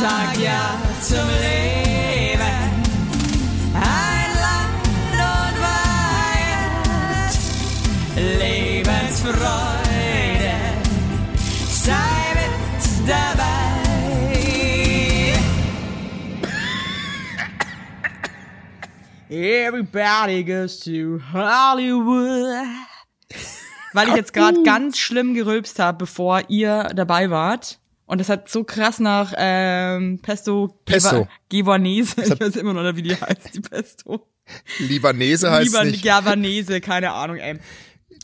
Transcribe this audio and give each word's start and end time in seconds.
sag 0.00 0.36
ja 0.38 0.78
zum 1.00 1.28
Leben. 1.40 2.40
Ein 3.74 4.30
Land 4.44 5.18
und 5.32 5.56
Weihend, 6.40 7.32
Lebensfreude, 8.40 10.56
sei 11.68 12.34
mit 12.34 13.08
dabei. 13.08 13.52
Everybody 19.30 20.44
goes 20.44 20.80
to 20.80 21.20
Hollywood. 21.32 22.66
Weil 23.92 24.08
ich 24.08 24.16
jetzt 24.16 24.32
gerade 24.32 24.62
ganz 24.64 24.98
schlimm 24.98 25.34
gerülpst 25.34 25.78
habe, 25.78 25.98
bevor 25.98 26.42
ihr 26.48 26.90
dabei 26.94 27.30
wart. 27.30 27.78
Und 28.06 28.20
das 28.20 28.28
hat 28.28 28.50
so 28.50 28.64
krass 28.64 28.98
nach 28.98 29.32
ähm, 29.36 30.18
Pesto, 30.20 30.78
Pesto. 30.84 31.26
Givanese, 31.48 32.22
ich 32.22 32.38
weiß 32.38 32.56
immer 32.56 32.74
noch 32.74 32.82
nicht, 32.82 32.96
wie 32.96 33.02
die 33.02 33.14
heißt, 33.14 33.54
die 33.54 33.60
Pesto. 33.60 34.26
Libanese 34.78 35.50
heißt 35.50 35.72
Liban 35.72 35.90
nicht. 35.90 36.02
Giovanese, 36.02 36.80
keine 36.80 37.12
Ahnung, 37.12 37.36
ey. 37.36 37.58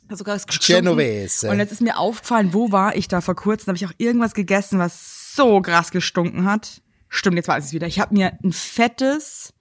Gestunken. 0.09 0.59
Genovese. 0.67 1.51
Und 1.51 1.59
jetzt 1.59 1.73
ist 1.73 1.81
mir 1.81 1.97
aufgefallen, 1.97 2.53
wo 2.53 2.73
war 2.73 2.97
ich 2.97 3.07
da 3.07 3.21
vor 3.21 3.37
kurzem? 3.37 3.69
Habe 3.69 3.77
ich 3.77 3.87
auch 3.87 3.93
irgendwas 3.97 4.35
gegessen, 4.35 4.81
was 4.81 5.35
so 5.37 5.61
krass 5.61 5.93
gestunken 5.93 6.45
hat. 6.45 6.83
Stimmt, 7.09 7.37
jetzt 7.37 7.49
weiß 7.49 7.65
ich 7.65 7.69
es 7.69 7.73
wieder. 7.73 7.87
Ich 7.87 8.01
habe 8.01 8.15
mir 8.15 8.37
ein 8.43 8.53
fettes 8.53 9.55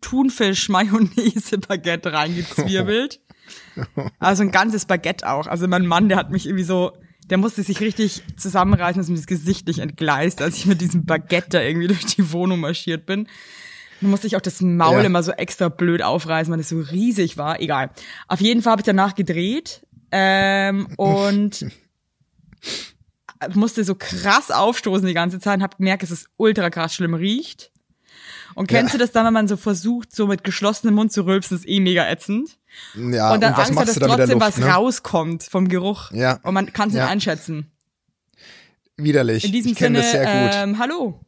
Thunfisch-Mayonnaise-Baguette 0.00 2.12
reingezwirbelt. 2.12 3.20
Also 4.18 4.42
ein 4.42 4.52
ganzes 4.52 4.86
Baguette 4.86 5.28
auch. 5.28 5.48
Also 5.48 5.66
mein 5.66 5.86
Mann, 5.86 6.08
der 6.08 6.18
hat 6.18 6.30
mich 6.30 6.46
irgendwie 6.46 6.64
so, 6.64 6.92
der 7.30 7.38
musste 7.38 7.62
sich 7.62 7.80
richtig 7.80 8.22
zusammenreißen, 8.36 9.00
dass 9.00 9.08
mir 9.08 9.16
das 9.16 9.26
Gesicht 9.26 9.66
nicht 9.66 9.78
entgleist, 9.78 10.42
als 10.42 10.56
ich 10.56 10.66
mit 10.66 10.80
diesem 10.80 11.04
Baguette 11.06 11.48
da 11.50 11.62
irgendwie 11.62 11.88
durch 11.88 12.04
die 12.04 12.32
Wohnung 12.32 12.60
marschiert 12.60 13.06
bin. 13.06 13.28
Dann 14.00 14.10
musste 14.10 14.26
ich 14.26 14.36
auch 14.36 14.40
das 14.40 14.60
Maul 14.60 14.98
Ja. 15.00 15.04
immer 15.04 15.22
so 15.22 15.30
extra 15.32 15.68
blöd 15.68 16.02
aufreißen, 16.02 16.52
weil 16.52 16.60
es 16.60 16.68
so 16.68 16.80
riesig 16.80 17.36
war. 17.36 17.60
Egal. 17.60 17.90
Auf 18.28 18.40
jeden 18.40 18.60
Fall 18.62 18.72
habe 18.72 18.80
ich 18.80 18.86
danach 18.86 19.14
gedreht 19.14 19.86
ähm, 20.10 20.88
und 20.96 21.66
musste 23.54 23.84
so 23.84 23.94
krass 23.94 24.50
aufstoßen 24.50 25.06
die 25.06 25.14
ganze 25.14 25.40
Zeit 25.40 25.56
und 25.58 25.62
habe 25.62 25.76
gemerkt, 25.76 26.02
dass 26.02 26.10
es 26.10 26.26
ultra 26.36 26.70
krass 26.70 26.94
schlimm 26.94 27.14
riecht. 27.14 27.70
Und 28.54 28.66
kennst 28.68 28.92
Ja. 28.92 28.98
du 28.98 29.04
das 29.04 29.12
dann, 29.12 29.24
wenn 29.26 29.32
man 29.32 29.48
so 29.48 29.56
versucht, 29.56 30.14
so 30.14 30.26
mit 30.26 30.44
geschlossenem 30.44 30.94
Mund 30.94 31.12
zu 31.12 31.22
rülpsen, 31.24 31.56
ist 31.56 31.68
eh 31.68 31.80
mega 31.80 32.08
ätzend. 32.08 32.58
Ja, 32.94 33.32
und 33.32 33.40
dann 33.42 33.52
was 33.56 33.68
Angst 33.68 33.80
hat, 33.80 33.88
dass 33.88 33.94
trotzdem 33.98 34.38
Luft, 34.38 34.40
was 34.40 34.58
ne? 34.58 34.66
rauskommt 34.66 35.42
vom 35.44 35.68
Geruch. 35.68 36.10
Ja. 36.12 36.40
Und 36.42 36.54
man 36.54 36.72
kann 36.72 36.88
es 36.88 36.94
Ja. 36.94 37.04
nicht 37.04 37.12
einschätzen. 37.12 37.70
Widerlich. 38.96 39.44
In 39.44 39.52
diesem 39.52 39.72
ich 39.72 39.78
Sinne, 39.78 39.98
das 39.98 40.10
sehr 40.10 40.24
gut. 40.24 40.54
ähm, 40.54 40.78
hallo. 40.78 41.20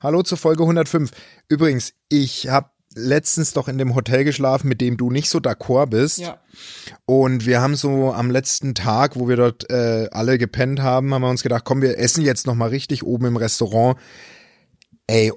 Hallo 0.00 0.22
zur 0.22 0.38
Folge 0.38 0.62
105. 0.64 1.10
Übrigens, 1.48 1.94
ich 2.08 2.48
habe 2.48 2.68
letztens 2.94 3.52
doch 3.54 3.66
in 3.68 3.78
dem 3.78 3.94
Hotel 3.94 4.22
geschlafen, 4.24 4.68
mit 4.68 4.80
dem 4.80 4.96
du 4.96 5.10
nicht 5.10 5.28
so 5.28 5.38
d'accord 5.38 5.86
bist. 5.86 6.18
Ja. 6.18 6.38
Und 7.06 7.46
wir 7.46 7.60
haben 7.60 7.74
so 7.74 8.12
am 8.12 8.30
letzten 8.30 8.74
Tag, 8.74 9.16
wo 9.16 9.28
wir 9.28 9.36
dort 9.36 9.68
äh, 9.70 10.08
alle 10.12 10.38
gepennt 10.38 10.80
haben, 10.80 11.12
haben 11.12 11.22
wir 11.22 11.30
uns 11.30 11.42
gedacht, 11.42 11.64
komm, 11.64 11.82
wir 11.82 11.98
essen 11.98 12.22
jetzt 12.22 12.46
noch 12.46 12.54
mal 12.54 12.68
richtig 12.68 13.02
oben 13.02 13.24
im 13.26 13.36
Restaurant. 13.36 13.98
Ey, 15.06 15.32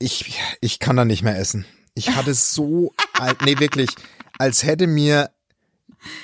ich, 0.00 0.40
ich 0.60 0.80
kann 0.80 0.96
da 0.96 1.04
nicht 1.04 1.22
mehr 1.22 1.38
essen. 1.38 1.64
Ich 1.94 2.10
hatte 2.10 2.34
so, 2.34 2.92
nee, 3.44 3.58
wirklich, 3.58 3.90
als 4.38 4.64
hätte 4.64 4.86
mir 4.86 5.30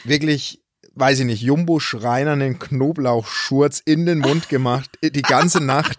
wirklich, 0.05 0.63
weiß 0.95 1.21
ich 1.21 1.27
nicht, 1.27 1.43
Jumbo 1.43 1.79
Schreiner 1.79 2.33
einen 2.33 2.59
Knoblauchschurz 2.59 3.81
in 3.85 4.07
den 4.07 4.19
Mund 4.19 4.49
gemacht, 4.49 4.91
die 5.03 5.23
ganze 5.23 5.63
Nacht. 5.63 5.97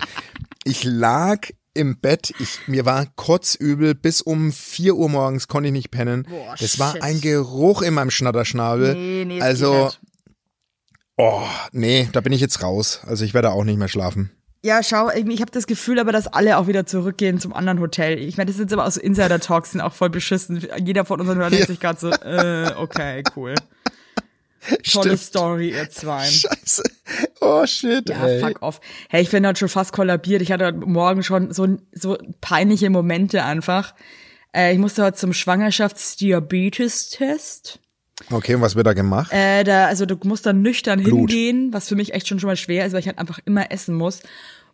Ich 0.63 0.83
lag 0.83 1.47
im 1.75 1.99
Bett, 1.99 2.33
ich, 2.39 2.67
mir 2.67 2.85
war 2.85 3.05
kotzübel, 3.15 3.93
bis 3.93 4.21
um 4.21 4.51
4 4.51 4.95
Uhr 4.95 5.09
morgens 5.09 5.47
konnte 5.47 5.67
ich 5.67 5.73
nicht 5.73 5.91
pennen. 5.91 6.23
Boah, 6.23 6.55
das 6.59 6.79
war 6.79 6.93
shit. 6.93 7.03
ein 7.03 7.21
Geruch 7.21 7.83
in 7.83 7.93
meinem 7.93 8.09
Schnatterschnabel. 8.09 8.95
Nee, 8.95 9.25
nee, 9.25 9.41
also, 9.41 9.91
oh, 11.17 11.43
nee, 11.71 12.09
da 12.11 12.21
bin 12.21 12.33
ich 12.33 12.41
jetzt 12.41 12.63
raus. 12.63 13.01
Also 13.05 13.23
ich 13.23 13.35
werde 13.35 13.51
auch 13.51 13.63
nicht 13.63 13.77
mehr 13.77 13.87
schlafen. 13.87 14.31
Ja, 14.63 14.81
schau, 14.83 15.09
ich 15.11 15.39
habe 15.41 15.51
das 15.51 15.65
Gefühl 15.67 15.99
aber, 15.99 16.11
dass 16.11 16.27
alle 16.27 16.57
auch 16.57 16.67
wieder 16.67 16.85
zurückgehen 16.85 17.39
zum 17.39 17.53
anderen 17.53 17.79
Hotel. 17.79 18.19
Ich 18.19 18.35
meine, 18.37 18.47
das 18.47 18.57
sind 18.57 18.73
aber 18.73 18.85
auch 18.85 18.91
so 18.91 18.99
Insider-Talks, 18.99 19.71
sind 19.71 19.79
auch 19.81 19.93
voll 19.93 20.09
beschissen. 20.09 20.67
Jeder 20.83 21.05
von 21.05 21.21
unseren 21.21 21.37
Hörern 21.37 21.53
denkt 21.53 21.67
sich 21.67 21.79
gerade 21.79 21.97
so, 21.99 22.09
äh, 22.09 22.73
okay, 22.77 23.23
cool. 23.35 23.55
Tolle 24.91 25.15
Stimmt. 25.15 25.19
Story, 25.19 25.69
ihr 25.71 25.89
zwei. 25.89 26.25
Scheiße. 26.25 26.83
Oh 27.39 27.65
shit, 27.65 28.09
Ja, 28.09 28.27
ey. 28.27 28.41
fuck 28.41 28.61
off. 28.61 28.81
Hey, 29.09 29.21
ich 29.21 29.29
bin 29.29 29.47
heute 29.47 29.59
schon 29.59 29.69
fast 29.69 29.93
kollabiert. 29.93 30.41
Ich 30.41 30.51
hatte 30.51 30.65
heute 30.65 30.79
Morgen 30.79 31.23
schon 31.23 31.53
so, 31.53 31.77
so 31.93 32.17
peinliche 32.41 32.89
Momente 32.89 33.43
einfach. 33.43 33.93
Äh, 34.53 34.73
ich 34.73 34.79
musste 34.79 35.03
heute 35.03 35.15
zum 35.17 35.31
Schwangerschaftsdiabetes-Test. 35.33 37.79
Okay, 38.31 38.55
und 38.55 38.61
was 38.61 38.75
wird 38.75 38.87
da 38.87 38.93
gemacht? 38.93 39.31
Äh, 39.31 39.63
da, 39.63 39.85
also 39.85 40.05
du 40.05 40.17
musst 40.23 40.45
dann 40.45 40.61
nüchtern 40.61 41.03
Blut. 41.03 41.29
hingehen, 41.29 41.73
was 41.73 41.87
für 41.87 41.95
mich 41.95 42.13
echt 42.13 42.27
schon 42.27 42.39
schon 42.39 42.47
mal 42.47 42.55
schwer 42.55 42.85
ist, 42.85 42.93
weil 42.93 42.99
ich 42.99 43.07
halt 43.07 43.19
einfach 43.19 43.39
immer 43.45 43.71
essen 43.71 43.95
muss. 43.95 44.21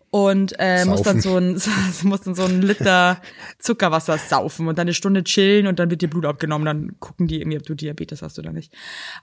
Und 0.09 0.53
äh, 0.59 0.85
muss 0.85 1.01
dann 1.01 1.21
so 1.21 1.37
ein, 1.37 1.59
muss 2.03 2.21
dann 2.21 2.35
so 2.35 2.43
ein 2.43 2.61
Liter 2.61 3.19
Zuckerwasser 3.57 4.19
saufen 4.19 4.67
und 4.67 4.77
dann 4.77 4.83
eine 4.83 4.93
Stunde 4.93 5.23
chillen 5.23 5.65
und 5.65 5.79
dann 5.79 5.89
wird 5.89 6.03
dir 6.03 6.07
Blut 6.07 6.25
abgenommen. 6.25 6.65
Dann 6.65 6.99
gucken 6.99 7.27
die 7.27 7.41
irgendwie, 7.41 7.57
ob 7.57 7.63
du 7.63 7.73
Diabetes 7.73 8.21
hast 8.21 8.37
oder 8.37 8.51
nicht. 8.51 8.71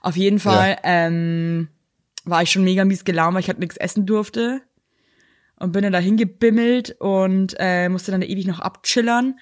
Auf 0.01 0.17
jeden 0.17 0.39
Fall 0.39 0.77
ähm, 0.83 1.69
war 2.25 2.43
ich 2.43 2.51
schon 2.51 2.65
mega 2.65 2.83
mies 2.83 3.05
gelaunt, 3.05 3.33
weil 3.33 3.41
ich 3.41 3.47
halt 3.47 3.59
nichts 3.59 3.77
essen 3.77 4.05
durfte. 4.05 4.61
Und 5.57 5.71
bin 5.71 5.83
dann 5.83 5.93
da 5.93 5.99
hingebimmelt 5.99 6.95
und 6.99 7.55
äh, 7.57 7.87
musste 7.87 8.11
dann 8.11 8.21
da 8.21 8.27
ewig 8.27 8.47
noch 8.47 8.59
abchillern. 8.59 9.35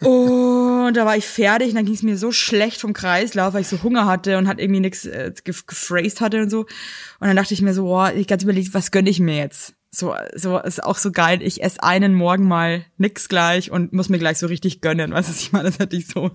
Und 0.00 0.96
da 0.96 1.06
war 1.06 1.16
ich 1.16 1.26
fertig 1.26 1.70
und 1.70 1.76
dann 1.76 1.84
ging 1.84 1.94
es 1.94 2.02
mir 2.02 2.16
so 2.16 2.32
schlecht 2.32 2.80
vom 2.80 2.92
Kreislauf, 2.92 3.54
weil 3.54 3.62
ich 3.62 3.68
so 3.68 3.82
Hunger 3.82 4.06
hatte 4.06 4.38
und 4.38 4.48
hat 4.48 4.60
irgendwie 4.60 4.80
nichts 4.80 5.06
äh, 5.06 5.32
gef 5.44 5.66
gefraced 5.66 6.20
hatte 6.20 6.42
und 6.42 6.50
so. 6.50 6.60
Und 6.60 7.28
dann 7.28 7.36
dachte 7.36 7.54
ich 7.54 7.62
mir 7.62 7.74
so, 7.74 7.84
boah, 7.84 8.12
ich 8.12 8.26
ganz 8.26 8.42
überlegt, 8.42 8.74
was 8.74 8.90
gönn 8.90 9.06
ich 9.06 9.20
mir 9.20 9.36
jetzt? 9.36 9.74
So, 9.90 10.14
so 10.34 10.58
ist 10.58 10.82
auch 10.82 10.98
so 10.98 11.12
geil. 11.12 11.42
Ich 11.42 11.62
esse 11.62 11.82
einen 11.82 12.14
Morgen 12.14 12.48
mal 12.48 12.84
nix 12.96 13.28
gleich 13.28 13.70
und 13.70 13.92
muss 13.92 14.08
mir 14.08 14.18
gleich 14.18 14.38
so 14.38 14.46
richtig 14.46 14.80
gönnen. 14.80 15.12
Weißt 15.12 15.28
du, 15.28 15.32
ich 15.34 15.52
meine? 15.52 15.70
Das 15.70 15.78
hätte 15.78 15.96
ich 15.96 16.08
so 16.08 16.30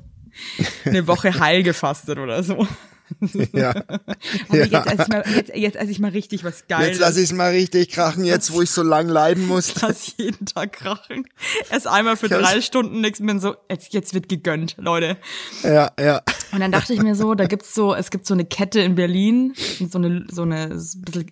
eine 0.85 1.07
Woche 1.07 1.39
heil 1.39 1.63
gefastet 1.63 2.19
oder 2.19 2.43
so. 2.43 2.67
Ja. 3.53 3.69
Aber 4.49 4.57
Ja. 4.65 4.65
jetzt 4.65 4.87
esse 4.87 5.01
ich 5.01 5.07
mal, 5.07 5.23
jetzt, 5.35 5.55
jetzt 5.55 5.75
esse 5.77 5.91
ich 5.91 5.99
mal 5.99 6.11
richtig 6.11 6.43
was 6.43 6.67
Geiles. 6.67 6.87
Jetzt 6.87 6.99
lass 6.99 7.17
ich's 7.17 7.33
mal 7.33 7.51
richtig 7.51 7.89
krachen, 7.89 8.23
jetzt 8.25 8.51
wo 8.53 8.61
ich 8.61 8.69
so 8.69 8.83
lang 8.83 9.07
leiden 9.07 9.47
muss. 9.47 9.73
Lass 9.81 10.13
jeden 10.17 10.45
Tag 10.45 10.73
krachen. 10.73 11.27
Erst 11.69 11.87
einmal 11.87 12.17
für 12.17 12.27
Ja, 12.27 12.39
drei 12.39 12.61
Stunden 12.61 13.01
nix 13.01 13.19
bin 13.19 13.39
so, 13.39 13.55
jetzt, 13.69 13.93
jetzt 13.93 14.13
wird 14.13 14.29
gegönnt, 14.29 14.75
Leute. 14.77 15.17
Ja, 15.63 15.91
ja. 15.99 16.21
Und 16.51 16.59
dann 16.59 16.71
dachte 16.71 16.93
ich 16.93 17.01
mir 17.01 17.15
so, 17.15 17.33
da 17.35 17.45
gibt's 17.45 17.73
so, 17.73 17.93
es 17.93 18.09
gibt 18.09 18.25
so 18.25 18.33
eine 18.33 18.45
Kette 18.45 18.79
in 18.81 18.95
Berlin, 18.95 19.53
so 19.89 19.97
eine, 19.97 20.25
so 20.31 20.43
eine, 20.43 20.79
so 20.79 20.97
ein 20.97 21.01
bisschen, 21.01 21.31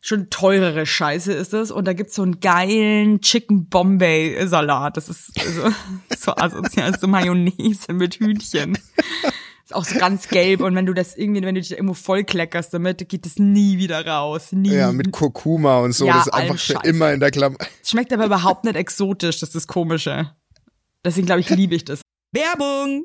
schon 0.00 0.30
teurere 0.30 0.86
Scheiße 0.86 1.32
ist 1.32 1.52
das. 1.52 1.70
Und 1.70 1.86
da 1.86 1.92
gibt's 1.92 2.14
so 2.14 2.22
einen 2.22 2.40
geilen 2.40 3.20
Chicken 3.20 3.68
Bombay 3.68 4.46
Salat. 4.46 4.96
Das 4.96 5.08
ist 5.08 5.32
so, 5.34 5.70
so 6.18 6.36
asozial, 6.36 6.98
so 6.98 7.06
Mayonnaise 7.06 7.92
mit 7.92 8.16
Hühnchen. 8.16 8.78
Ist 9.68 9.74
auch 9.74 9.84
so 9.84 9.98
ganz 9.98 10.28
gelb. 10.28 10.62
Und 10.62 10.74
wenn 10.76 10.86
du 10.86 10.94
das 10.94 11.14
irgendwie, 11.14 11.42
wenn 11.42 11.54
du 11.54 11.60
dich 11.60 11.68
da 11.68 11.76
irgendwo 11.76 11.92
vollkleckerst 11.92 12.72
damit, 12.72 13.06
geht 13.06 13.26
das 13.26 13.36
nie 13.36 13.76
wieder 13.76 14.06
raus. 14.06 14.50
Nie. 14.52 14.72
Ja, 14.72 14.92
mit 14.92 15.12
Kurkuma 15.12 15.80
und 15.80 15.92
so, 15.92 16.06
Ja, 16.06 16.14
das 16.14 16.28
ist 16.28 16.32
einfach 16.32 16.58
für 16.58 16.88
immer 16.88 17.12
in 17.12 17.20
der 17.20 17.30
Klammer. 17.30 17.58
Schmeckt 17.84 18.10
aber 18.14 18.24
überhaupt 18.24 18.64
nicht 18.64 18.76
exotisch, 18.76 19.40
das 19.40 19.50
ist 19.50 19.54
das 19.54 19.66
Komische. 19.66 20.34
Deswegen 21.04 21.26
glaube 21.26 21.42
ich, 21.42 21.50
liebe 21.50 21.74
ich 21.74 21.84
das. 21.84 22.00
Werbung! 22.32 23.04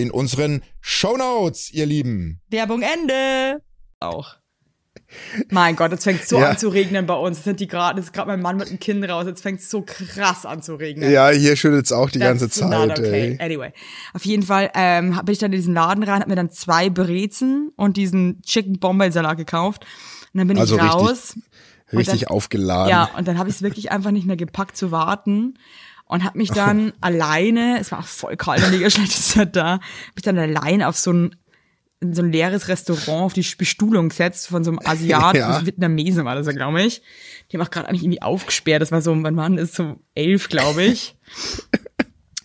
in 0.00 0.10
unseren 0.10 0.62
Shownotes, 0.80 1.70
ihr 1.72 1.86
Lieben. 1.86 2.40
Werbung 2.50 2.82
Ende. 2.82 3.62
Auch. 4.00 4.36
Mein 5.50 5.76
Gott, 5.76 5.90
jetzt 5.92 6.04
fängt 6.04 6.22
es 6.22 6.28
so 6.28 6.38
Ja. 6.38 6.50
an 6.50 6.58
zu 6.58 6.68
regnen 6.68 7.06
bei 7.06 7.14
uns. 7.14 7.38
Jetzt 7.38 7.44
sind 7.44 7.60
die 7.60 7.66
gerade, 7.66 8.00
ist 8.00 8.12
gerade 8.12 8.28
mein 8.28 8.40
Mann 8.42 8.56
mit 8.56 8.70
dem 8.70 8.78
Kind 8.78 9.08
raus. 9.08 9.26
Jetzt 9.26 9.42
fängt 9.42 9.60
es 9.60 9.68
so 9.70 9.82
krass 9.82 10.46
an 10.46 10.62
zu 10.62 10.74
regnen. 10.76 11.10
Ja, 11.10 11.30
hier 11.30 11.56
schüttet's 11.56 11.90
auch 11.92 12.10
die 12.10 12.18
ganze 12.20 12.46
That's 12.48 12.60
not 12.60 12.70
Zeit. 12.90 12.98
okay. 13.00 13.36
Ey. 13.38 13.44
Anyway, 13.44 13.72
auf 14.14 14.24
jeden 14.24 14.42
Fall 14.44 14.70
ähm, 14.74 15.18
bin 15.24 15.32
ich 15.32 15.38
dann 15.38 15.52
in 15.52 15.58
diesen 15.58 15.74
Laden 15.74 16.02
rein, 16.04 16.20
hab 16.20 16.28
mir 16.28 16.36
dann 16.36 16.50
zwei 16.50 16.90
Brezen 16.90 17.72
und 17.76 17.96
diesen 17.96 18.40
Chicken 18.42 18.78
Bombay 18.78 19.10
Salat 19.10 19.36
gekauft. 19.36 19.84
Und 20.32 20.38
dann 20.38 20.46
bin 20.48 20.58
Also 20.58 20.76
ich 20.76 20.82
richtig- 20.82 21.00
raus. 21.00 21.34
und 21.92 21.98
Richtig 21.98 22.20
dann, 22.20 22.28
aufgeladen. 22.30 22.90
Ja, 22.90 23.10
und 23.16 23.26
dann 23.26 23.36
habe 23.38 23.48
ich 23.48 23.56
es 23.56 23.62
wirklich 23.62 23.90
einfach 23.90 24.12
nicht 24.12 24.26
mehr 24.26 24.36
gepackt 24.36 24.76
zu 24.76 24.92
warten 24.92 25.54
und 26.10 26.24
habe 26.24 26.38
mich 26.38 26.50
dann 26.50 26.92
alleine, 27.00 27.78
es 27.80 27.92
war 27.92 28.00
auch 28.00 28.06
voll 28.06 28.36
kalt 28.36 28.62
und 28.64 28.70
mega 28.72 28.90
schlechtes 28.90 29.36
Wetter, 29.36 29.74
hab 29.74 29.80
mich 30.16 30.22
dann 30.22 30.38
alleine 30.38 30.88
auf 30.88 30.96
so 30.96 31.12
ein 31.12 31.36
in 32.02 32.14
so 32.14 32.22
ein 32.22 32.32
leeres 32.32 32.68
Restaurant 32.68 33.24
auf 33.26 33.32
die 33.34 33.44
Bestuhlung 33.58 34.08
gesetzt 34.08 34.48
von 34.48 34.64
so 34.64 34.70
einem 34.70 34.80
Asiaten, 34.84 35.36
Ja. 35.36 35.58
ja. 35.58 35.66
Vietnamesen 35.66 36.24
war 36.24 36.34
das 36.34 36.46
ja, 36.46 36.52
glaube 36.52 36.82
ich. 36.82 37.02
Die 37.50 37.56
haben 37.58 37.66
auch 37.66 37.70
gerade 37.70 37.88
eigentlich 37.88 38.02
irgendwie 38.02 38.22
aufgesperrt. 38.22 38.80
Das 38.80 38.90
war 38.90 39.02
so, 39.02 39.14
mein 39.14 39.34
Mann 39.34 39.58
ist 39.58 39.74
so 39.74 40.00
elf, 40.14 40.48
glaube 40.48 40.82
ich. 40.82 41.14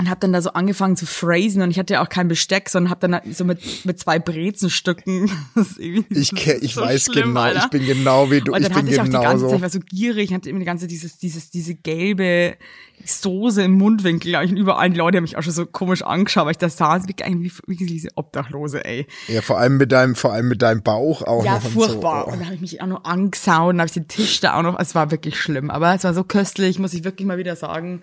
Und 0.06 0.12
hab 0.12 0.20
dann 0.20 0.32
da 0.34 0.42
so 0.42 0.52
angefangen 0.52 0.96
zu 0.96 1.06
phrasen 1.08 1.62
und 1.64 1.72
ich 1.72 1.80
hatte 1.80 1.94
ja 1.96 2.04
auch 2.04 2.10
kein 2.10 2.28
Besteck, 2.28 2.70
sondern 2.70 2.92
hab 2.92 3.00
dann 3.00 3.20
so 3.32 3.44
mit, 3.44 3.86
mit 3.86 4.00
zwei 4.00 4.20
Brezenstücken. 4.20 5.32
Ich, 6.10 6.32
ich 6.34 6.74
so 6.76 6.82
weiß 6.82 7.06
schlimm, 7.06 7.30
genau, 7.30 7.42
Alter. 7.42 7.60
ich 7.64 7.70
bin 7.70 7.86
genau 7.86 8.30
wie 8.30 8.42
du. 8.42 8.54
Und 8.54 8.62
Ich 8.62 8.68
dann 8.68 8.86
bin 8.86 8.86
hatte 8.86 8.94
ich 8.94 9.00
auch 9.02 9.06
die 9.06 9.12
ganze 9.12 9.28
genauso. 9.28 9.48
Zeit, 9.48 9.56
ich 9.58 9.62
war 9.64 9.70
so 9.70 9.80
gierig, 9.80 10.34
hatte 10.34 10.50
immer 10.50 10.60
die 10.60 10.66
ganze 10.66 10.88
dieses, 10.88 11.18
dieses, 11.18 11.50
diese 11.50 11.74
gelbe 11.76 12.56
Soße 13.04 13.64
im 13.64 13.74
Mundwinkel, 13.74 14.32
glaub 14.32 14.44
ich, 14.44 14.52
und 14.52 14.58
überall 14.58 14.90
die 14.90 14.98
Leute 14.98 15.18
haben 15.18 15.24
mich 15.24 15.38
auch 15.38 15.44
schon 15.44 15.54
so 15.54 15.66
komisch 15.66 16.02
angeschaut, 16.04 16.46
weil 16.46 16.52
ich 16.52 16.58
das 16.58 16.78
sah, 16.78 17.00
wie, 17.08 17.24
eigentlich 17.24 17.54
wie, 17.68 17.80
wie 17.80 17.86
diese 17.86 18.10
Obdachlose, 18.16 18.86
ey. 18.86 19.06
Ja, 19.28 19.42
vor 19.42 19.58
allem 19.60 19.78
mit 19.78 19.92
deinem, 19.92 20.16
vor 20.16 20.34
allem 20.34 20.48
mit 20.48 20.62
deinem 20.62 20.82
Bauch 20.84 21.22
auch 21.24 21.44
Ja, 21.44 21.60
furchtbar. 21.60 22.28
Und 22.28 22.34
Und 22.34 22.40
so. 22.40 22.40
da 22.42 22.46
habe 22.46 22.56
ich 22.56 22.62
mich 22.62 22.82
auch 22.82 22.88
noch 22.88 23.04
angesaut 23.04 23.74
und 23.74 23.80
habe 23.80 23.88
ich 23.88 23.94
den 23.94 24.08
Tisch 24.08 24.40
da 24.40 24.58
auch 24.58 24.64
noch, 24.64 24.80
es 24.80 24.96
war 24.96 25.12
wirklich 25.12 25.40
schlimm, 25.40 25.70
aber 25.72 25.94
es 25.96 26.04
war 26.04 26.14
so 26.14 26.24
köstlich, 26.24 26.80
muss 26.80 26.94
ich 26.94 27.04
wirklich 27.04 27.28
mal 27.28 27.38
wieder 27.38 27.56
sagen. 27.56 28.02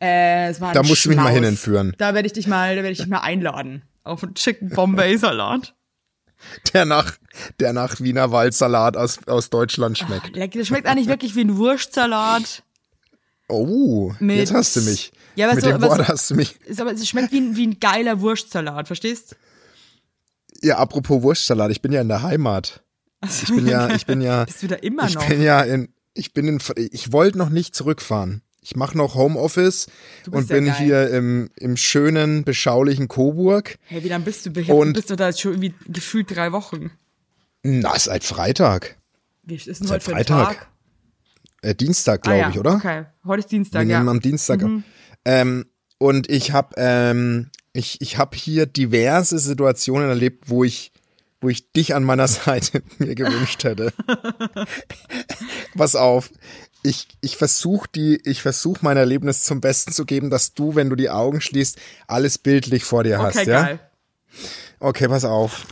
Äh, 0.00 0.48
es 0.50 0.60
war 0.60 0.68
ein 0.68 0.74
Da 0.74 0.82
musst 0.82 1.04
du 1.04 1.08
mich 1.08 1.16
mal 1.16 1.24
Schmaus. 1.24 1.34
hinentführen. 1.34 1.94
Da 1.98 2.14
werde 2.14 2.26
ich 2.26 2.32
dich 2.32 2.46
mal, 2.46 2.70
da 2.76 2.82
werde 2.82 2.92
ich 2.92 2.98
dich 2.98 3.06
mal 3.06 3.20
einladen. 3.20 3.82
Auf 4.04 4.22
einen 4.22 4.34
Chicken 4.34 4.68
Bombay 4.70 5.16
Salat. 5.16 5.74
Der 6.74 6.84
nach, 6.84 7.14
der 7.60 7.72
nach 7.72 7.98
Wiener 7.98 8.30
Waldsalat 8.30 8.94
aus, 8.96 9.20
aus 9.26 9.48
Deutschland 9.48 9.96
schmeckt. 9.96 10.36
Lecker, 10.36 10.58
das 10.58 10.68
schmeckt 10.68 10.86
eigentlich 10.86 11.08
wirklich 11.08 11.34
wie 11.34 11.40
ein 11.40 11.56
Wurstsalat. 11.56 12.62
Oh, 13.48 14.12
Mit- 14.18 14.36
jetzt 14.36 14.52
hast 14.52 14.76
du 14.76 14.82
mich. 14.82 15.12
Ja, 15.34 15.46
aber 15.46 15.54
mit 15.54 15.64
so- 15.64 15.70
dem 15.70 15.76
aber 15.76 15.88
Wort 15.88 15.98
so- 16.06 16.08
hast 16.08 16.30
du 16.30 16.34
mich. 16.34 16.60
Ist 16.66 16.78
aber 16.80 16.92
es 16.92 17.08
schmeckt 17.08 17.32
wie 17.32 17.40
ein, 17.40 17.56
wie 17.56 17.66
ein 17.66 17.80
geiler 17.80 18.20
Wurstsalat, 18.20 18.86
verstehst? 18.86 19.34
Ja, 20.62 20.76
apropos 20.76 21.22
Wurstsalat, 21.22 21.70
ich 21.70 21.80
bin 21.80 21.90
ja 21.92 22.02
in 22.02 22.08
der 22.08 22.22
Heimat. 22.22 22.82
Ich 23.24 23.46
bin 23.48 23.66
ja, 23.66 23.88
ich 23.94 24.04
bin 24.04 24.20
ja, 24.20 24.44
Bist 24.44 24.62
du 24.62 24.66
da 24.68 24.76
immer 24.76 25.06
ich 25.08 25.14
noch? 25.14 25.26
bin 25.26 25.40
ja 25.42 25.62
in, 25.62 25.88
ich 26.12 26.34
bin 26.34 26.48
in, 26.48 26.60
ich 26.76 27.12
wollte 27.12 27.38
noch 27.38 27.48
nicht 27.48 27.74
zurückfahren. 27.74 28.42
Ich 28.68 28.74
mache 28.74 28.98
noch 28.98 29.14
Homeoffice 29.14 29.86
und 30.28 30.50
ja 30.50 30.56
bin 30.56 30.64
geil. 30.64 30.74
hier 30.74 31.10
im, 31.10 31.50
im 31.56 31.76
schönen, 31.76 32.42
beschaulichen 32.42 33.06
Coburg. 33.06 33.78
Hey, 33.84 34.02
wie 34.02 34.08
lange 34.08 34.24
bist 34.24 34.44
du? 34.44 34.50
Ich 34.60 34.68
Und- 34.68 34.94
bist 34.94 35.08
du 35.08 35.14
da 35.14 35.28
jetzt 35.28 35.40
schon 35.40 35.52
irgendwie 35.52 35.72
gefühlt 35.86 36.34
drei 36.34 36.50
Wochen? 36.50 36.90
Na, 37.62 37.96
seit 37.96 38.24
Freitag. 38.24 38.96
Wie 39.44 39.54
ist 39.54 39.66
denn 39.68 39.74
Seit 39.74 40.02
heute 40.02 40.10
Freitag, 40.10 40.58
Tag? 40.58 40.68
Äh, 41.62 41.76
Dienstag, 41.76 42.22
glaube 42.22 42.38
ah, 42.38 42.40
ja. 42.40 42.50
ich, 42.50 42.58
oder? 42.58 42.74
Okay, 42.74 43.04
heute 43.24 43.38
ist 43.38 43.52
Dienstag, 43.52 43.82
Wir 43.84 43.92
ja. 43.92 43.98
nehmen 43.98 44.08
am 44.08 44.20
Dienstag. 44.20 44.64
auf. 44.64 44.82
Ähm, 45.24 45.66
und 45.98 46.28
ich 46.28 46.50
habe 46.50 46.74
ähm, 46.76 47.50
ich, 47.72 48.00
ich 48.00 48.18
hab 48.18 48.34
hier 48.34 48.66
diverse 48.66 49.38
Situationen 49.38 50.08
erlebt, 50.08 50.50
wo 50.50 50.64
ich, 50.64 50.90
wo 51.40 51.48
ich 51.50 51.70
dich 51.70 51.94
an 51.94 52.02
meiner 52.02 52.26
Seite 52.26 52.82
mir 52.98 53.14
gewünscht 53.14 53.62
hätte. 53.62 53.92
Pass 55.76 55.94
auf. 55.94 56.30
Ich, 56.86 57.08
ich 57.20 57.36
versuche 57.36 57.88
die, 57.94 58.20
ich 58.24 58.42
versuche 58.42 58.78
mein 58.82 58.96
Erlebnis 58.96 59.42
zum 59.42 59.60
Besten 59.60 59.92
zu 59.92 60.04
geben, 60.04 60.30
dass 60.30 60.54
du, 60.54 60.74
wenn 60.76 60.88
du 60.88 60.94
die 60.96 61.10
Augen 61.10 61.40
schließt, 61.40 61.78
alles 62.06 62.38
bildlich 62.38 62.84
vor 62.84 63.02
dir 63.02 63.18
Okay, 63.18 63.24
hast, 63.38 63.46
ja? 63.46 63.62
geil. 63.62 63.80
Okay, 64.78 65.08
pass 65.08 65.24
auf. 65.24 65.66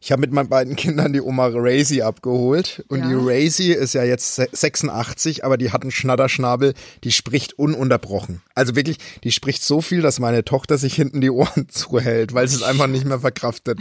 Ich 0.00 0.10
habe 0.10 0.20
mit 0.20 0.32
meinen 0.32 0.48
beiden 0.48 0.74
Kindern 0.76 1.12
die 1.12 1.20
Oma 1.20 1.48
Racy 1.52 2.02
abgeholt. 2.02 2.84
Und 2.88 3.00
Ja. 3.00 3.08
die 3.08 3.14
Racy 3.16 3.72
ist 3.72 3.94
ja 3.94 4.02
jetzt 4.04 4.34
se- 4.34 4.48
86, 4.52 5.44
aber 5.44 5.56
die 5.56 5.70
hat 5.70 5.82
einen 5.82 5.90
Schnatterschnabel, 5.92 6.74
die 7.04 7.12
spricht 7.12 7.54
ununterbrochen. 7.58 8.42
Also 8.54 8.74
wirklich, 8.74 8.98
die 9.22 9.32
spricht 9.32 9.62
so 9.62 9.80
viel, 9.80 10.02
dass 10.02 10.18
meine 10.18 10.44
Tochter 10.44 10.76
sich 10.76 10.94
hinten 10.94 11.20
die 11.20 11.30
Ohren 11.30 11.68
zuhält, 11.70 12.34
weil 12.34 12.48
sie 12.48 12.56
es 12.56 12.62
einfach 12.62 12.88
nicht 12.88 13.04
mehr 13.06 13.20
verkraftet. 13.20 13.78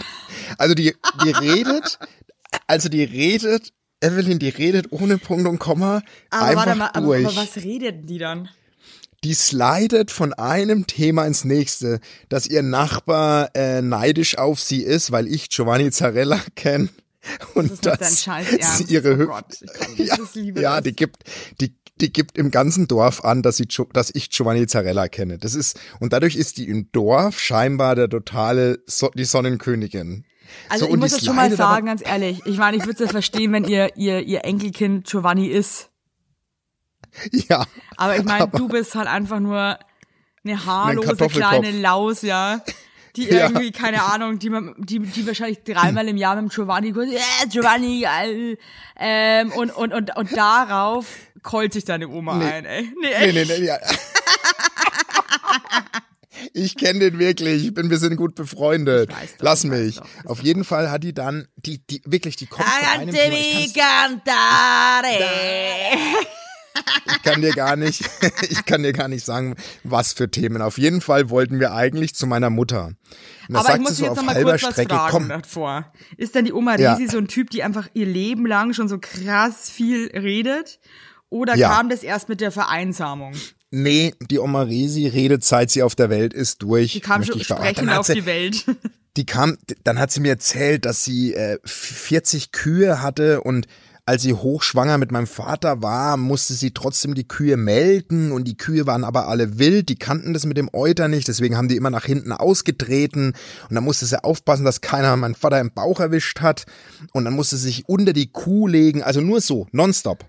Also 0.58 0.76
die, 0.76 0.96
die 1.26 1.32
redet, 1.32 1.98
also 2.68 2.88
die 2.88 3.04
redet, 3.04 3.74
Evelyn, 4.02 4.40
die 4.40 4.50
redet 4.50 4.92
ohne 4.92 5.18
Punkt 5.18 5.48
und 5.48 5.60
Komma 5.60 6.02
Aber 6.30 6.46
einfach 6.46 6.66
warte 6.66 6.78
mal, 6.80 6.90
aber, 6.94 7.06
durch 7.06 7.26
aber 7.26 7.36
was 7.36 7.58
redet 7.64 8.10
die 8.10 8.18
dann? 8.18 8.50
die 9.24 9.36
slidet 9.36 10.10
von 10.10 10.34
einem 10.34 10.88
Thema 10.88 11.26
ins 11.28 11.44
nächste, 11.46 12.00
dass 12.30 12.48
ihr 12.48 12.64
Nachbar 12.64 13.52
äh, 13.54 13.82
neidisch 13.84 14.38
auf 14.40 14.60
sie 14.60 14.82
ist, 14.82 15.12
weil 15.12 15.28
ich 15.28 15.50
Giovanni 15.50 15.92
Zarella 15.92 16.40
kenne. 16.56 16.90
Und 17.54 17.86
Das 17.86 18.26
dass 18.26 18.78
sie 18.80 18.84
ihre 18.86 19.14
Oh 19.14 19.18
Hü- 19.18 19.26
Gott, 19.28 19.46
kann 19.76 19.94
nicht, 19.94 20.10
ja, 20.56 20.62
ja, 20.62 20.82
die 20.82 20.96
gibt, 20.96 21.18
die, 21.60 21.76
die 21.98 22.12
gibt 22.12 22.36
im 22.36 22.50
ganzen 22.50 22.88
Dorf 22.88 23.24
an, 23.24 23.44
dass 23.44 23.58
sie, 23.58 23.68
dass 23.94 24.10
ich 24.16 24.32
Giovanni 24.32 24.66
Zarella 24.66 25.08
kenne. 25.08 25.38
Das 25.38 25.54
ist, 25.54 25.80
und 26.00 26.14
dadurch 26.14 26.36
ist 26.36 26.58
die 26.58 26.68
im 26.68 26.92
Dorf 26.92 27.40
scheinbar 27.40 27.94
der 27.94 28.10
totale, 28.10 28.80
so, 28.88 29.10
die 29.10 29.26
Sonnenkönigin. 29.26 30.26
Also 30.70 30.86
So, 30.86 30.92
ich 30.94 30.98
muss 31.00 31.12
jetzt 31.12 31.26
schon 31.26 31.36
mal 31.36 31.52
sagen, 31.56 31.86
ganz 31.88 32.02
ehrlich, 32.06 32.40
ich 32.46 32.58
meine, 32.58 32.78
ich 32.78 32.84
würde 32.86 32.94
es 32.94 33.00
ja 33.00 33.08
verstehen, 33.08 33.52
wenn 33.54 33.64
ihr, 33.66 33.96
ihr, 33.98 34.22
ihr 34.22 34.46
Enkelkind 34.46 35.06
Giovanni 35.08 35.48
ist. 35.48 35.90
Ja. 37.32 37.66
Aber 37.98 38.16
ich 38.18 38.24
meine, 38.24 38.48
du 38.48 38.68
bist 38.70 38.96
halt 38.96 39.08
einfach 39.08 39.40
nur 39.40 39.78
eine 40.46 40.66
haarlose 40.66 41.28
kleine 41.28 41.72
Laus, 41.72 42.22
ja. 42.22 42.62
Die 43.18 43.26
Ja. 43.26 43.48
irgendwie, 43.50 43.72
keine 43.74 44.02
Ahnung, 44.04 44.40
die, 44.40 44.50
man- 44.50 44.74
die, 44.78 45.00
die 45.00 45.28
wahrscheinlich 45.28 45.62
dreimal 45.66 46.08
im 46.08 46.16
Jahr 46.16 46.36
mit 46.36 46.50
dem 46.50 46.56
Giovanni 46.56 46.94
kurz, 46.94 47.10
äh, 47.12 47.48
Giovanni, 47.50 48.00
geil. 48.02 48.58
Ähm, 48.98 49.52
und, 49.52 49.72
und, 49.72 49.94
und, 49.94 50.16
und 50.16 50.38
darauf 50.38 51.06
keult 51.44 51.74
sich 51.74 51.84
deine 51.84 52.08
Oma 52.08 52.36
Nee. 52.38 52.46
ein, 52.46 52.66
ey. 52.66 52.82
Nee, 52.84 52.92
Nee, 53.02 53.12
echt. 53.12 53.34
nee, 53.50 53.58
nee, 53.60 53.66
ja. 53.66 53.78
Ich 56.54 56.76
kenne 56.78 57.00
den 57.00 57.20
wirklich. 57.20 57.66
Ich 57.66 57.74
bin, 57.74 57.90
wir 57.90 57.98
sind 57.98 58.16
gut 58.16 58.36
befreundet. 58.36 59.10
Doch, 59.12 59.16
Lass 59.40 59.64
mich. 59.64 60.00
Auf 60.26 60.42
jeden 60.44 60.64
Fall 60.64 60.90
hat 60.92 61.04
die 61.04 61.14
dann, 61.14 61.48
die, 61.56 61.86
die, 61.86 62.02
wirklich, 62.06 62.36
die 62.36 62.48
kommt 62.48 62.68
von 62.68 63.00
einem 63.02 63.14
Thema. 63.14 63.36
Ich, 63.38 63.74
cantare. 63.74 65.08
ich 67.06 67.22
kann 67.24 67.42
dir 67.42 67.54
gar 67.54 67.76
nicht, 67.76 68.04
ich 68.50 68.66
kann 68.66 68.84
dir 68.84 68.94
gar 68.94 69.08
nicht 69.08 69.26
sagen, 69.26 69.56
was 69.84 70.14
für 70.14 70.30
Themen. 70.32 70.62
Auf 70.62 70.78
jeden 70.78 71.02
Fall 71.02 71.30
wollten 71.30 71.60
wir 71.60 71.74
eigentlich 71.74 72.16
zu 72.16 72.28
meiner 72.28 72.50
Mutter. 72.50 72.92
Und 73.50 73.56
Aber 73.56 73.76
ich 73.76 73.82
muss 73.82 73.98
so 73.98 74.04
jetzt 74.04 74.12
auf 74.12 74.18
noch 74.18 74.24
mal 74.24 74.36
halber 74.36 74.52
kurz 74.52 74.64
was 74.64 74.72
Strecke, 74.74 74.96
fragen 74.96 75.12
komm, 75.12 75.30
davor. 75.30 75.92
Ist 76.18 76.36
denn 76.36 76.46
die 76.46 76.54
Oma 76.54 76.78
Ja. 76.78 76.94
Risi 76.94 77.12
so 77.12 77.18
ein 77.18 77.28
Typ, 77.28 77.50
die 77.50 77.64
einfach 77.64 77.88
ihr 77.94 78.06
Leben 78.06 78.46
lang 78.46 78.74
schon 78.74 78.88
so 78.88 78.98
krass 79.00 79.70
viel 79.70 80.08
redet? 80.14 80.80
Oder 81.30 81.56
Ja. 81.56 81.70
kam 81.76 81.90
das 81.90 82.04
erst 82.04 82.30
mit 82.30 82.42
der 82.42 82.52
Vereinsamung? 82.52 83.34
Nee, 83.72 84.14
die 84.30 84.40
Oma 84.40 84.64
Resi 84.64 85.08
redet, 85.08 85.44
seit 85.44 85.72
sie 85.72 85.84
auf 85.84 85.96
der 85.96 86.10
Welt 86.10 86.34
ist, 86.34 86.62
durch. 86.62 86.94
Die 86.94 87.00
kam 87.02 87.24
schon 87.24 87.40
hat 87.42 87.80
auf 87.98 88.06
sie- 88.06 88.14
die 88.14 88.26
Welt. 88.26 88.66
die 89.18 89.26
kam, 89.26 89.58
dann 89.84 90.00
hat 90.00 90.12
sie 90.12 90.20
mir 90.22 90.30
erzählt, 90.30 90.86
dass 90.86 91.04
sie 91.04 91.34
äh, 91.34 91.58
40 91.66 92.52
Kühe 92.52 93.02
hatte 93.02 93.42
und 93.42 93.68
als 94.06 94.24
sie 94.24 94.34
hochschwanger 94.34 94.98
mit 94.98 95.12
meinem 95.12 95.28
Vater 95.28 95.84
war, 95.84 96.18
musste 96.18 96.54
sie 96.54 96.72
trotzdem 96.72 97.14
die 97.14 97.28
Kühe 97.28 97.56
melken 97.56 98.32
und 98.32 98.46
die 98.48 98.58
Kühe 98.58 98.88
waren 98.88 99.04
aber 99.04 99.28
alle 99.28 99.60
wild, 99.60 99.90
die 99.90 99.96
kannten 99.96 100.34
das 100.34 100.46
mit 100.46 100.58
dem 100.58 100.70
Euter 100.74 101.08
nicht, 101.08 101.28
deswegen 101.28 101.56
haben 101.56 101.68
die 101.68 101.76
immer 101.78 101.92
nach 101.92 102.06
hinten 102.06 102.32
ausgetreten 102.32 103.34
und 103.70 103.76
dann 103.76 103.84
musste 103.84 104.06
sie 104.08 104.22
aufpassen, 104.24 104.66
dass 104.66 104.82
keiner 104.82 105.16
meinen 105.18 105.36
Vater 105.36 105.60
im 105.60 105.72
Bauch 105.72 106.00
erwischt 106.00 106.40
hat 106.42 106.66
und 107.14 107.26
dann 107.26 107.36
musste 107.36 107.58
sie 107.58 107.68
sich 107.68 107.88
unter 107.88 108.12
die 108.12 108.32
Kuh 108.32 108.68
legen, 108.68 109.04
also 109.04 109.22
nur 109.22 109.40
so, 109.40 109.68
nonstop. 109.72 110.26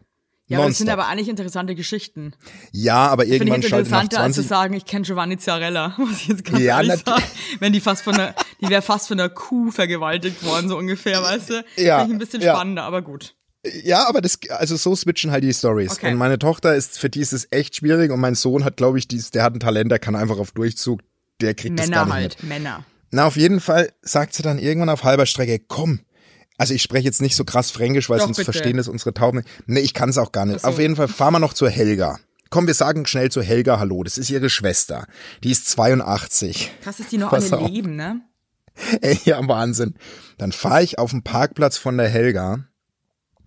Ja, 0.53 0.59
aber 0.59 0.69
das 0.69 0.79
sind 0.79 0.89
aber 0.89 1.07
eigentlich 1.09 1.29
interessante 1.29 1.75
Geschichten. 1.75 2.35
Ja, 2.73 3.09
aber 3.09 3.25
irgendwann 3.25 3.61
Finde 3.63 3.67
ich 3.67 3.73
interessanter, 3.73 4.21
als 4.21 4.37
zu 4.37 4.43
sagen, 4.43 4.75
ich 4.75 4.85
kenne 4.85 5.05
Giovanni 5.05 5.39
Zarella, 5.39 5.95
muss 5.99 6.23
ich 6.23 6.29
jetzt 6.29 6.45
ganz 6.45 6.61
ja, 6.61 6.79
ehrlich 6.79 7.03
sagen. 7.05 7.23
Wenn 7.59 7.73
die 7.73 7.81
fast 7.81 8.03
von 8.03 8.15
der, 8.15 8.35
die 8.61 8.69
wäre 8.69 8.83
fast 8.83 9.09
von 9.09 9.19
der 9.19 9.29
Kuh 9.29 9.71
vergewaltigt 9.71 10.45
worden, 10.45 10.69
so 10.69 10.77
ungefähr, 10.77 11.23
weißt 11.23 11.51
du? 11.51 11.65
Ja. 11.77 12.01
Finde 12.01 12.13
ich 12.13 12.17
ein 12.17 12.19
bisschen 12.19 12.43
ja. 12.43 12.55
spannender, 12.55 12.83
aber 12.83 13.03
gut. 13.03 13.35
Ja, 13.85 14.09
aber 14.09 14.21
das, 14.21 14.39
also 14.51 14.77
so 14.77 14.97
switchen 14.97 15.31
halt 15.31 15.45
die 15.45 15.55
Stories. 15.55 15.93
Okay. 15.93 16.11
Und 16.11 16.19
meine 16.19 16.39
Tochter 16.39 16.75
ist, 16.75 16.99
für 16.99 17.09
die 17.09 17.21
ist 17.21 17.33
es 17.33 17.47
echt 17.51 17.77
schwierig 17.77 18.11
und 18.11 18.19
mein 18.19 18.35
Sohn 18.35 18.65
hat, 18.65 18.77
glaube 18.77 18.99
ich, 18.99 19.07
dies, 19.07 19.31
der 19.31 19.45
hat 19.45 19.55
ein 19.55 19.61
Talent, 19.61 19.91
der 19.91 20.01
kann 20.01 20.17
einfach 20.17 20.39
auf 20.39 20.51
Durchzug, 20.51 21.01
der 21.41 21.55
kriegt 21.55 21.77
Männer 21.77 21.87
das 21.87 21.91
gar 21.91 22.05
nicht 22.07 22.15
halt, 22.15 22.43
mit. 22.43 22.49
Männer. 22.49 22.85
Na, 23.13 23.27
auf 23.27 23.37
jeden 23.37 23.61
Fall 23.61 23.93
sagt 24.03 24.35
sie 24.35 24.43
dann 24.43 24.59
irgendwann 24.59 24.89
auf 24.89 25.05
halber 25.05 25.27
Strecke, 25.27 25.61
komm, 25.61 26.01
also 26.59 26.75
ich 26.75 26.83
spreche 26.83 27.05
jetzt 27.05 27.23
nicht 27.23 27.37
so 27.37 27.45
krass 27.45 27.71
Fränkisch, 27.71 28.09
weil 28.09 28.19
Doch, 28.19 28.27
sonst 28.27 28.37
bitte. 28.39 28.53
verstehen 28.53 28.77
das 28.77 28.89
unsere 28.89 29.15
Tauben. 29.15 29.43
Nee, 29.67 29.81
ich 29.81 29.95
kann 29.95 30.11
es 30.11 30.19
auch 30.19 30.33
gar 30.33 30.47
nicht. 30.47 30.61
So. 30.61 30.69
Auf 30.69 30.79
jeden 30.79 30.97
Fall 30.97 31.09
fahren 31.09 31.35
wir 31.35 31.39
noch 31.41 31.55
zur 31.55 31.71
Helga. 31.71 32.19
Komm, 32.51 32.67
wir 32.67 32.75
sagen 32.75 33.07
schnell 33.07 33.31
zur 33.31 33.43
Helga 33.43 33.79
Hallo. 33.79 34.03
Das 34.03 34.19
ist 34.19 34.31
ihre 34.31 34.51
Schwester. 34.51 35.07
Die 35.43 35.51
ist 35.51 35.69
82. 35.71 36.71
Krass, 36.83 36.99
dass 36.99 37.09
die 37.09 37.19
noch 37.19 37.31
Pass 37.31 37.53
alle 37.53 37.63
auf. 37.63 37.71
leben, 37.71 37.97
ne? 37.97 38.21
Ey, 39.01 39.19
ja, 39.25 39.47
Wahnsinn. 39.49 39.95
Dann 40.39 40.53
fahre 40.53 40.83
ich 40.83 40.99
auf 40.99 41.11
den 41.11 41.23
Parkplatz 41.23 41.79
von 41.79 41.97
der 41.97 42.09
Helga. 42.09 42.65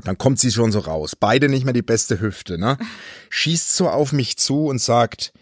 Dann 0.04 0.18
kommt 0.18 0.40
sie 0.40 0.52
schon 0.52 0.72
so 0.72 0.80
raus. 0.80 1.16
Beide 1.16 1.50
nicht 1.50 1.66
mehr 1.66 1.74
die 1.74 1.82
beste 1.82 2.20
Hüfte, 2.20 2.58
ne? 2.58 2.78
Schießt 3.30 3.76
so 3.76 3.90
auf 3.90 4.12
mich 4.12 4.38
zu 4.38 4.66
und 4.66 4.82
sagt, 4.82 5.34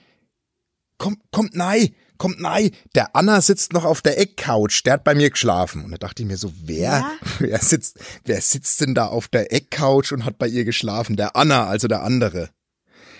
komm, 0.98 1.17
kommt 1.32 1.55
nein, 1.55 1.96
kommt 2.24 2.39
nein, 2.39 2.72
der 2.96 3.18
Anna 3.18 3.42
sitzt 3.42 3.74
noch 3.74 3.84
auf 3.84 4.01
der 4.01 4.18
Eckcouch, 4.18 4.82
der 4.86 4.94
hat 4.94 5.03
bei 5.03 5.13
mir 5.13 5.30
geschlafen. 5.30 5.84
Und 5.84 5.92
da 5.92 5.98
dachte 5.98 6.24
ich 6.24 6.30
mir 6.30 6.38
so, 6.38 6.53
wer, 6.63 6.80
ja? 6.80 7.12
wer 7.39 7.60
sitzt, 7.60 8.00
wer 8.24 8.39
sitzt 8.39 8.80
denn 8.80 8.96
da 8.96 9.08
auf 9.08 9.27
der 9.27 9.51
Eckcouch 9.51 10.13
und 10.13 10.24
hat 10.24 10.38
bei 10.38 10.48
ihr 10.48 10.63
geschlafen? 10.63 11.18
Der 11.18 11.36
Anna, 11.36 11.68
also 11.68 11.89
der 11.89 12.01
andere. 12.01 12.50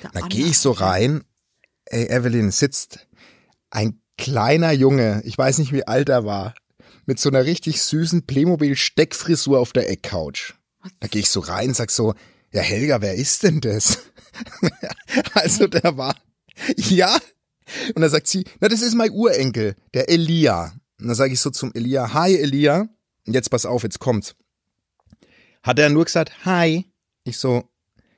Der 0.04 0.12
da 0.12 0.22
gehe 0.22 0.46
ich 0.46 0.58
so 0.58 0.72
rein, 0.72 1.26
ey, 1.84 2.06
Evelyn 2.06 2.50
sitzt 2.52 3.10
ein 3.72 4.00
kleiner 4.18 4.72
Junge, 4.72 5.22
ich 5.26 5.38
weiß 5.38 5.58
nicht 5.58 5.74
wie 5.74 5.86
alt 5.86 6.08
er 6.08 6.24
war, 6.24 6.56
mit 7.06 7.20
so 7.20 7.28
einer 7.28 7.44
richtig 7.44 7.82
süßen 7.82 8.26
Playmobil-Steckfrisur 8.26 9.60
auf 9.60 9.74
der 9.74 9.90
Eckcouch. 9.90 10.54
Da 11.02 11.10
gehe 11.10 11.20
ich 11.20 11.30
so 11.30 11.42
rein, 11.42 11.74
sag 11.74 11.92
so, 11.92 12.14
ja 12.54 12.62
Helga, 12.62 13.02
wer 13.02 13.16
ist 13.16 13.44
denn 13.44 13.60
das? 13.60 13.98
also 15.34 15.68
der 15.68 15.98
war, 15.98 16.16
ja, 16.78 17.18
und 17.96 18.02
dann 18.02 18.10
sagt 18.10 18.28
sie, 18.28 18.46
na, 18.60 18.68
das 18.68 18.82
ist 18.82 18.96
mein 18.96 19.12
Urenkel, 19.12 19.76
der 19.94 20.10
Elia. 20.10 20.74
Und 21.00 21.08
dann 21.08 21.16
sage 21.16 21.34
ich 21.34 21.40
so 21.40 21.50
zum 21.50 21.72
Elia, 21.74 22.14
hi 22.14 22.36
Elia. 22.36 22.88
Und 23.26 23.34
jetzt 23.34 23.50
pass 23.50 23.66
auf, 23.66 23.84
jetzt 23.84 24.00
kommt's. 24.00 24.36
Hat 25.64 25.80
er 25.80 25.90
nur 25.90 26.06
gesagt, 26.06 26.46
hi. 26.46 26.86
Ich 27.24 27.38
so, 27.38 27.70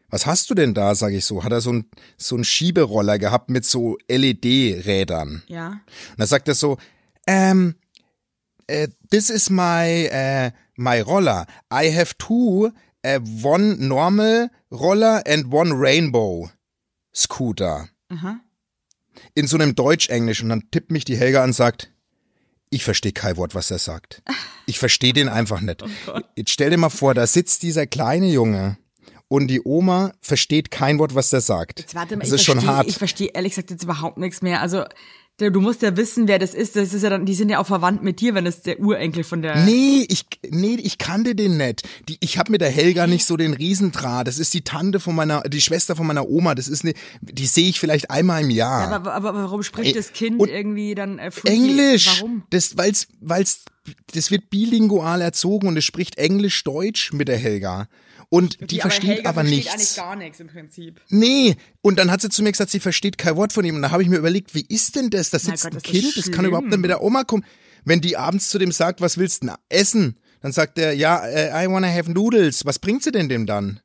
was 0.10 0.26
hast 0.26 0.50
du 0.50 0.56
denn 0.56 0.74
da, 0.74 0.96
sage 0.96 1.18
ich 1.18 1.26
so. 1.26 1.44
Hat 1.44 1.52
er 1.52 1.62
so 1.62 1.74
ein 1.74 1.90
so 2.18 2.36
ein 2.36 2.44
Schieberoller 2.44 3.20
gehabt 3.20 3.50
mit 3.50 3.66
so 3.66 3.98
LED-Rädern. 4.08 5.44
Ja. 5.48 5.68
Und 5.68 6.20
dann 6.20 6.28
sagt 6.28 6.48
er 6.48 6.56
so, 6.56 6.78
ähm, 7.28 7.76
uh, 8.70 8.88
this 9.12 9.30
is 9.30 9.50
my, 9.50 10.10
uh, 10.12 10.52
my 10.76 11.02
roller. 11.02 11.46
I 11.72 11.92
have 11.96 12.18
two, 12.18 12.72
uh, 13.06 13.20
one 13.44 13.88
normal 13.88 14.50
roller 14.72 15.22
and 15.28 15.52
one 15.52 15.74
rainbow 15.74 16.50
scooter. 17.14 17.90
Aha 18.10 18.45
in 19.34 19.48
so 19.48 19.58
einem 19.58 19.76
Deutsch-Englisch 19.76 20.42
und 20.44 20.50
dann 20.50 20.70
tippt 20.72 20.92
mich 20.92 21.06
die 21.06 21.18
Helga 21.18 21.42
an 21.44 21.50
und 21.50 21.54
sagt, 21.54 21.92
ich 22.70 22.84
verstehe 22.84 23.12
kein 23.12 23.38
Wort, 23.38 23.56
was 23.56 23.72
er 23.72 23.80
sagt. 23.80 24.22
Ich 24.66 24.80
verstehe 24.80 25.14
den 25.14 25.30
einfach 25.30 25.62
nicht. 25.62 25.84
Oh 25.84 26.20
Jetzt 26.36 26.52
stell 26.52 26.72
dir 26.72 26.78
mal 26.78 26.90
vor, 26.90 27.14
da 27.14 27.28
sitzt 27.28 27.64
dieser 27.64 27.86
kleine 27.88 28.28
Junge 28.28 28.78
und 29.28 29.48
die 29.48 29.62
Oma 29.64 30.14
versteht 30.22 30.72
kein 30.72 31.00
Wort, 31.00 31.16
was 31.16 31.30
der 31.30 31.42
sagt. 31.42 31.80
Jetzt 31.80 31.96
warte 31.96 32.16
mal, 32.16 32.22
das 32.22 32.32
ist 32.32 32.46
versteh, 32.46 32.62
schon 32.62 32.68
hart. 32.68 32.88
Ich 32.88 32.98
verstehe 32.98 33.30
ehrlich 33.34 33.52
gesagt 33.52 33.72
jetzt 33.72 33.84
überhaupt 33.84 34.18
nichts 34.18 34.42
mehr. 34.42 34.62
Also 34.62 34.86
Du 35.38 35.60
musst 35.60 35.82
ja 35.82 35.98
wissen, 35.98 36.30
wer 36.30 36.39
das 36.39 36.54
ist. 36.54 36.77
Das 36.77 36.94
ist 36.94 37.04
ja 37.04 37.10
dann, 37.10 37.25
die 37.25 37.34
sind 37.34 37.50
ja 37.50 37.60
auch 37.60 37.68
verwandt 37.68 38.01
mit 38.01 38.22
dir, 38.22 38.36
wenn 38.36 38.46
es 38.46 38.62
der 38.62 38.80
Urenkel 38.80 39.25
von 39.25 39.42
der. 39.42 39.65
Nee, 39.65 40.06
ich, 40.08 40.25
nee, 40.50 40.75
ich 40.75 40.98
kannte 40.98 41.36
den 41.36 41.58
nicht. 41.58 41.84
Die, 42.08 42.15
ich 42.22 42.38
habe 42.38 42.54
mit 42.54 42.62
der 42.62 42.70
Helga 42.70 43.06
nicht 43.06 43.25
so 43.25 43.36
den 43.36 43.54
Riesendraht. 43.54 44.27
Das 44.27 44.39
ist 44.39 44.54
die 44.54 44.62
Tante 44.62 45.01
von 45.01 45.13
meiner, 45.13 45.42
die 45.42 45.60
Schwester 45.60 45.98
von 45.98 46.08
meiner 46.08 46.30
Oma. 46.30 46.56
Das 46.56 46.70
ist 46.70 46.86
eine, 46.86 46.94
die 47.20 47.48
sehe 47.48 47.68
ich 47.68 47.82
vielleicht 47.82 48.10
einmal 48.10 48.44
im 48.44 48.50
Jahr. 48.50 48.89
Ja, 48.89 48.96
aber, 48.96 49.13
aber, 49.13 49.30
aber 49.30 49.44
warum 49.44 49.63
spricht 49.63 49.88
Ey, 49.88 49.94
das 49.94 50.13
Kind 50.13 50.42
irgendwie 50.42 50.96
dann 50.96 51.20
äh, 51.20 51.30
Englisch? 51.44 52.22
Warum? 52.22 52.44
Das, 52.51 52.77
weil's, 52.77 53.08
weil's, 53.20 53.65
das 54.13 54.32
wird 54.32 54.50
bilingual 54.50 55.20
erzogen 55.20 55.68
und 55.68 55.75
es 55.75 55.84
spricht 55.84 56.18
Englisch-Deutsch 56.18 57.12
mit 57.12 57.27
der 57.27 57.38
Helga. 57.38 57.89
Und 58.36 58.60
die, 58.60 58.65
die 58.68 58.80
versteht 58.82 59.20
aber, 59.20 59.30
aber 59.30 59.48
versteht 59.48 59.58
nichts. 59.58 59.74
eigentlich 59.74 59.96
gar 59.96 60.15
nichts 60.18 60.39
im 60.42 60.48
Prinzip. 60.48 61.00
Nee, 61.08 61.56
und 61.82 61.98
dann 61.98 62.12
hat 62.12 62.20
sie 62.20 62.27
zu 62.30 62.44
mir 62.44 62.51
gesagt, 62.51 62.70
sie 62.70 62.82
versteht 62.82 63.18
kein 63.18 63.38
Wort 63.38 63.54
von 63.54 63.63
ihm. 63.63 63.77
Und 63.77 63.82
da 63.82 63.92
habe 63.92 64.04
ich 64.04 64.10
mir 64.10 64.18
überlegt, 64.18 64.54
wie 64.54 64.65
ist 64.68 64.98
denn 64.98 65.10
das? 65.10 65.30
Da 65.30 65.39
sitzt 65.39 65.63
Gott, 65.63 65.75
ein 65.75 65.82
Kind, 65.82 66.18
das 66.18 66.32
kann 66.32 66.44
überhaupt 66.44 66.68
nicht 66.68 66.80
mit 66.80 66.89
der 66.89 67.01
Oma 67.01 67.24
kommen. 67.24 67.46
Wenn 67.86 68.01
die 68.01 68.18
abends 68.18 68.50
zu 68.50 68.58
dem 68.58 68.74
sagt, 68.74 69.00
was 69.00 69.18
willst 69.18 69.44
du 69.44 69.48
denn 69.48 69.56
essen? 69.70 70.20
Dann 70.42 70.51
sagt 70.51 70.77
er, 70.77 70.94
ja, 70.94 71.24
uh, 71.24 71.63
I 71.63 71.72
wanna 71.72 71.88
have 71.88 72.12
noodles. 72.12 72.65
Was 72.65 72.77
bringt 72.77 73.04
sie 73.04 73.12
denn 73.13 73.30
dem 73.30 73.46
dann? 73.46 73.80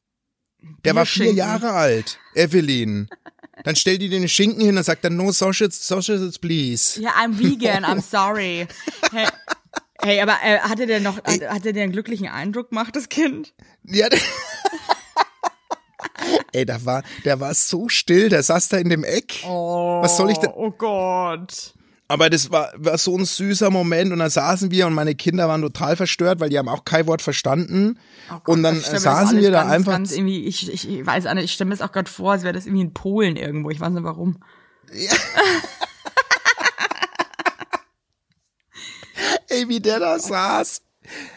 Der 0.84 0.96
war 0.96 1.06
vier 1.06 1.32
Jahre 1.32 1.70
alt, 1.70 2.18
Evelyn. 2.34 3.08
Dann 3.62 3.76
stellt 3.76 4.02
die 4.02 4.08
den 4.08 4.28
Schinken 4.28 4.64
hin 4.64 4.76
und 4.76 4.82
sagt 4.82 5.04
dann, 5.04 5.16
no 5.16 5.30
sausages, 5.30 5.86
sausages, 5.86 6.38
please. 6.38 7.00
Ja, 7.00 7.10
I'm 7.10 7.38
vegan, 7.38 7.84
I'm 7.84 8.02
sorry. 8.02 8.66
Hey, 9.12 9.26
hey 10.02 10.20
aber 10.20 10.36
äh, 10.44 10.58
hatte 10.60 10.86
der 10.86 11.00
noch, 11.00 11.16
hat, 11.18 11.48
hatte 11.48 11.72
der 11.72 11.84
einen 11.84 11.92
glücklichen 11.92 12.28
Eindruck 12.28 12.70
gemacht, 12.70 12.94
das 12.96 13.08
Kind? 13.08 13.54
Ja, 13.84 14.08
Ey, 16.52 16.66
da 16.66 16.84
war, 16.84 17.02
der 17.24 17.40
war 17.40 17.54
so 17.54 17.88
still, 17.88 18.28
der 18.28 18.42
saß 18.42 18.68
da 18.68 18.78
in 18.78 18.88
dem 18.88 19.04
Eck. 19.04 19.44
Oh, 19.46 20.02
Was 20.02 20.16
soll 20.16 20.30
ich 20.30 20.38
denn? 20.38 20.50
Oh 20.54 20.70
Gott. 20.70 21.74
Aber 22.08 22.28
das 22.28 22.50
war, 22.50 22.72
war 22.76 22.98
so 22.98 23.16
ein 23.16 23.24
süßer 23.24 23.70
Moment 23.70 24.12
und 24.12 24.18
dann 24.18 24.30
saßen 24.30 24.72
wir 24.72 24.88
und 24.88 24.94
meine 24.94 25.14
Kinder 25.14 25.48
waren 25.48 25.62
total 25.62 25.94
verstört, 25.94 26.40
weil 26.40 26.48
die 26.48 26.58
haben 26.58 26.68
auch 26.68 26.84
kein 26.84 27.06
Wort 27.06 27.22
verstanden. 27.22 28.00
Oh 28.28 28.40
Gott, 28.42 28.56
und 28.56 28.64
dann 28.64 28.80
saßen 28.80 29.38
wir 29.38 29.52
da 29.52 29.62
ganz, 29.62 29.72
einfach. 29.72 29.92
Ganz 29.92 30.12
irgendwie, 30.12 30.44
ich, 30.44 30.72
ich 30.72 31.06
weiß 31.06 31.26
auch 31.26 31.34
nicht, 31.34 31.44
ich 31.44 31.52
stelle 31.52 31.68
mir 31.68 31.76
das 31.76 31.88
auch 31.88 31.92
gerade 31.92 32.10
vor, 32.10 32.32
als 32.32 32.42
wäre 32.42 32.52
das 32.52 32.66
irgendwie 32.66 32.82
in 32.82 32.92
Polen 32.92 33.36
irgendwo. 33.36 33.70
Ich 33.70 33.78
weiß 33.78 33.90
nicht 33.90 34.02
warum. 34.02 34.42
Ja. 34.92 35.12
Ey, 39.50 39.68
wie 39.68 39.80
der 39.80 40.00
da 40.00 40.18
saß. 40.18 40.82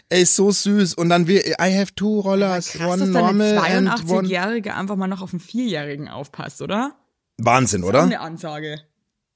Ey, 0.10 0.25
so 0.25 0.51
süß. 0.51 0.93
Und 0.93 1.10
dann 1.10 1.27
wir, 1.27 1.46
I 1.60 1.77
have 1.77 1.96
two 1.96 2.20
rollers, 2.20 2.70
krass, 2.72 3.01
one 3.01 3.08
normal 3.08 3.55
dass 3.55 3.63
eine 3.63 3.89
82-Jährige 3.91 4.75
einfach 4.75 4.96
mal 4.96 5.08
noch 5.08 5.22
auf 5.22 5.34
einen 5.34 5.39
Vierjährigen 5.39 6.08
aufpasst, 6.08 6.62
oder? 6.62 6.96
Wahnsinn, 7.38 7.82
das 7.82 7.89
ist 7.89 7.96
oder? 7.96 8.03
eine 8.03 8.20
Ansage. 8.20 8.82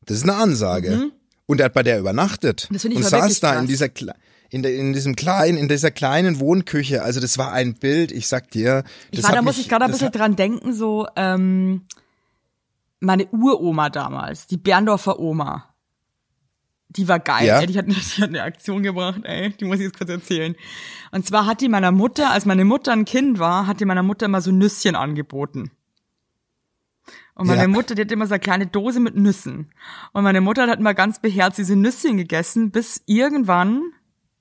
Das 0.06 0.18
ist 0.18 0.24
eine 0.24 0.36
Ansage. 0.36 0.92
Mhm. 0.92 1.12
Und 1.48 1.60
er 1.60 1.66
hat 1.66 1.74
bei 1.74 1.84
der 1.84 2.00
übernachtet. 2.00 2.68
Das 2.72 2.86
ich 2.86 2.96
und 2.96 3.04
saß 3.04 3.40
da 3.40 3.60
in 3.60 3.68
dieser 3.68 3.90
in, 4.50 4.64
der, 4.64 4.76
in 4.76 4.94
diesem 4.94 5.16
kleinen, 5.16 5.58
in 5.58 5.68
dieser 5.68 5.92
kleinen 5.92 6.40
Wohnküche. 6.40 7.04
Also 7.04 7.20
das 7.20 7.38
war 7.38 7.52
ein 7.52 7.74
Bild. 7.74 8.12
Ich 8.12 8.28
sag 8.28 8.52
dir. 8.52 8.84
Ich 9.12 9.24
war, 9.24 9.34
da 9.34 9.42
muss 9.42 9.58
mich, 9.58 9.66
ich 9.66 9.70
gerade 9.70 9.86
ein 9.86 9.92
bisschen 9.92 10.12
dran 10.12 10.36
denken, 10.36 10.74
so 10.74 11.08
ähm, 11.16 11.86
meine 13.00 13.28
Uroma 13.28 13.90
damals, 13.90 14.48
die 14.48 14.58
Berndorfer 14.58 15.20
Oma. 15.20 15.67
Die 16.90 17.08
war 17.08 17.20
geil, 17.20 17.46
ja. 17.46 17.60
ey. 17.60 17.68
Die 17.68 17.78
hat, 17.78 17.88
die 17.88 18.22
hat 18.22 18.30
eine 18.30 18.44
Aktion 18.44 18.84
gebracht, 18.84 19.22
ey. 19.24 19.52
Die 19.52 19.66
muss 19.66 19.78
ich 19.78 19.84
jetzt 19.84 19.98
kurz 19.98 20.10
erzählen. 20.10 20.56
Und 21.12 21.26
zwar 21.26 21.46
hat 21.46 21.62
die 21.62 21.70
meiner 21.70 21.92
Mutter, 21.92 22.32
als 22.32 22.46
meine 22.46 22.66
Mutter 22.66 22.94
ein 22.94 23.06
Kind 23.06 23.40
war, 23.40 23.68
hat 23.68 23.80
die 23.80 23.86
meiner 23.86 24.04
Mutter 24.04 24.26
immer 24.26 24.42
so 24.42 24.52
Nüsschen 24.52 24.96
angeboten. 24.96 25.72
Und 27.36 27.48
meine 27.48 27.62
ja. 27.62 27.68
Mutter, 27.68 27.94
die 27.94 28.02
hat 28.02 28.12
immer 28.12 28.26
so 28.26 28.34
eine 28.34 28.40
kleine 28.40 28.66
Dose 28.66 29.00
mit 29.00 29.16
Nüssen. 29.16 29.72
Und 30.12 30.24
meine 30.24 30.42
Mutter 30.42 30.68
hat 30.68 30.80
immer 30.80 30.96
ganz 30.96 31.20
beherzt 31.20 31.60
diese 31.60 31.76
Nüsschen 31.76 32.18
gegessen, 32.18 32.72
bis 32.72 33.04
irgendwann 33.06 33.84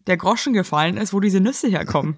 der 0.07 0.17
Groschen 0.17 0.55
gefallen 0.55 0.97
ist, 0.97 1.13
wo 1.13 1.21
diese 1.21 1.41
Nüsse 1.41 1.69
herkommen. 1.69 2.17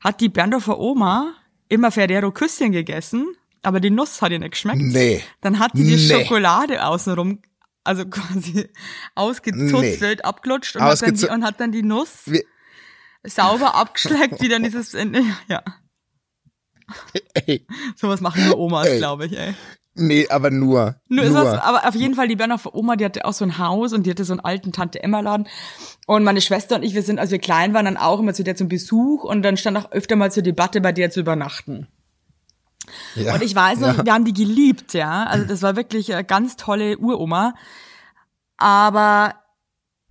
hat 0.00 0.20
die 0.20 0.28
Berndorfer 0.28 0.78
Oma 0.78 1.34
immer 1.68 1.90
Ferrero 1.90 2.30
Küsschen 2.30 2.72
gegessen, 2.72 3.34
aber 3.62 3.80
die 3.80 3.90
Nuss 3.90 4.22
hat 4.22 4.32
ihr 4.32 4.38
nicht 4.38 4.52
geschmeckt. 4.52 4.80
Nee. 4.80 5.22
Dann 5.40 5.58
hat 5.58 5.72
die 5.74 5.84
die 5.84 5.96
nee. 5.96 5.98
Schokolade 5.98 6.84
außenrum 6.86 7.40
also 7.84 8.06
quasi 8.10 8.68
ausgezuzelt, 9.14 10.18
nee. 10.18 10.24
abgelutscht 10.24 10.76
und, 10.76 10.82
Ausgezu 10.82 11.04
hat 11.04 11.08
dann 11.08 11.16
die, 11.16 11.34
und 11.34 11.44
hat 11.44 11.60
dann 11.60 11.72
die 11.72 11.82
Nuss 11.82 12.22
Wie? 12.26 12.44
sauber 13.24 13.74
abgeschleckt, 13.74 14.40
wie 14.40 14.48
dann 14.48 14.62
dieses 14.62 14.94
Ende, 14.94 15.22
ja. 15.48 15.62
Ey. 17.34 17.66
Sowas 17.96 18.20
machen 18.20 18.44
nur 18.46 18.58
Omas, 18.58 18.88
glaube 18.98 19.26
ich, 19.26 19.38
ey. 19.38 19.54
Nee, 19.94 20.26
aber 20.28 20.50
nur. 20.50 20.96
Nur, 21.08 21.26
nur. 21.26 21.34
Was, 21.34 21.60
aber 21.60 21.86
auf 21.86 21.94
jeden 21.94 22.14
Fall, 22.14 22.26
die 22.26 22.36
Berner 22.36 22.58
Oma, 22.72 22.96
die 22.96 23.04
hatte 23.04 23.26
auch 23.26 23.34
so 23.34 23.44
ein 23.44 23.58
Haus 23.58 23.92
und 23.92 24.04
die 24.04 24.10
hatte 24.10 24.24
so 24.24 24.32
einen 24.32 24.40
alten 24.40 24.72
Tante-Emma-Laden. 24.72 25.48
Und 26.06 26.24
meine 26.24 26.40
Schwester 26.40 26.76
und 26.76 26.82
ich, 26.82 26.94
wir 26.94 27.02
sind, 27.02 27.18
als 27.18 27.30
wir 27.30 27.38
klein 27.38 27.74
waren, 27.74 27.84
dann 27.84 27.98
auch 27.98 28.20
immer 28.20 28.32
zu 28.32 28.42
der 28.42 28.56
zum 28.56 28.68
Besuch 28.68 29.24
und 29.24 29.42
dann 29.42 29.58
stand 29.58 29.76
auch 29.76 29.92
öfter 29.92 30.16
mal 30.16 30.32
zur 30.32 30.42
Debatte, 30.42 30.80
bei 30.80 30.92
der 30.92 31.10
zu 31.10 31.20
übernachten. 31.20 31.88
Ja, 33.14 33.34
und 33.34 33.42
ich 33.42 33.54
weiß 33.54 33.80
noch, 33.80 33.98
ja. 33.98 34.04
wir 34.04 34.12
haben 34.12 34.24
die 34.24 34.32
geliebt, 34.32 34.94
ja. 34.94 35.24
Also 35.24 35.44
das 35.46 35.62
war 35.62 35.76
wirklich 35.76 36.12
eine 36.12 36.24
ganz 36.24 36.56
tolle 36.56 36.98
Uroma. 36.98 37.54
Aber 38.56 39.34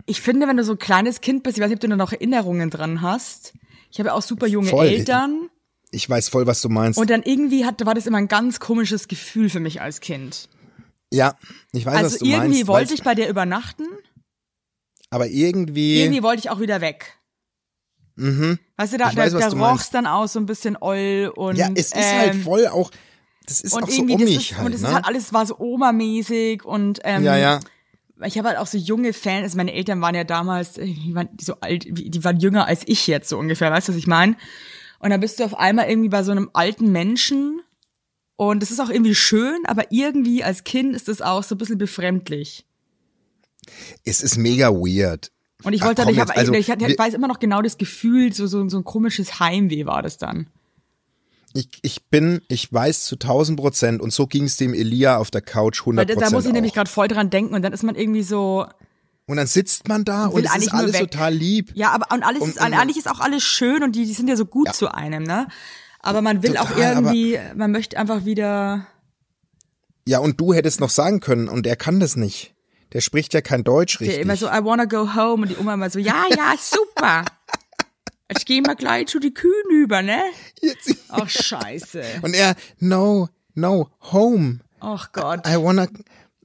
ich 0.06 0.20
finde, 0.20 0.46
wenn 0.48 0.56
du 0.56 0.64
so 0.64 0.72
ein 0.72 0.78
kleines 0.78 1.20
Kind 1.20 1.42
bist, 1.42 1.56
ich 1.56 1.62
weiß 1.62 1.70
nicht, 1.70 1.82
ob 1.82 1.88
du 1.88 1.96
noch 1.96 2.12
Erinnerungen 2.12 2.70
dran 2.70 3.02
hast. 3.02 3.54
Ich 3.90 3.98
habe 3.98 4.12
auch 4.14 4.22
super 4.22 4.46
junge 4.46 4.68
Voll. 4.68 4.86
Eltern. 4.86 5.48
ich 5.90 6.08
weiß 6.08 6.28
voll, 6.28 6.46
was 6.46 6.62
du 6.62 6.68
meinst. 6.68 6.98
Und 6.98 7.10
dann 7.10 7.22
irgendwie 7.22 7.64
hat, 7.66 7.84
war 7.84 7.94
das 7.94 8.06
immer 8.06 8.18
ein 8.18 8.28
ganz 8.28 8.58
komisches 8.60 9.08
Gefühl 9.08 9.48
für 9.50 9.60
mich 9.60 9.80
als 9.80 10.00
Kind. 10.00 10.48
ja, 11.12 11.36
ich 11.72 11.84
weiß, 11.84 11.94
was 11.94 12.02
Also 12.04 12.18
du 12.18 12.24
meinst. 12.26 12.44
irgendwie 12.44 12.66
wollte 12.66 12.94
ich 12.94 13.02
bei 13.02 13.14
dir 13.14 13.28
übernachten, 13.28 13.84
Aber 15.10 15.26
irgendwie, 15.28 16.00
irgendwie 16.00 16.22
wollte 16.22 16.40
ich 16.40 16.50
auch 16.50 16.60
wieder 16.60 16.80
weg. 16.80 17.18
Mhm. 18.16 18.58
Weißt 18.76 18.92
du, 18.92 18.98
da, 18.98 19.10
Ich 19.10 19.16
weiß, 19.16 19.32
da, 19.32 19.38
was 19.38 19.44
da 19.44 19.50
du 19.50 19.64
roch's 19.64 19.90
dann 19.90 20.06
aus 20.06 20.32
so 20.32 20.40
ein 20.40 20.46
bisschen 20.46 20.76
oll 20.80 21.32
und 21.34 21.56
ja, 21.56 21.70
es 21.74 21.86
ist 21.86 21.96
ähm, 21.96 22.18
halt 22.18 22.34
voll 22.36 22.66
auch, 22.66 22.90
das 23.46 23.60
ist 23.60 23.72
und 23.72 23.84
auch 23.84 23.88
so 23.90 24.02
um 24.02 24.08
das 24.08 24.22
ist, 24.22 24.56
halt, 24.56 24.66
und 24.66 24.74
es 24.74 24.82
ne? 24.82 24.88
ist 24.88 24.94
halt 24.94 25.04
alles 25.04 25.32
war 25.32 25.46
so 25.46 25.58
Oma-mäßig 25.58 26.64
und 26.64 27.00
ähm, 27.04 27.24
ja, 27.24 27.36
ja. 27.36 27.60
ich 28.24 28.38
habe 28.38 28.48
halt 28.48 28.58
auch 28.58 28.66
so 28.66 28.78
junge 28.78 29.12
Fans, 29.12 29.44
also 29.44 29.56
meine 29.56 29.72
Eltern 29.72 30.00
waren 30.00 30.14
ja 30.14 30.24
damals, 30.24 30.78
äh, 30.78 30.86
die 30.86 31.14
waren 31.14 31.28
so 31.40 31.54
alt, 31.60 31.84
die 31.86 32.24
waren 32.24 32.38
jünger 32.38 32.66
als 32.66 32.82
ich 32.86 33.06
jetzt 33.06 33.28
so 33.28 33.38
ungefähr, 33.38 33.70
weißt 33.70 33.88
du, 33.88 33.92
was 33.92 33.98
ich 33.98 34.06
meine? 34.06 34.36
Und 34.98 35.10
dann 35.10 35.20
bist 35.20 35.40
du 35.40 35.44
auf 35.44 35.58
einmal 35.58 35.88
irgendwie 35.88 36.08
bei 36.08 36.22
so 36.22 36.30
einem 36.30 36.50
alten 36.52 36.92
Menschen 36.92 37.60
und 38.36 38.62
es 38.62 38.70
ist 38.70 38.80
auch 38.80 38.90
irgendwie 38.90 39.14
schön, 39.14 39.62
aber 39.66 39.90
irgendwie 39.90 40.44
als 40.44 40.64
Kind 40.64 40.94
ist 40.94 41.08
es 41.08 41.22
auch 41.22 41.42
so 41.42 41.54
ein 41.54 41.58
bisschen 41.58 41.78
befremdlich. 41.78 42.66
Es 44.04 44.22
ist 44.22 44.36
mega 44.36 44.70
weird. 44.70 45.30
Und 45.64 45.72
ich 45.72 45.82
Ach, 45.82 45.86
wollte, 45.86 46.02
komm 46.02 46.12
ich, 46.14 46.20
hab, 46.20 46.28
jetzt, 46.28 46.38
also, 46.38 46.52
ich, 46.54 46.70
hatte- 46.70 46.86
wir- 46.86 46.98
weiß 46.98 47.14
immer 47.14 47.28
noch 47.28 47.38
genau 47.38 47.62
das 47.62 47.78
Gefühl, 47.78 48.32
so, 48.32 48.46
so, 48.46 48.68
so 48.68 48.78
ein 48.78 48.84
komisches 48.84 49.40
Heimweh 49.40 49.86
war 49.86 50.02
das 50.02 50.18
dann. 50.18 50.46
Ich, 51.54 51.68
ich 51.82 52.04
bin, 52.06 52.40
ich 52.48 52.72
weiß 52.72 53.04
zu 53.04 53.16
1000 53.16 53.58
Prozent 53.60 54.00
und 54.00 54.12
so 54.12 54.26
ging 54.26 54.44
es 54.44 54.56
dem 54.56 54.72
Elia 54.72 55.18
auf 55.18 55.30
der 55.30 55.42
Couch 55.42 55.80
100 55.80 55.98
Weil 55.98 56.06
da, 56.06 56.14
da 56.14 56.20
Prozent 56.20 56.32
muss 56.32 56.46
ich 56.46 56.52
nämlich 56.52 56.72
auch. 56.72 56.76
gerade 56.76 56.90
voll 56.90 57.08
dran 57.08 57.28
denken 57.30 57.54
und 57.54 57.60
dann 57.62 57.72
ist 57.74 57.82
man 57.82 57.94
irgendwie 57.94 58.22
so, 58.22 58.66
Und 59.26 59.36
dann 59.36 59.46
sitzt 59.46 59.86
man 59.86 60.04
da 60.04 60.28
will 60.32 60.38
und 60.38 60.44
es 60.46 60.56
ist 60.66 60.72
alles 60.72 60.98
total 60.98 61.34
lieb. 61.34 61.70
ja, 61.74 61.90
aber 61.90 62.06
und 62.14 62.22
alles 62.22 62.40
Und- 62.42 62.48
ist, 62.50 62.60
und- 62.64 62.72
eigentlich 62.72 62.96
ist 62.96 63.10
auch 63.10 63.20
alles 63.20 63.42
schön 63.42 63.82
und 63.82 63.94
die, 63.96 64.06
die 64.06 64.14
sind 64.14 64.28
ja 64.28 64.36
so 64.36 64.46
gut 64.46 64.68
Ja. 64.68 64.72
zu 64.72 64.92
einem, 64.94 65.24
ne? 65.24 65.46
Aber 66.00 66.22
man 66.22 66.42
will 66.42 66.56
auch 66.56 66.68
Total, 66.70 66.96
aber- 66.96 67.12
irgendwie, 67.14 67.38
man 67.54 67.70
möchte 67.70 67.98
einfach 67.98 68.24
wieder, 68.24 68.86
Ja, 70.08 70.18
und 70.20 70.40
du 70.40 70.52
hättest 70.54 70.80
noch 70.80 70.90
sagen 70.90 71.20
können 71.20 71.48
und 71.48 71.66
er 71.66 71.76
kann 71.76 72.00
das 72.00 72.16
nicht. 72.16 72.51
Der 72.92 73.00
spricht 73.00 73.32
ja 73.34 73.40
kein 73.40 73.64
Deutsch 73.64 73.98
der 73.98 74.08
richtig. 74.08 74.22
immer 74.24 74.36
so, 74.36 74.46
I 74.48 74.64
wanna 74.64 74.84
go 74.84 75.14
home 75.14 75.42
und 75.42 75.48
die 75.50 75.56
Oma 75.56 75.74
immer 75.74 75.90
so, 75.90 75.98
ja, 75.98 76.24
ja, 76.30 76.54
super. 76.58 77.24
Jetzt 78.30 78.46
gehen 78.46 78.64
wir 78.66 78.74
gleich 78.76 79.08
zu 79.08 79.18
den 79.18 79.34
Kühen 79.34 79.70
über, 79.70 80.02
ne? 80.02 80.22
Jetzt- 80.60 80.96
Ach, 81.08 81.28
scheiße. 81.28 82.02
Und 82.22 82.34
er, 82.34 82.54
no, 82.78 83.28
no, 83.54 83.90
home. 84.12 84.60
Ach 84.80 85.12
Gott. 85.12 85.46
I 85.46 85.56
wanna, 85.56 85.84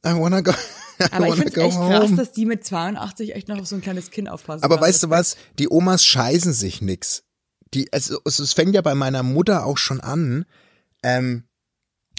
I 0.05 0.13
wanna 0.13 0.41
go, 0.41 0.51
I 0.99 1.03
Aber 1.11 1.27
ich 1.29 1.35
find's 1.35 1.53
go 1.55 1.61
echt 1.61 1.77
krass, 1.77 2.03
home. 2.09 2.15
dass 2.17 2.31
die 2.33 2.45
mit 2.45 2.65
82 2.65 3.35
echt 3.35 3.47
noch 3.47 3.59
auf 3.59 3.67
so 3.67 3.75
ein 3.75 3.81
kleines 3.81 4.11
Kind 4.11 4.29
aufpassen. 4.29 4.63
Aber 4.63 4.79
weißt 4.81 5.03
du 5.03 5.09
was? 5.09 5.37
Die 5.59 5.69
Omas 5.69 6.03
scheißen 6.05 6.53
sich 6.53 6.81
nix. 6.81 7.23
Die, 7.73 7.91
also, 7.93 8.19
es, 8.25 8.39
es 8.39 8.53
fängt 8.53 8.75
ja 8.75 8.81
bei 8.81 8.95
meiner 8.95 9.23
Mutter 9.23 9.65
auch 9.65 9.77
schon 9.77 10.01
an. 10.01 10.45
Ähm, 11.03 11.43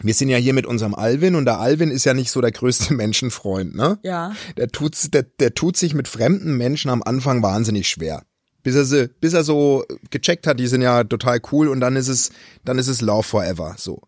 wir 0.02 0.14
sind 0.14 0.28
ja 0.28 0.36
hier 0.36 0.52
mit 0.54 0.66
unserem 0.66 0.94
Alvin 0.94 1.34
und 1.34 1.44
der 1.44 1.58
Alvin 1.58 1.90
ist 1.90 2.04
ja 2.04 2.14
nicht 2.14 2.30
so 2.30 2.40
der 2.40 2.52
größte 2.52 2.94
Menschenfreund, 2.94 3.74
ne? 3.74 3.98
Ja. 4.02 4.34
Der 4.56 4.68
tut, 4.68 5.12
der, 5.14 5.22
der 5.24 5.54
tut 5.54 5.76
sich 5.76 5.94
mit 5.94 6.08
fremden 6.08 6.56
Menschen 6.56 6.90
am 6.90 7.02
Anfang 7.02 7.42
wahnsinnig 7.42 7.88
schwer. 7.88 8.22
Bis 8.62 8.74
er, 8.74 8.84
sie, 8.84 9.08
bis 9.20 9.32
er 9.34 9.44
so 9.44 9.84
gecheckt 10.10 10.46
hat, 10.46 10.58
die 10.60 10.66
sind 10.66 10.82
ja 10.82 11.04
total 11.04 11.40
cool 11.52 11.68
und 11.68 11.80
dann 11.80 11.96
ist 11.96 12.08
es, 12.08 12.30
dann 12.64 12.78
ist 12.78 12.88
es 12.88 13.00
Love 13.00 13.22
Forever, 13.22 13.74
so. 13.78 14.02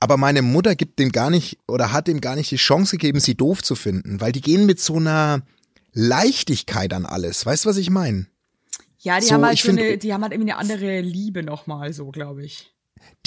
Aber 0.00 0.16
meine 0.18 0.42
Mutter 0.42 0.74
gibt 0.74 0.98
dem 0.98 1.10
gar 1.12 1.30
nicht 1.30 1.58
oder 1.66 1.92
hat 1.92 2.08
dem 2.08 2.20
gar 2.20 2.36
nicht 2.36 2.50
die 2.50 2.56
Chance 2.56 2.96
gegeben, 2.98 3.20
sie 3.20 3.34
doof 3.36 3.62
zu 3.62 3.74
finden, 3.74 4.20
weil 4.20 4.32
die 4.32 4.40
gehen 4.42 4.66
mit 4.66 4.78
so 4.80 4.96
einer 4.96 5.42
Leichtigkeit 5.94 6.92
an 6.92 7.06
alles. 7.06 7.46
Weißt 7.46 7.64
du, 7.64 7.68
was 7.70 7.76
ich 7.76 7.88
meine? 7.88 8.26
Ja, 8.98 9.18
die 9.20 9.26
So, 9.26 9.34
haben 9.34 9.44
halt 9.44 9.54
ich 9.54 9.62
so 9.62 9.68
find- 9.68 9.80
eine, 9.80 9.96
die 9.98 10.12
haben 10.12 10.22
halt 10.22 10.32
irgendwie 10.32 10.52
eine 10.52 10.60
andere 10.60 11.00
Liebe 11.00 11.42
nochmal, 11.42 11.92
so, 11.92 12.10
glaube 12.10 12.44
ich. 12.44 12.74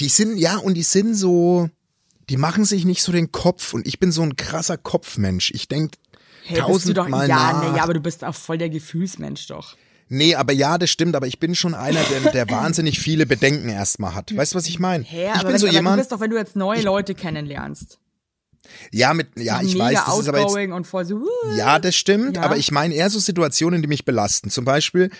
Die 0.00 0.08
sind, 0.08 0.36
ja, 0.36 0.56
und 0.58 0.74
die 0.74 0.82
sind 0.82 1.14
so, 1.14 1.68
die 2.30 2.36
machen 2.36 2.64
sich 2.64 2.84
nicht 2.84 3.02
so 3.02 3.12
den 3.12 3.32
Kopf 3.32 3.74
und 3.74 3.86
ich 3.86 3.98
bin 3.98 4.12
so 4.12 4.22
ein 4.22 4.36
krasser 4.36 4.76
Kopfmensch. 4.76 5.50
Ich 5.52 5.68
denk 5.68 5.94
Hey, 6.44 6.60
tausendmal 6.60 7.28
ja, 7.28 7.52
nach. 7.52 7.62
nee, 7.70 7.76
ja, 7.76 7.82
aber 7.82 7.92
du 7.94 8.00
bist 8.00 8.24
auch 8.24 8.34
voll 8.34 8.56
der 8.56 8.70
Gefühlsmensch 8.70 9.48
doch. 9.48 9.76
Nee, 10.08 10.34
aber 10.34 10.54
ja, 10.54 10.78
das 10.78 10.88
stimmt, 10.88 11.14
aber 11.14 11.26
ich 11.26 11.38
bin 11.38 11.54
schon 11.54 11.74
einer, 11.74 12.00
der, 12.04 12.32
der 12.32 12.48
wahnsinnig 12.50 12.98
viele 12.98 13.26
Bedenken 13.26 13.68
erstmal 13.68 14.14
hat. 14.14 14.34
Weißt 14.34 14.54
du, 14.54 14.56
was 14.56 14.66
ich 14.66 14.78
meine? 14.78 15.04
Hä, 15.04 15.28
ich 15.36 15.42
bin 15.42 15.58
so 15.58 15.66
aber 15.66 15.68
du 15.68 15.72
jemand, 15.74 15.98
bist 15.98 16.12
doch, 16.12 16.20
wenn 16.20 16.30
du 16.30 16.38
jetzt 16.38 16.56
neue 16.56 16.80
Leute 16.80 17.14
kennenlernst. 17.14 17.98
ja, 18.90 19.12
mit, 19.12 19.28
ja, 19.38 19.60
ich 19.60 19.74
mega 19.74 19.84
weiß, 19.84 20.04
das 20.06 20.18
ist 20.20 20.28
aber 20.28 20.40
jetzt, 20.40 20.72
und 20.72 20.86
voll 20.86 21.04
so, 21.04 21.16
uh, 21.16 21.26
ja, 21.58 21.78
das 21.78 21.94
stimmt, 21.96 22.36
Ja. 22.36 22.42
aber 22.44 22.56
ich 22.56 22.70
meine 22.70 22.94
eher 22.94 23.10
so 23.10 23.18
Situationen, 23.18 23.82
die 23.82 23.88
mich 23.88 24.06
belasten. 24.06 24.48
Zum 24.48 24.64
Beispiel 24.64 25.10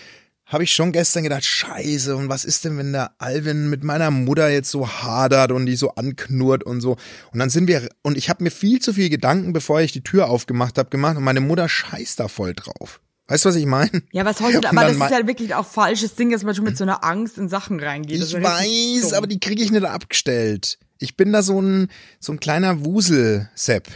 habe 0.49 0.63
ich 0.63 0.73
schon 0.73 0.91
gestern 0.91 1.23
gedacht, 1.23 1.45
scheiße, 1.45 2.15
und 2.15 2.27
was 2.27 2.43
ist 2.43 2.65
denn, 2.65 2.77
wenn 2.77 2.91
der 2.91 3.11
Alvin 3.19 3.69
mit 3.69 3.83
meiner 3.83 4.09
Mutter 4.09 4.49
jetzt 4.49 4.71
so 4.71 4.87
hadert 4.87 5.51
und 5.51 5.67
die 5.67 5.75
so 5.75 5.91
anknurrt 5.91 6.63
und 6.63 6.81
so. 6.81 6.97
Und 7.31 7.39
dann 7.39 7.51
sind 7.51 7.67
wir, 7.67 7.87
und 8.01 8.17
ich 8.17 8.29
habe 8.29 8.43
mir 8.43 8.49
viel 8.49 8.81
zu 8.81 8.93
viel 8.93 9.09
Gedanken, 9.09 9.53
bevor 9.53 9.79
ich 9.79 9.91
die 9.91 10.03
Tür 10.03 10.27
aufgemacht 10.27 10.79
habe, 10.79 10.89
gemacht 10.89 11.17
und 11.17 11.23
meine 11.23 11.39
Mutter 11.39 11.69
scheißt 11.69 12.19
da 12.19 12.27
voll 12.27 12.55
drauf. 12.55 12.99
Weißt 13.27 13.45
du, 13.45 13.49
was 13.49 13.55
ich 13.57 13.67
meine? 13.67 14.01
Ja, 14.11 14.25
was 14.25 14.41
heute, 14.41 14.67
aber 14.67 14.81
das 14.81 14.93
ist 14.93 15.11
ja 15.11 15.27
wirklich 15.27 15.53
auch 15.53 15.67
falsches 15.67 16.15
Ding, 16.15 16.31
dass 16.31 16.43
man 16.43 16.55
schon 16.55 16.65
mit 16.65 16.77
so 16.77 16.83
einer 16.83 17.03
Angst 17.03 17.37
in 17.37 17.47
Sachen 17.47 17.79
reingeht. 17.79 18.19
Das 18.19 18.33
Ich 18.33 18.41
weiß, 18.41 19.13
aber 19.13 19.27
die 19.27 19.39
kriege 19.39 19.61
ich 19.61 19.71
nicht 19.71 19.85
abgestellt. 19.85 20.79
Ich 20.97 21.15
bin 21.15 21.31
da 21.31 21.43
so 21.43 21.61
ein, 21.61 21.89
so 22.19 22.33
ein 22.33 22.39
kleiner 22.39 22.83
Wusel-Sepp. 22.83 23.87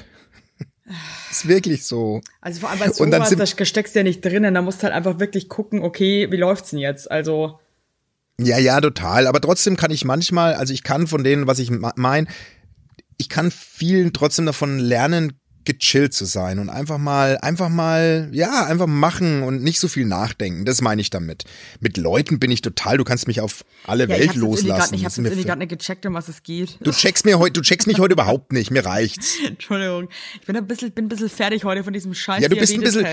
Ist 1.32 1.48
wirklich 1.48 1.86
so. 1.86 2.22
Also 2.42 2.60
vor 2.62 2.70
allem 2.70 2.80
bei 2.80 2.90
Und 2.90 3.12
dann 3.12 3.22
sowas, 3.22 3.30
sind- 3.30 3.60
da 3.60 3.66
steckst 3.66 3.96
du 3.96 4.00
ja 4.00 4.04
nicht 4.04 4.24
drinnen, 4.24 4.54
da 4.54 4.62
musst 4.62 4.80
du 4.80 4.84
halt 4.84 4.94
einfach 4.94 5.20
wirklich 5.20 5.48
gucken, 5.50 5.82
okay, 5.82 6.30
wie 6.32 6.38
läuft's 6.38 6.72
denn 6.72 6.80
jetzt? 6.80 7.10
Also, 7.10 7.60
Ja, 8.40 8.58
ja, 8.58 8.82
total. 8.82 9.28
Aber 9.28 9.40
trotzdem 9.40 9.78
kann 9.78 9.92
ich 9.92 10.04
manchmal, 10.06 10.56
also 10.56 10.74
ich 10.74 10.84
kann 10.84 11.08
von 11.08 11.24
denen, 11.24 11.48
was 11.48 11.60
ich 11.60 11.72
meine, 11.96 12.28
ich 13.18 13.30
kann 13.30 13.52
vielen 13.52 14.12
trotzdem 14.12 14.46
davon 14.46 14.80
lernen, 14.80 15.40
gechillt 15.66 16.14
zu 16.14 16.26
sein 16.26 16.60
und 16.60 16.70
einfach 16.70 16.98
mal, 16.98 17.38
einfach 17.38 17.70
mal, 17.70 18.30
ja, 18.32 18.66
einfach 18.66 18.88
machen 18.88 19.44
und 19.44 19.64
nicht 19.64 19.80
so 19.80 19.88
viel 19.88 20.06
nachdenken. 20.06 20.66
Das 20.66 20.82
meine 20.82 21.02
ich 21.02 21.10
damit. 21.10 21.46
Mit 21.80 21.98
Leuten 21.98 22.40
bin 22.40 22.52
ich 22.52 22.62
total, 22.62 22.98
du 22.98 23.04
kannst 23.04 23.28
mich 23.28 23.42
auf 23.42 23.64
alle 23.86 24.08
ja, 24.08 24.16
ich 24.16 24.20
Welt 24.22 24.30
grad- 24.32 24.38
loslassen. 24.42 24.94
ich 24.96 25.02
jetzt 25.02 25.18
mir 25.18 25.28
irgendwie 25.30 25.46
gerade 25.46 25.60
nicht 25.60 25.70
gecheckt, 25.70 26.06
um 26.06 26.14
was 26.14 26.28
es 26.28 26.44
geht. 26.44 26.78
du 26.82 26.92
checkst 26.92 27.26
mir 27.26 27.40
heute, 27.40 27.54
du 27.54 27.62
checkst 27.62 27.88
mich 27.88 28.00
heute 28.00 28.14
überhaupt 28.14 28.52
nicht. 28.54 28.72
Mir 28.72 28.86
reicht's. 28.86 29.36
Entschuldigung. 29.48 30.10
Ich 30.40 30.46
bin 30.48 30.56
ein 30.58 30.68
bisschen, 30.68 30.92
bin 30.92 31.06
ein 31.06 31.10
bisschen 31.10 31.30
fertig 31.30 31.64
heute 31.64 31.84
von 31.84 31.94
diesem 31.94 32.14
scheiß 32.14 32.42
Ja, 32.42 32.50
du 32.50 32.56
bist 32.56 32.74
ein 32.74 32.82
bisschen-. 32.82 33.06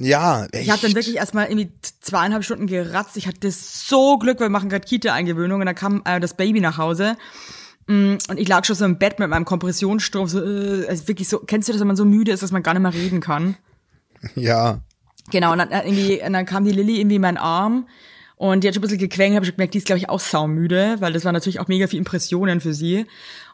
Ja, 0.00 0.44
echt. 0.52 0.62
Ich 0.64 0.70
habe 0.70 0.80
dann 0.82 0.94
wirklich 0.94 1.16
erstmal 1.16 1.46
irgendwie 1.46 1.72
zweieinhalb 2.00 2.44
Stunden 2.44 2.68
geratzt. 2.68 3.16
Ich 3.16 3.26
hatte 3.26 3.50
so 3.50 4.16
Glück, 4.18 4.38
weil 4.38 4.46
wir 4.46 4.50
machen 4.50 4.68
gerade 4.68 4.86
Kita-Eingewöhnung 4.86 5.58
und 5.60 5.66
dann 5.66 5.74
kam 5.74 6.02
äh, 6.04 6.20
das 6.20 6.34
Baby 6.34 6.60
nach 6.60 6.78
Hause. 6.78 7.16
Mm, 7.88 8.16
Und 8.28 8.38
ich 8.38 8.46
lag 8.48 8.64
schon 8.64 8.76
so 8.76 8.84
im 8.84 8.98
Bett 8.98 9.18
mit 9.18 9.28
meinem 9.30 9.44
Kompressionsstrumpf, 9.44 10.30
so, 10.30 10.40
äh, 10.44 10.86
also 10.88 11.08
wirklich 11.08 11.28
so, 11.28 11.38
kennst 11.40 11.68
du 11.68 11.72
das, 11.72 11.80
wenn 11.80 11.86
man 11.88 11.96
so 11.96 12.04
müde 12.04 12.30
ist, 12.32 12.42
dass 12.42 12.52
man 12.52 12.62
gar 12.62 12.74
nicht 12.74 12.82
mehr 12.82 12.94
reden 12.94 13.20
kann? 13.20 13.56
ja. 14.34 14.80
Genau, 15.30 15.52
und 15.52 15.58
dann, 15.58 15.70
äh, 15.70 15.82
irgendwie, 15.84 16.22
und 16.24 16.32
dann 16.32 16.46
kam 16.46 16.64
die 16.64 16.72
Lilly 16.72 17.00
irgendwie 17.00 17.16
in 17.16 17.22
meinen 17.22 17.36
Arm 17.36 17.86
und 18.36 18.62
die 18.62 18.68
hat 18.68 18.74
schon 18.74 18.80
ein 18.80 18.88
bisschen 18.88 18.98
gequengelt, 18.98 19.36
habe 19.36 19.44
ich 19.46 19.52
gemerkt, 19.54 19.74
die 19.74 19.78
ist, 19.78 19.86
glaube 19.86 19.98
ich, 19.98 20.08
auch 20.08 20.20
saumüde, 20.20 20.96
weil 21.00 21.12
das 21.12 21.24
war 21.26 21.32
natürlich 21.32 21.60
auch 21.60 21.68
mega 21.68 21.86
viel 21.86 21.98
Impressionen 21.98 22.60
für 22.60 22.72
sie. 22.72 23.04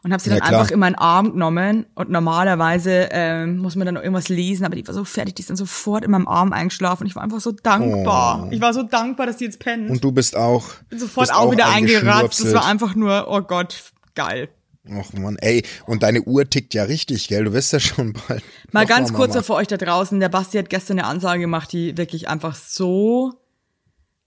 Und 0.03 0.13
habe 0.13 0.21
sie 0.21 0.29
Ja, 0.29 0.35
dann 0.37 0.47
klar. 0.47 0.59
einfach 0.61 0.71
in 0.71 0.79
meinen 0.79 0.95
Arm 0.95 1.33
genommen 1.33 1.87
und 1.95 2.11
normalerweise 2.11 3.09
ähm, 3.11 3.57
muss 3.57 3.75
man 3.75 3.85
dann 3.85 3.95
noch 3.95 4.03
irgendwas 4.03 4.29
lesen, 4.29 4.63
aber 4.63 4.75
die 4.75 4.87
war 4.87 4.93
so 4.93 5.03
fertig, 5.03 5.35
die 5.35 5.41
ist 5.41 5.49
dann 5.49 5.57
sofort 5.57 6.05
in 6.05 6.11
meinem 6.11 6.27
Arm 6.27 6.53
eingeschlafen 6.53 7.03
und 7.03 7.07
ich 7.07 7.15
war 7.15 7.23
einfach 7.23 7.39
so 7.41 7.51
dankbar. 7.51 8.47
Ich 8.51 8.61
war 8.61 8.73
so 8.73 8.83
dankbar, 8.83 9.25
dass 9.25 9.37
die 9.37 9.45
jetzt 9.45 9.59
pennt. 9.59 9.89
Oh. 9.89 9.93
Und 9.93 10.03
du 10.03 10.11
bist 10.11 10.37
auch. 10.37 10.65
bin 10.89 10.99
sofort 10.99 11.27
bist 11.27 11.33
auch 11.37 11.51
wieder 11.51 11.67
eingeratzt. 11.67 12.41
Das 12.45 12.53
war 12.53 12.65
einfach 12.65 12.93
nur, 12.95 13.25
oh 13.27 13.41
Gott, 13.41 13.91
geil. 14.15 14.49
Och 14.87 15.13
Mann, 15.13 15.37
ey, 15.39 15.63
und 15.87 16.03
deine 16.03 16.21
Uhr 16.21 16.47
tickt 16.47 16.75
ja 16.75 16.83
richtig, 16.83 17.27
gell? 17.27 17.45
Du 17.45 17.53
wirst 17.53 17.73
ja 17.73 17.79
schon 17.79 18.13
bald. 18.13 18.43
Mal 18.71 18.83
Noch 18.83 18.89
ganz 18.89 19.13
kurz 19.13 19.35
für 19.45 19.53
euch 19.55 19.67
da 19.67 19.77
draußen. 19.77 20.19
Der 20.19 20.29
Basti 20.29 20.57
hat 20.57 20.69
gestern 20.69 20.99
eine 20.99 21.07
Ansage 21.07 21.41
gemacht, 21.41 21.71
die 21.71 21.97
wirklich 21.97 22.27
einfach 22.27 22.55
so 22.55 23.33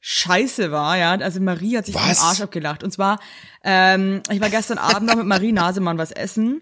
scheiße 0.01 0.70
war, 0.72 0.96
ja. 0.96 1.12
Also 1.12 1.40
Marie 1.40 1.77
hat 1.77 1.87
sich 1.87 1.94
den? 1.94 2.05
Arsch 2.05 2.40
abgelacht. 2.40 2.83
Und 2.83 2.92
zwar, 2.92 3.20
ähm, 3.62 4.22
ich 4.31 4.40
war 4.40 4.51
gestern 4.51 4.79
Abend 4.79 5.09
noch 5.09 5.16
mit 5.16 5.27
Marie 5.27 5.53
Nasemann 5.53 5.98
was 5.98 6.11
essen 6.11 6.61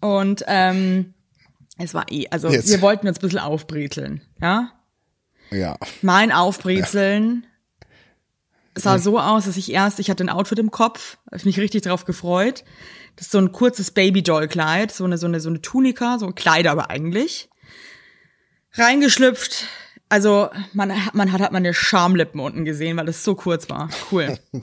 und 0.00 0.44
ähm, 0.46 1.14
es 1.78 1.94
war 1.94 2.06
eh, 2.10 2.26
also 2.30 2.48
Jetzt. 2.48 2.68
wir 2.68 2.80
wollten 2.80 3.06
uns 3.06 3.18
ein 3.18 3.22
bisschen 3.22 3.38
aufbrezeln, 3.38 4.22
ja. 4.40 4.72
Ja. 5.50 5.76
Mein 6.02 6.32
Aufbrezeln 6.32 7.45
sah 8.76 8.98
so 8.98 9.18
aus, 9.18 9.46
dass 9.46 9.56
ich 9.56 9.72
erst, 9.72 9.98
ich 9.98 10.10
hatte 10.10 10.24
ein 10.24 10.28
Outfit 10.28 10.58
im 10.58 10.70
Kopf, 10.70 11.18
habe 11.26 11.36
ich 11.36 11.44
mich 11.44 11.58
richtig 11.58 11.82
drauf 11.82 12.04
gefreut. 12.04 12.64
Das 13.16 13.26
ist 13.26 13.32
so 13.32 13.38
ein 13.38 13.52
kurzes 13.52 13.90
Babydoll-Kleid, 13.90 14.92
so 14.92 15.04
eine, 15.04 15.18
so 15.18 15.26
eine, 15.26 15.40
so 15.40 15.48
eine 15.48 15.62
Tunika, 15.62 16.18
so 16.18 16.26
ein 16.26 16.34
Kleid 16.34 16.66
aber 16.66 16.90
eigentlich. 16.90 17.48
Reingeschlüpft. 18.74 19.64
Also, 20.08 20.50
man, 20.72 20.92
man 21.14 21.32
hat 21.32 21.40
halt 21.40 21.52
meine 21.52 21.74
Schamlippen 21.74 22.40
unten 22.40 22.64
gesehen, 22.64 22.96
weil 22.96 23.08
es 23.08 23.24
so 23.24 23.34
kurz 23.34 23.68
war. 23.68 23.88
Cool. 24.12 24.38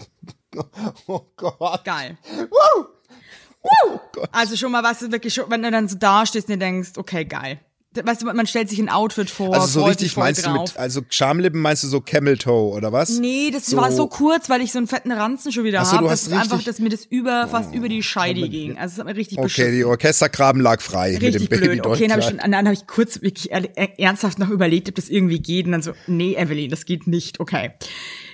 Oh 1.08 1.22
Gott. 1.36 1.84
Geil. 1.84 2.16
Oh 2.52 4.00
Gott. 4.12 4.30
Also 4.32 4.56
schon 4.56 4.72
mal 4.72 4.84
was, 4.84 5.02
wirklich 5.12 5.34
schon, 5.34 5.50
wenn 5.50 5.64
du 5.64 5.72
dann 5.72 5.88
so 5.88 5.98
da 5.98 6.28
stehst 6.28 6.48
und 6.48 6.54
dir 6.54 6.60
denkst, 6.60 6.92
okay, 6.98 7.26
geil. 7.26 7.60
Weißt 8.02 8.22
du, 8.22 8.26
man 8.26 8.48
stellt 8.48 8.70
sich 8.70 8.80
ein 8.80 8.90
Outfit 8.90 9.30
vor. 9.30 9.54
Also 9.54 9.68
so 9.68 9.86
richtig 9.86 10.16
meinst 10.18 10.46
drauf. 10.46 10.54
du 10.56 10.62
mit, 10.62 10.78
also 10.78 11.02
Schamlippen 11.10 11.62
meinst 11.62 11.84
du 11.84 11.88
so 11.88 12.02
Camel 12.02 12.38
Toe 12.38 12.74
oder 12.74 12.92
was? 12.92 13.20
Nee, 13.20 13.52
das 13.52 13.68
So- 13.68 13.78
war 13.78 13.92
so 13.92 14.08
kurz, 14.08 14.50
weil 14.50 14.62
ich 14.62 14.72
so 14.72 14.78
einen 14.80 14.88
fetten 14.88 15.12
Ranzen 15.12 15.52
schon 15.52 15.64
wieder 15.64 15.84
so, 15.86 15.92
habe. 15.94 16.04
du 16.04 16.10
Das 16.10 16.22
hast 16.24 16.28
ist 16.28 16.34
einfach, 16.34 16.64
dass 16.64 16.80
mir 16.80 16.90
das 16.90 17.06
über, 17.06 17.48
fast 17.48 17.74
über 17.74 17.90
die 17.90 18.04
Scheide 18.04 18.48
ging. 18.50 18.78
Also 18.78 18.94
es 18.94 19.00
hat 19.00 19.06
mir 19.06 19.16
richtig 19.16 19.38
Okay, 19.38 19.48
beschissen. 19.48 19.76
die 19.76 19.86
Orchestergraben 19.86 20.62
lag 20.62 20.82
frei 20.82 21.12
mit 21.14 21.22
Richtig 21.22 21.50
dem 21.50 21.60
Baby 21.60 21.68
blöd. 21.76 21.86
Okay, 21.86 22.04
dann 22.08 22.12
habe 22.12 22.22
ich, 22.22 22.28
schon- 22.28 22.52
dann 22.52 22.66
hab 22.68 22.74
ich 22.74 22.88
kurz 22.88 23.22
wirklich 23.22 23.52
er- 23.52 24.00
ernsthaft 24.00 24.40
noch 24.40 24.50
überlegt, 24.50 24.90
ob 24.90 24.96
das 24.96 25.10
irgendwie 25.10 25.40
geht. 25.40 25.66
Und 25.66 25.74
dann 25.74 25.82
so, 25.82 25.94
nee, 26.08 26.36
Evelyn, 26.36 26.70
das 26.70 26.86
geht 26.86 27.08
nicht. 27.08 27.40
Okay. 27.40 27.72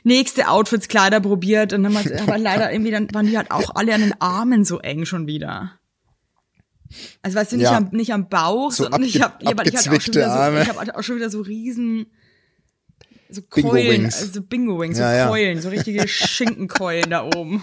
Nächste 0.04 0.48
Outfits, 0.48 0.88
Kleider 0.88 1.19
probiert. 1.19 1.74
Und 1.74 1.84
dann 1.84 1.98
haben 1.98 2.06
wir, 2.10 2.22
aber 2.22 2.38
leider 2.38 2.72
irgendwie, 2.72 2.91
dann 2.91 3.08
waren 3.13 3.26
die 3.28 3.38
halt 3.38 3.52
auch 3.52 3.76
alle 3.76 3.93
an 3.93 4.02
den 4.02 4.13
Armen 4.22 4.63
so 4.63 4.80
eng 4.80 5.06
schon 5.06 5.28
wieder. 5.28 5.78
Also 7.21 7.38
weißt 7.38 7.52
du, 7.52 7.56
nicht, 7.58 7.65
Ja. 7.65 7.78
am, 7.78 7.89
nicht 7.91 8.13
am 8.13 8.30
Bauch, 8.30 8.71
So 8.71 8.84
sondern 8.84 9.04
ich 9.04 9.21
habe 9.21 9.36
ja, 9.43 9.52
aber 9.52 9.65
ich 9.65 9.75
hatte 9.75 9.80
auch 9.80 9.84
schon 9.84 9.93
abgezwickte 9.93 10.19
wieder 10.19 10.52
so, 10.52 10.58
ich 10.62 10.69
habe 10.69 10.97
auch 10.97 11.04
schon 11.04 11.15
wieder 11.17 11.30
so 11.30 11.41
riesen 11.41 12.08
so 13.30 13.41
Bingo 13.54 13.69
Keulen, 13.69 14.04
Wings. 14.04 14.21
also 14.21 14.41
Bingo 14.41 14.80
Wings, 14.80 14.97
so 14.97 15.04
Ja, 15.04 15.13
ja. 15.13 15.28
Keulen, 15.28 15.62
so 15.62 15.69
richtige 15.69 16.08
Schinkenkeulen 16.08 17.10
da 17.12 17.23
oben. 17.25 17.62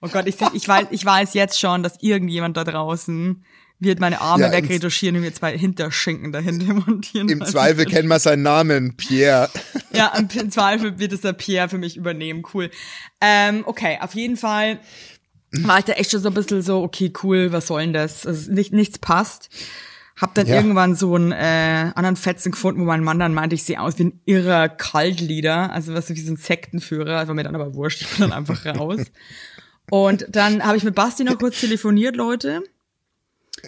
Oh 0.00 0.08
Gott, 0.08 0.26
ich, 0.26 0.36
ich 0.52 0.68
weiß, 0.68 0.86
ich 0.90 1.04
weiß 1.04 1.34
jetzt 1.34 1.58
schon, 1.58 1.82
dass 1.82 1.94
irgendjemand 2.02 2.56
da 2.56 2.64
draußen 2.64 3.44
wird 3.80 3.98
meine 3.98 4.20
Arme 4.20 4.44
Ja, 4.44 4.52
wegretuschieren 4.52 5.16
und 5.16 5.22
mir 5.22 5.32
zwei 5.34 5.58
Hinterschinken 5.58 6.30
dahinter 6.32 6.72
montieren. 6.74 7.28
Im 7.28 7.44
Zweifel 7.44 7.84
kennen 7.84 8.08
wir 8.08 8.18
seinen 8.20 8.42
Namen, 8.42 8.96
Pierre. 8.96 9.50
Ja, 9.92 10.08
im, 10.16 10.28
im 10.40 10.50
Zweifel 10.50 10.98
wird 10.98 11.12
es 11.12 11.20
der 11.20 11.34
Pierre 11.34 11.68
für 11.68 11.78
mich 11.78 11.96
übernehmen. 11.96 12.42
Cool. 12.52 12.70
Ähm, 13.20 13.62
okay, 13.66 13.98
auf 14.00 14.14
jeden 14.14 14.36
Fall 14.36 14.80
war 15.62 15.78
ich 15.78 15.84
da 15.84 15.92
echt 15.94 16.10
schon 16.10 16.20
so 16.20 16.28
ein 16.28 16.34
bisschen 16.34 16.62
so, 16.62 16.82
okay, 16.82 17.12
cool, 17.22 17.52
was 17.52 17.66
soll 17.68 17.80
denn 17.82 17.92
das? 17.92 18.26
Also 18.26 18.52
nicht, 18.52 18.72
nichts 18.72 18.98
passt. 18.98 19.48
Hab 20.20 20.34
dann 20.34 20.46
Ja. 20.46 20.54
irgendwann 20.56 20.94
so 20.94 21.14
einen 21.16 21.32
äh, 21.32 21.90
anderen 21.94 22.16
Fetzen 22.16 22.52
gefunden, 22.52 22.80
wo 22.82 22.84
mein 22.84 23.02
Mann 23.02 23.18
dann 23.18 23.34
meinte, 23.34 23.54
ich 23.54 23.64
sehe 23.64 23.80
aus 23.80 23.98
wie 23.98 24.04
ein 24.04 24.20
irrer 24.26 24.68
Kaltlieder, 24.68 25.72
also 25.72 25.92
was 25.94 26.06
so 26.08 26.14
wie 26.14 26.20
so 26.20 26.32
ein 26.32 26.36
Sektenführer, 26.36 27.26
war 27.26 27.34
mir 27.34 27.42
dann 27.42 27.54
aber 27.56 27.74
wurscht, 27.74 28.02
ich 28.02 28.08
bin 28.16 28.20
dann 28.20 28.32
einfach 28.32 28.64
raus. 28.64 29.00
Und 29.90 30.26
dann 30.28 30.62
habe 30.64 30.76
ich 30.76 30.84
mit 30.84 30.94
Basti 30.94 31.24
noch 31.24 31.38
kurz 31.38 31.60
telefoniert, 31.60 32.14
Leute. 32.16 32.62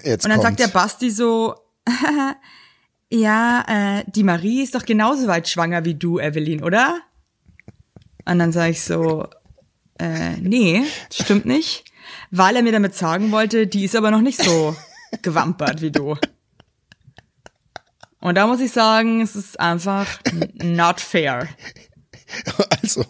Jetzt 0.05 0.25
Und 0.25 0.31
dann 0.31 0.41
kommt's. 0.41 0.43
sagt 0.43 0.61
der 0.61 0.69
Basti 0.69 1.11
so, 1.11 1.55
ja, 3.11 3.65
äh, 3.69 4.05
die 4.07 4.23
Marie 4.25 4.63
ist 4.63 4.75
doch 4.75 4.85
genauso 4.85 5.27
weit 5.27 5.49
schwanger 5.49 5.85
wie 5.85 5.95
du, 5.95 6.19
Evelyn, 6.19 6.63
oder? 6.63 7.01
Und 8.25 8.39
dann 8.39 8.53
sage 8.53 8.71
ich 8.73 8.83
so, 8.83 9.27
äh, 9.99 10.37
nee, 10.41 10.83
das 11.09 11.19
stimmt 11.25 11.47
nicht. 11.47 11.85
Weil 12.31 12.57
er 12.57 12.63
mir 12.63 12.73
damit 12.73 12.95
sagen 12.95 13.33
wollte, 13.33 13.67
die 13.67 13.85
ist 13.85 13.97
aber 13.97 14.11
noch 14.11 14.21
nicht 14.21 14.43
so 14.43 14.77
gewampert 15.23 15.81
wie 15.83 15.91
du. 15.91 16.17
Und 18.21 18.35
da 18.35 18.47
muss 18.47 18.61
ich 18.61 18.73
sagen, 18.73 19.21
es 19.21 19.37
ist 19.37 19.59
einfach 19.61 20.21
not 20.55 21.01
fair. 21.01 21.49
Also, 22.83 23.05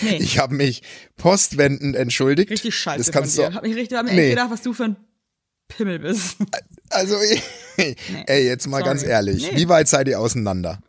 Nee. 0.00 0.16
ich 0.16 0.38
habe 0.38 0.54
mich 0.54 0.82
postwendend 1.18 1.94
entschuldigt. 1.96 2.50
Richtig 2.50 2.74
scheiße 2.74 2.98
Das 2.98 3.12
kannst 3.12 3.36
von 3.36 3.44
dir. 3.44 3.50
du. 3.50 3.56
Hab 3.56 3.62
mich 3.62 3.76
richtig, 3.76 3.98
hab 3.98 4.06
mir 4.06 4.12
Nee. 4.14 4.22
echt 4.28 4.30
gedacht, 4.36 4.50
was 4.50 4.62
du 4.62 4.72
für 4.72 4.84
ein 4.84 4.96
Pimmel 5.68 5.98
bist. 5.98 6.36
Also, 6.88 7.16
ey, 7.76 8.46
jetzt 8.46 8.66
mal 8.68 8.78
Sorry. 8.78 8.88
ganz 8.88 9.02
ehrlich. 9.02 9.50
Nee. 9.52 9.58
Wie 9.58 9.68
weit 9.68 9.88
seid 9.88 10.08
ihr 10.08 10.18
auseinander? 10.18 10.80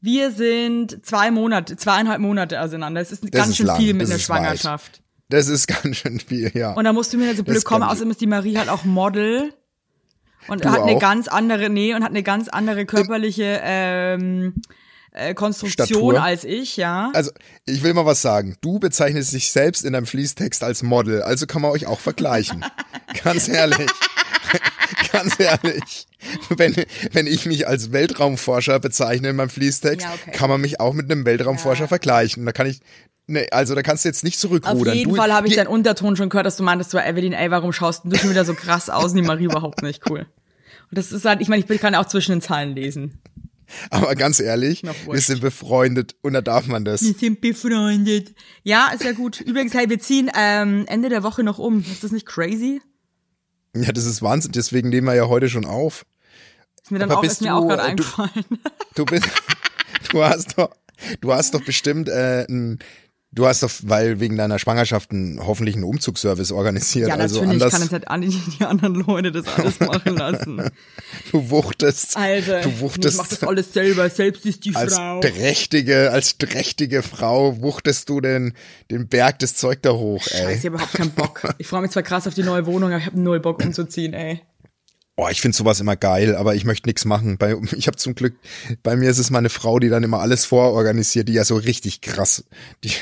Wir 0.00 0.30
sind 0.30 1.04
zwei 1.04 1.30
Monate, 1.30 1.76
zweieinhalb 1.76 2.20
Monate 2.20 2.60
auseinander. 2.60 3.00
Es 3.00 3.10
ist 3.12 3.30
ganz 3.32 3.50
ist 3.50 3.56
schön 3.56 3.66
lang, 3.66 3.76
viel 3.78 3.94
mit 3.94 4.02
das 4.02 4.10
einer 4.10 4.16
ist 4.18 4.28
weit. 4.28 4.38
Schwangerschaft. 4.42 5.02
Das 5.28 5.48
ist 5.48 5.66
ganz 5.82 5.96
schön 5.96 6.20
viel, 6.20 6.50
ja. 6.54 6.72
Und 6.74 6.84
da 6.84 6.92
musst 6.92 7.12
du 7.12 7.18
mir 7.18 7.34
so 7.34 7.42
blöd 7.44 7.56
Das 7.56 7.64
kommen, 7.64 7.82
außerdem 7.82 8.10
ist 8.10 8.20
die 8.20 8.26
Marie 8.26 8.56
halt 8.58 8.68
auch 8.68 8.84
Model 8.84 9.52
und 10.46 10.64
Du 10.64 10.70
hat 10.70 10.80
eine 10.82 10.92
auch? 10.92 11.00
ganz 11.00 11.28
andere, 11.28 11.68
nee, 11.68 11.94
und 11.94 12.02
hat 12.02 12.10
eine 12.10 12.22
ganz 12.22 12.48
andere 12.48 12.86
körperliche 12.86 13.60
ähm, 13.62 14.54
äh, 15.12 15.34
Konstruktion 15.34 15.86
Statur? 15.86 16.22
als 16.22 16.44
ich, 16.44 16.76
ja. 16.76 17.10
Also, 17.14 17.30
ich 17.66 17.82
will 17.82 17.94
mal 17.94 18.06
was 18.06 18.22
sagen. 18.22 18.56
Du 18.60 18.78
bezeichnest 18.78 19.32
dich 19.32 19.50
selbst 19.52 19.84
in 19.84 19.92
deinem 19.94 20.06
Fließtext 20.06 20.62
als 20.62 20.82
Model, 20.82 21.22
also 21.22 21.46
kann 21.46 21.62
man 21.62 21.70
euch 21.70 21.86
auch 21.86 22.00
vergleichen. 22.00 22.64
Ganz 23.24 23.48
ehrlich. 23.48 23.90
Ganz 25.12 25.38
ehrlich. 25.38 26.06
Wenn, 26.48 26.74
wenn 27.12 27.26
ich 27.26 27.46
mich 27.46 27.66
als 27.68 27.92
Weltraumforscher 27.92 28.78
bezeichne 28.80 29.28
in 29.30 29.36
meinem 29.36 29.50
Fließtext, 29.50 30.06
Ja, 30.06 30.12
okay. 30.14 30.30
kann 30.32 30.48
man 30.50 30.60
mich 30.60 30.80
auch 30.80 30.92
mit 30.94 31.10
einem 31.10 31.24
Weltraumforscher 31.24 31.84
Ja. 31.84 31.88
vergleichen. 31.88 32.44
Da 32.46 32.52
kann 32.52 32.66
ich, 32.66 32.80
nee, 33.26 33.46
also 33.50 33.74
da 33.74 33.82
kannst 33.82 34.04
du 34.04 34.08
jetzt 34.08 34.24
nicht 34.24 34.36
Auf 34.36 34.40
zurückrudern. 34.40 34.94
jeden 34.96 35.10
du, 35.10 35.16
Fall 35.16 35.32
habe 35.32 35.46
ich 35.48 35.56
deinen 35.56 35.66
Unterton 35.68 36.16
schon 36.16 36.28
gehört, 36.28 36.46
dass 36.46 36.56
du 36.56 36.62
meintest, 36.62 36.90
so, 36.90 36.98
Evelyn, 36.98 37.32
ey, 37.32 37.50
warum 37.50 37.72
schaust 37.72 38.02
du 38.04 38.16
schon 38.16 38.30
wieder 38.30 38.44
so 38.44 38.54
krass 38.54 38.88
aus 38.90 39.12
die 39.14 39.22
Marie 39.22 39.44
überhaupt 39.44 39.82
nicht 39.82 40.08
cool. 40.10 40.20
Und 40.90 40.96
das 40.98 41.12
ist 41.12 41.24
halt, 41.24 41.40
ich 41.42 41.48
meine, 41.48 41.64
ich 41.68 41.80
kann 41.80 41.94
auch 41.94 42.06
zwischen 42.06 42.32
den 42.32 42.40
Zeilen 42.40 42.74
lesen. 42.74 43.20
Aber 43.90 44.14
ganz 44.14 44.40
ehrlich, 44.40 44.82
wir 44.82 45.20
sind 45.20 45.40
befreundet 45.40 46.16
und 46.22 46.32
da 46.32 46.40
darf 46.40 46.66
man 46.66 46.84
das. 46.84 47.02
Wir 47.02 47.14
sind 47.14 47.40
befreundet. 47.40 48.34
Ja, 48.62 48.90
ist 48.94 49.04
ja 49.04 49.12
gut. 49.12 49.40
Übrigens, 49.40 49.74
hey, 49.74 49.88
wir 49.90 49.98
ziehen 49.98 50.30
ähm, 50.34 50.84
Ende 50.88 51.08
der 51.08 51.22
Woche 51.22 51.42
noch 51.42 51.58
um. 51.58 51.80
Ist 51.80 52.02
das 52.04 52.12
nicht 52.12 52.26
crazy? 52.26 52.80
Ja, 53.76 53.92
das 53.92 54.06
ist 54.06 54.22
Wahnsinn. 54.22 54.52
Deswegen 54.52 54.88
nehmen 54.88 55.06
wir 55.06 55.14
ja 55.14 55.28
heute 55.28 55.48
schon 55.48 55.64
auf. 55.64 56.06
Ist 56.82 56.90
mir 56.90 56.98
dann 56.98 57.10
Aber 57.10 57.18
auch, 57.18 57.22
bist 57.22 57.34
ist 57.34 57.40
mir 57.42 57.48
du, 57.50 57.54
auch 57.56 57.68
gerade 57.68 57.82
äh, 57.82 57.84
du- 57.84 57.90
eingefallen. 57.90 58.44
Du 58.94 59.04
bist, 59.04 59.28
du 60.10 60.22
hast 60.24 60.56
doch, 60.58 60.70
du 61.20 61.32
hast 61.32 61.52
doch 61.54 61.62
bestimmt 61.62 62.08
äh, 62.08 62.46
ein, 62.48 62.78
du 63.32 63.46
hast 63.46 63.62
doch, 63.62 63.70
weil 63.82 64.20
wegen 64.20 64.36
deiner 64.36 64.58
Schwangerschaft 64.58 65.10
einen, 65.10 65.44
hoffentlich 65.44 65.74
einen 65.74 65.84
Umzugsservice 65.84 66.52
organisiert. 66.52 67.08
Ja, 67.08 67.16
also 67.16 67.42
natürlich 67.42 67.62
anders, 67.62 67.72
kann 67.72 67.82
es 67.82 67.90
nicht 67.92 68.08
an 68.08 68.20
die, 68.22 68.64
anderen 68.64 68.94
Leute 68.94 69.32
das 69.32 69.46
alles 69.46 69.80
machen 69.80 70.16
lassen. 70.16 70.70
du 71.32 71.50
wuchtest, 71.50 72.16
Also, 72.16 72.52
du 72.52 72.68
ich 72.68 72.80
wuchtest 72.80 73.18
mach 73.18 73.28
das 73.28 73.42
alles 73.42 73.72
selber. 73.72 74.08
Selbst 74.10 74.46
ist 74.46 74.64
die 74.64 74.74
als 74.74 74.94
Frau. 74.94 75.20
trächtige, 75.20 76.10
als 76.10 76.38
trächtige 76.38 77.02
Frau 77.02 77.60
wuchtest 77.60 78.08
du 78.08 78.20
den, 78.20 78.54
den 78.90 79.08
Berg 79.08 79.38
des 79.40 79.54
Zeug 79.54 79.82
da 79.82 79.92
hoch, 79.92 80.26
ey. 80.30 80.38
Scheiße, 80.38 80.50
ich 80.52 80.58
hab 80.58 80.72
überhaupt 80.74 80.94
keinen 80.94 81.10
Bock. 81.10 81.54
Ich 81.58 81.66
freue 81.66 81.82
mich 81.82 81.90
zwar 81.90 82.02
krass 82.02 82.26
auf 82.26 82.34
die 82.34 82.42
neue 82.42 82.66
Wohnung, 82.66 82.90
aber 82.90 82.98
ich 82.98 83.06
habe 83.06 83.20
null 83.20 83.40
Bock 83.40 83.62
umzuziehen, 83.64 84.14
ey. 84.14 84.40
Oh, 85.20 85.26
ich 85.28 85.40
finde 85.40 85.56
sowas 85.56 85.80
immer 85.80 85.96
geil, 85.96 86.36
aber 86.36 86.54
ich 86.54 86.64
möchte 86.64 86.88
nichts 86.88 87.04
machen. 87.04 87.38
Bei, 87.38 87.56
ich 87.76 87.88
habe 87.88 87.96
zum 87.96 88.14
Glück, 88.14 88.36
bei 88.84 88.94
mir 88.94 89.10
ist 89.10 89.18
es 89.18 89.30
meine 89.30 89.48
Frau, 89.48 89.80
die 89.80 89.88
dann 89.88 90.04
immer 90.04 90.20
alles 90.20 90.44
vororganisiert, 90.44 91.28
die 91.28 91.32
ja 91.32 91.42
so 91.44 91.56
richtig 91.56 92.02
krass. 92.02 92.44
Die, 92.84 92.92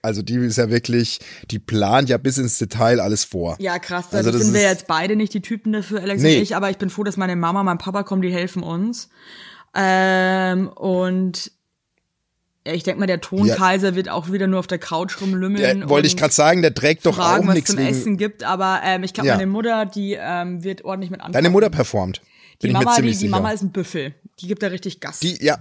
also 0.00 0.22
die 0.22 0.36
ist 0.36 0.58
ja 0.58 0.70
wirklich, 0.70 1.18
die 1.50 1.58
plant 1.58 2.08
ja 2.08 2.18
bis 2.18 2.38
ins 2.38 2.58
Detail 2.58 3.00
alles 3.00 3.24
vor. 3.24 3.56
Ja, 3.58 3.80
krass. 3.80 4.06
Also 4.12 4.30
das 4.30 4.42
sind 4.42 4.54
wir 4.54 4.62
jetzt 4.62 4.86
beide 4.86 5.16
nicht 5.16 5.34
die 5.34 5.40
Typen 5.42 5.72
dafür, 5.72 6.02
Alex 6.02 6.22
Nee. 6.22 6.36
und 6.36 6.42
ich, 6.44 6.54
aber 6.54 6.70
ich 6.70 6.78
bin 6.78 6.88
froh, 6.88 7.02
dass 7.02 7.16
meine 7.16 7.34
Mama, 7.34 7.64
mein 7.64 7.78
Papa 7.78 8.04
kommen, 8.04 8.22
die 8.22 8.32
helfen 8.32 8.62
uns. 8.62 9.08
Ähm, 9.74 10.68
und 10.68 11.50
ich 12.72 12.82
denke 12.82 13.00
mal, 13.00 13.06
der 13.06 13.20
Tonkaiser 13.20 13.94
wird 13.94 14.08
auch 14.08 14.30
wieder 14.32 14.46
nur 14.46 14.58
auf 14.58 14.66
der 14.66 14.78
Couch 14.78 15.20
rumlümmeln. 15.20 15.80
Ja, 15.82 15.88
wollte 15.88 16.06
ich 16.08 16.16
gerade 16.16 16.32
sagen, 16.34 16.62
der 16.62 16.74
trägt 16.74 17.06
doch 17.06 17.16
fragen, 17.16 17.44
auch 17.44 17.48
was 17.48 17.54
nichts 17.54 17.70
zum 17.70 17.78
wegen. 17.78 17.88
Essen 17.88 18.16
gibt, 18.16 18.44
aber 18.44 18.80
ähm, 18.84 19.02
ich 19.04 19.12
glaube, 19.14 19.28
Ja. 19.28 19.34
meine 19.36 19.46
Mutter, 19.46 19.86
die 19.86 20.16
ähm, 20.18 20.62
wird 20.64 20.84
ordentlich 20.84 21.10
mit 21.10 21.20
anfangen. 21.20 21.32
Deine 21.34 21.50
Mutter 21.50 21.70
performt. 21.70 22.20
die 22.62 22.68
Bin 22.68 22.76
ich 22.76 22.84
Mama, 22.84 23.00
die, 23.00 23.16
die. 23.16 23.28
Mama 23.28 23.50
ist 23.50 23.62
ein 23.62 23.72
Büffel. 23.72 24.14
Die 24.40 24.46
gibt 24.48 24.62
da 24.62 24.68
richtig 24.68 25.00
Gas. 25.00 25.20
die, 25.20 25.42
ja. 25.44 25.58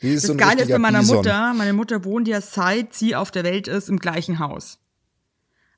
Die 0.00 0.10
ist 0.10 0.22
das 0.24 0.28
so 0.28 0.32
ein 0.34 0.38
Geile 0.38 0.62
ist 0.62 0.70
bei 0.70 0.78
meiner 0.78 1.00
Bison. 1.00 1.16
Mutter, 1.16 1.52
meine 1.54 1.72
Mutter 1.72 2.04
wohnt 2.04 2.28
ja 2.28 2.40
seit 2.40 2.94
sie 2.94 3.16
auf 3.16 3.30
der 3.32 3.42
Welt 3.44 3.66
ist 3.68 3.88
im 3.88 3.98
gleichen 3.98 4.38
Haus. 4.38 4.78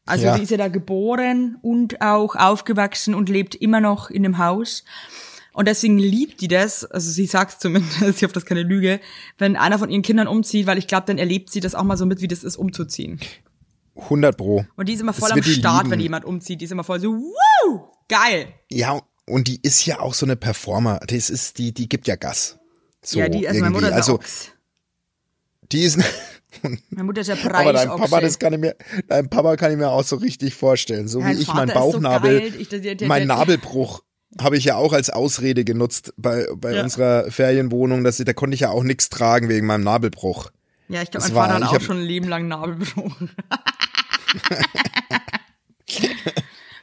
Also 0.07 0.27
Ja. 0.27 0.37
sie 0.37 0.43
ist 0.43 0.51
ja 0.51 0.57
da 0.59 0.69
geboren 0.69 1.57
und 1.63 2.01
auch 2.03 2.35
aufgewachsen 2.37 3.15
und 3.15 3.29
lebt 3.29 3.55
immer 3.55 3.81
noch 3.81 4.11
in 4.11 4.23
dem 4.23 4.39
Haus. 4.39 4.85
Und 5.61 5.67
deswegen 5.67 5.99
liebt 5.99 6.41
die 6.41 6.49
das, 6.49 6.87
also 6.87 7.11
sie 7.11 7.27
sagt 7.27 7.61
zumindest, 7.61 7.97
ich 8.01 8.23
hoffe, 8.23 8.33
das 8.33 8.45
ist 8.45 8.47
keine 8.49 8.63
Lüge, 8.63 8.99
wenn 9.37 9.57
einer 9.57 9.79
von 9.79 9.91
ihren 9.91 10.01
Kindern 10.01 10.27
umzieht, 10.27 10.67
weil 10.67 10.79
ich 10.79 10.87
glaube, 10.87 11.05
dann 11.07 11.19
erlebt 11.19 11.53
sie 11.53 11.61
das 11.61 11.75
auch 11.75 11.83
mal 11.83 11.99
so 11.99 12.07
mit, 12.07 12.23
wie 12.23 12.29
das 12.29 12.43
ist, 12.45 12.57
umzuziehen. 12.57 13.21
100 13.95 14.39
pro. 14.39 14.65
Und 14.77 14.89
die 14.89 14.95
ist 14.95 15.01
immer 15.03 15.13
Das 15.13 15.21
voll 15.21 15.33
am 15.33 15.37
wird 15.37 15.45
die 15.45 15.53
Start, 15.53 15.83
lieben. 15.83 15.91
wenn 15.91 16.01
jemand 16.01 16.25
umzieht. 16.25 16.63
Die 16.63 16.65
ist 16.65 16.71
immer 16.71 16.83
voll 16.83 16.99
so, 16.99 17.13
wow, 17.13 17.91
geil. 18.09 18.47
Ja, 18.71 19.03
und 19.27 19.49
die 19.49 19.61
ist 19.63 19.85
ja 19.85 20.01
auch 20.01 20.15
so 20.15 20.25
eine 20.25 20.37
Performer. 20.37 20.99
Das 21.07 21.29
ist, 21.29 21.59
die, 21.59 21.73
die 21.75 21.91
gibt 21.91 22.09
ja 22.09 22.17
Gas. 22.17 22.59
So 23.03 23.19
ja, 23.19 23.29
die, 23.29 23.47
also 23.47 23.61
meine 23.61 23.75
irgendwie. 23.75 23.85
Mutter 23.85 23.89
ist 23.89 23.95
also, 23.97 24.15
Ochs. 24.15 24.49
die 25.73 25.83
ist, 25.83 25.99
Meine 26.91 27.05
Mutter 27.05 27.21
ist 27.21 27.27
ja 27.29 27.35
aber 27.53 27.73
dein. 27.75 27.89
Papa, 27.89 28.21
das 28.23 28.39
kann 28.39 28.55
ich 28.55 28.59
mir, 28.61 28.75
dein 29.09 29.29
Papa 29.29 29.57
kann 29.57 29.71
ich 29.73 29.77
mir 29.77 29.91
auch 29.91 30.05
so 30.05 30.17
richtig 30.17 30.55
vorstellen. 30.55 31.07
So 31.07 31.21
Mein 31.21 31.37
wie 31.37 31.43
ich 31.43 31.47
Vater 31.49 31.59
mein 31.59 31.69
ist 31.69 31.75
so 31.75 31.81
Bauchnabel, 31.81 32.41
geil. 32.41 32.53
Ich- 32.59 32.69
der- 32.71 32.79
der- 32.81 32.95
der- 32.95 33.09
mein 33.09 33.27
Nabelbruch 33.29 34.03
habe 34.39 34.57
ich 34.57 34.65
ja 34.65 34.77
auch 34.77 34.93
als 34.93 35.11
Ausrede 35.11 35.65
genutzt 35.65 36.13
bei, 36.17 36.47
bei 36.57 36.75
Ja. 36.75 36.83
unserer 36.83 37.31
Ferienwohnung, 37.31 38.05
dass 38.05 38.21
ich, 38.21 38.27
da 38.27 38.33
konnte 38.33 38.55
ich 38.55 38.61
ja 38.61 38.71
auch 38.71 38.83
nichts 38.85 39.09
tragen 39.09 39.49
wegen 39.49 39.67
meinem 39.67 39.85
Nabelbruch. 39.85 40.51
Ja, 40.89 41.03
ich 41.03 41.11
glaube, 41.11 41.27
mein 41.27 41.35
Vater 41.35 41.55
war- 41.55 41.61
hat 41.61 41.69
auch 41.69 41.75
hab- 41.75 41.83
schon 41.83 41.99
ein 41.99 42.05
Leben 42.05 42.29
lang 42.29 42.49
Nabelbruch. 42.49 43.17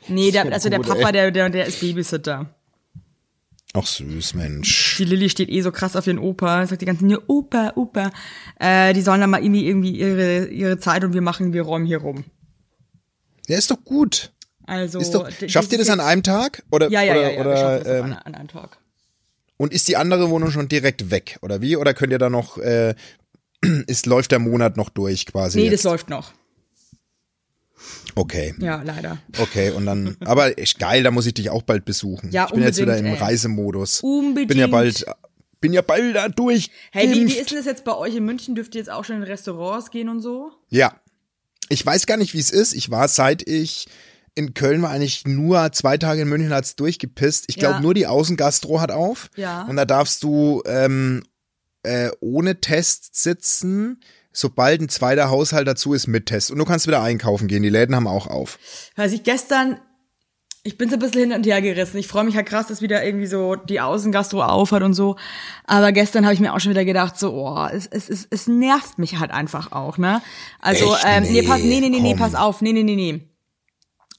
nee, 0.07 0.31
der, 0.31 0.51
also 0.51 0.69
der 0.69 0.79
Papa, 0.79 1.11
der, 1.11 1.31
der, 1.31 1.49
der 1.49 1.65
ist 1.65 1.79
Babysitter. 1.79 2.53
Ach 3.73 3.85
süß, 3.85 4.33
Mensch. 4.33 4.95
Die 4.97 5.03
Lilly 5.05 5.29
steht 5.29 5.49
eh 5.49 5.61
so 5.61 5.71
krass 5.71 5.95
auf 5.95 6.07
ihren 6.07 6.19
Opa, 6.19 6.65
sagt 6.65 6.81
die 6.81 6.85
ganze 6.85 7.01
Zeit, 7.01 7.09
nur 7.11 7.23
Opa, 7.27 7.73
Opa. 7.75 8.11
Äh, 8.59 8.93
die 8.93 9.01
sollen 9.01 9.21
dann 9.21 9.29
mal 9.29 9.43
irgendwie, 9.43 9.67
irgendwie 9.67 9.91
ihre, 9.99 10.45
ihre 10.47 10.79
Zeit 10.79 11.03
und 11.03 11.13
wir 11.13 11.21
machen, 11.21 11.53
wir 11.53 11.61
räumen 11.63 11.85
hier 11.85 11.99
rum. 11.99 12.23
Ja, 13.47 13.57
ist 13.57 13.69
doch 13.69 13.83
gut. 13.83 14.31
Also, 14.67 14.99
Ist 14.99 15.11
doch, 15.11 15.29
schafft 15.47 15.71
ihr 15.71 15.77
das 15.77 15.89
an 15.89 16.01
einem 16.01 16.23
Tag? 16.23 16.63
Oder, 16.71 16.89
Ja, 16.91 17.01
ja, 17.01 17.13
oder, 17.13 17.21
ja, 17.21 17.29
ja, 17.29 17.41
oder 17.41 17.85
ähm, 17.85 18.03
an, 18.03 18.13
an 18.13 18.35
einem 18.35 18.47
Tag. 18.49 18.77
Und 19.55 19.73
ist 19.73 19.87
die 19.87 19.95
andere 19.95 20.29
Wohnung 20.29 20.51
schon 20.51 20.67
direkt 20.67 21.09
weg, 21.09 21.39
oder 21.41 21.61
wie? 21.61 21.77
Oder 21.77 21.93
könnt 21.93 22.11
ihr 22.11 22.19
da 22.19 22.29
noch, 22.29 22.57
äh, 22.57 22.93
ist, 23.87 24.05
läuft 24.05 24.31
der 24.31 24.39
Monat 24.39 24.75
noch 24.75 24.89
durch 24.89 25.25
quasi? 25.25 25.59
Nee, 25.59 25.65
jetzt? 25.65 25.85
das 25.85 25.91
läuft 25.91 26.09
noch. 26.09 26.33
Okay. 28.13 28.53
Ja, 28.59 28.81
leider. 28.83 29.19
Okay, 29.37 29.71
und 29.71 29.85
dann, 29.85 30.17
aber 30.25 30.51
geil, 30.51 31.03
da 31.03 31.11
muss 31.11 31.25
ich 31.25 31.33
dich 31.33 31.49
auch 31.49 31.61
bald 31.61 31.85
besuchen. 31.85 32.29
Ja, 32.31 32.45
ich 32.45 32.51
bin 32.53 32.63
jetzt 32.63 32.79
wieder 32.79 32.97
im 32.97 33.05
ey. 33.05 33.15
Reisemodus. 33.15 34.01
Unbedingt. 34.01 34.49
Bin 34.49 34.59
ja 34.59 34.67
bald, 34.67 35.05
bin 35.61 35.71
ja 35.71 35.81
bald 35.81 36.13
da 36.13 36.27
durch. 36.27 36.71
Hey, 36.91 37.09
wie, 37.09 37.27
wie 37.27 37.37
ist 37.37 37.51
denn 37.51 37.57
das 37.57 37.65
jetzt 37.65 37.85
bei 37.85 37.95
euch 37.95 38.15
in 38.15 38.25
München? 38.25 38.53
Dürft 38.53 38.75
ihr 38.75 38.79
jetzt 38.79 38.89
auch 38.89 39.05
schon 39.05 39.15
in 39.17 39.23
Restaurants 39.23 39.91
gehen 39.91 40.09
und 40.09 40.19
so? 40.19 40.51
Ja. 40.69 40.99
Ich 41.69 41.85
weiß 41.85 42.05
gar 42.05 42.17
nicht, 42.17 42.33
wie 42.33 42.39
es 42.39 42.51
ist. 42.51 42.73
Ich 42.73 42.91
war, 42.91 43.07
seit 43.07 43.47
ich 43.47 43.87
in 44.37 44.53
Köln 44.53 44.81
war, 44.81 44.91
eigentlich 44.91 45.25
nur 45.25 45.71
zwei 45.73 45.97
Tage 45.97 46.21
in 46.21 46.29
München 46.29 46.53
hat's 46.53 46.75
durchgepisst. 46.75 47.45
Ich 47.47 47.57
glaube, 47.57 47.75
Ja. 47.75 47.79
nur 47.81 47.93
die 47.93 48.07
Außengastro 48.07 48.79
hat 48.79 48.91
auf. 48.91 49.29
Ja. 49.35 49.63
Und 49.63 49.75
da 49.77 49.85
darfst 49.85 50.23
du 50.23 50.61
ähm, 50.65 51.23
äh, 51.83 52.09
ohne 52.19 52.61
Test 52.61 53.15
sitzen, 53.21 53.99
sobald 54.31 54.81
ein 54.81 54.89
zweiter 54.89 55.29
Haushalt 55.29 55.67
dazu 55.67 55.93
ist 55.93 56.07
mit 56.07 56.27
Test. 56.27 56.51
Und 56.51 56.59
du 56.59 56.65
kannst 56.65 56.87
wieder 56.87 57.01
einkaufen 57.01 57.47
gehen. 57.47 57.63
Die 57.63 57.69
Läden 57.69 57.95
haben 57.95 58.07
auch 58.07 58.27
auf. 58.27 58.59
Weiß 58.95 59.11
ich 59.11 59.23
gestern, 59.23 59.79
ich 60.63 60.77
bin 60.77 60.89
so 60.89 60.97
ein 60.97 60.99
bisschen 60.99 61.21
hin 61.21 61.31
und 61.31 61.45
her 61.45 61.61
gerissen. 61.61 61.97
Ich 61.97 62.07
freue 62.07 62.25
mich 62.25 62.35
halt 62.35 62.45
krass, 62.45 62.67
dass 62.67 62.81
wieder 62.81 63.03
irgendwie 63.05 63.25
so 63.27 63.55
die 63.55 63.79
Außengastro 63.79 64.43
aufhat 64.43 64.83
und 64.83 64.93
so. 64.93 65.15
Aber 65.65 65.93
gestern 65.93 66.25
habe 66.25 66.33
ich 66.33 66.41
mir 66.41 66.53
auch 66.53 66.59
schon 66.59 66.71
wieder 66.71 66.83
gedacht, 66.85 67.17
so, 67.17 67.31
oh, 67.33 67.67
es, 67.71 67.87
es, 67.87 68.09
es, 68.09 68.27
es 68.29 68.47
nervt 68.47 68.99
mich 68.99 69.17
halt 69.17 69.31
einfach 69.31 69.71
auch, 69.71 69.97
ne? 69.97 70.21
Also, 70.59 70.93
Echt? 70.93 71.05
ähm, 71.07 71.23
nee, 71.23 71.41
Nee, 71.41 71.47
pass, 71.47 71.61
nee, 71.61 71.79
nee, 71.79 71.89
nee, 71.89 72.01
nee, 72.01 72.15
pass 72.15 72.35
auf, 72.35 72.61
nee, 72.61 72.73
nee, 72.73 72.83
nee, 72.83 72.95
nee. 72.95 73.26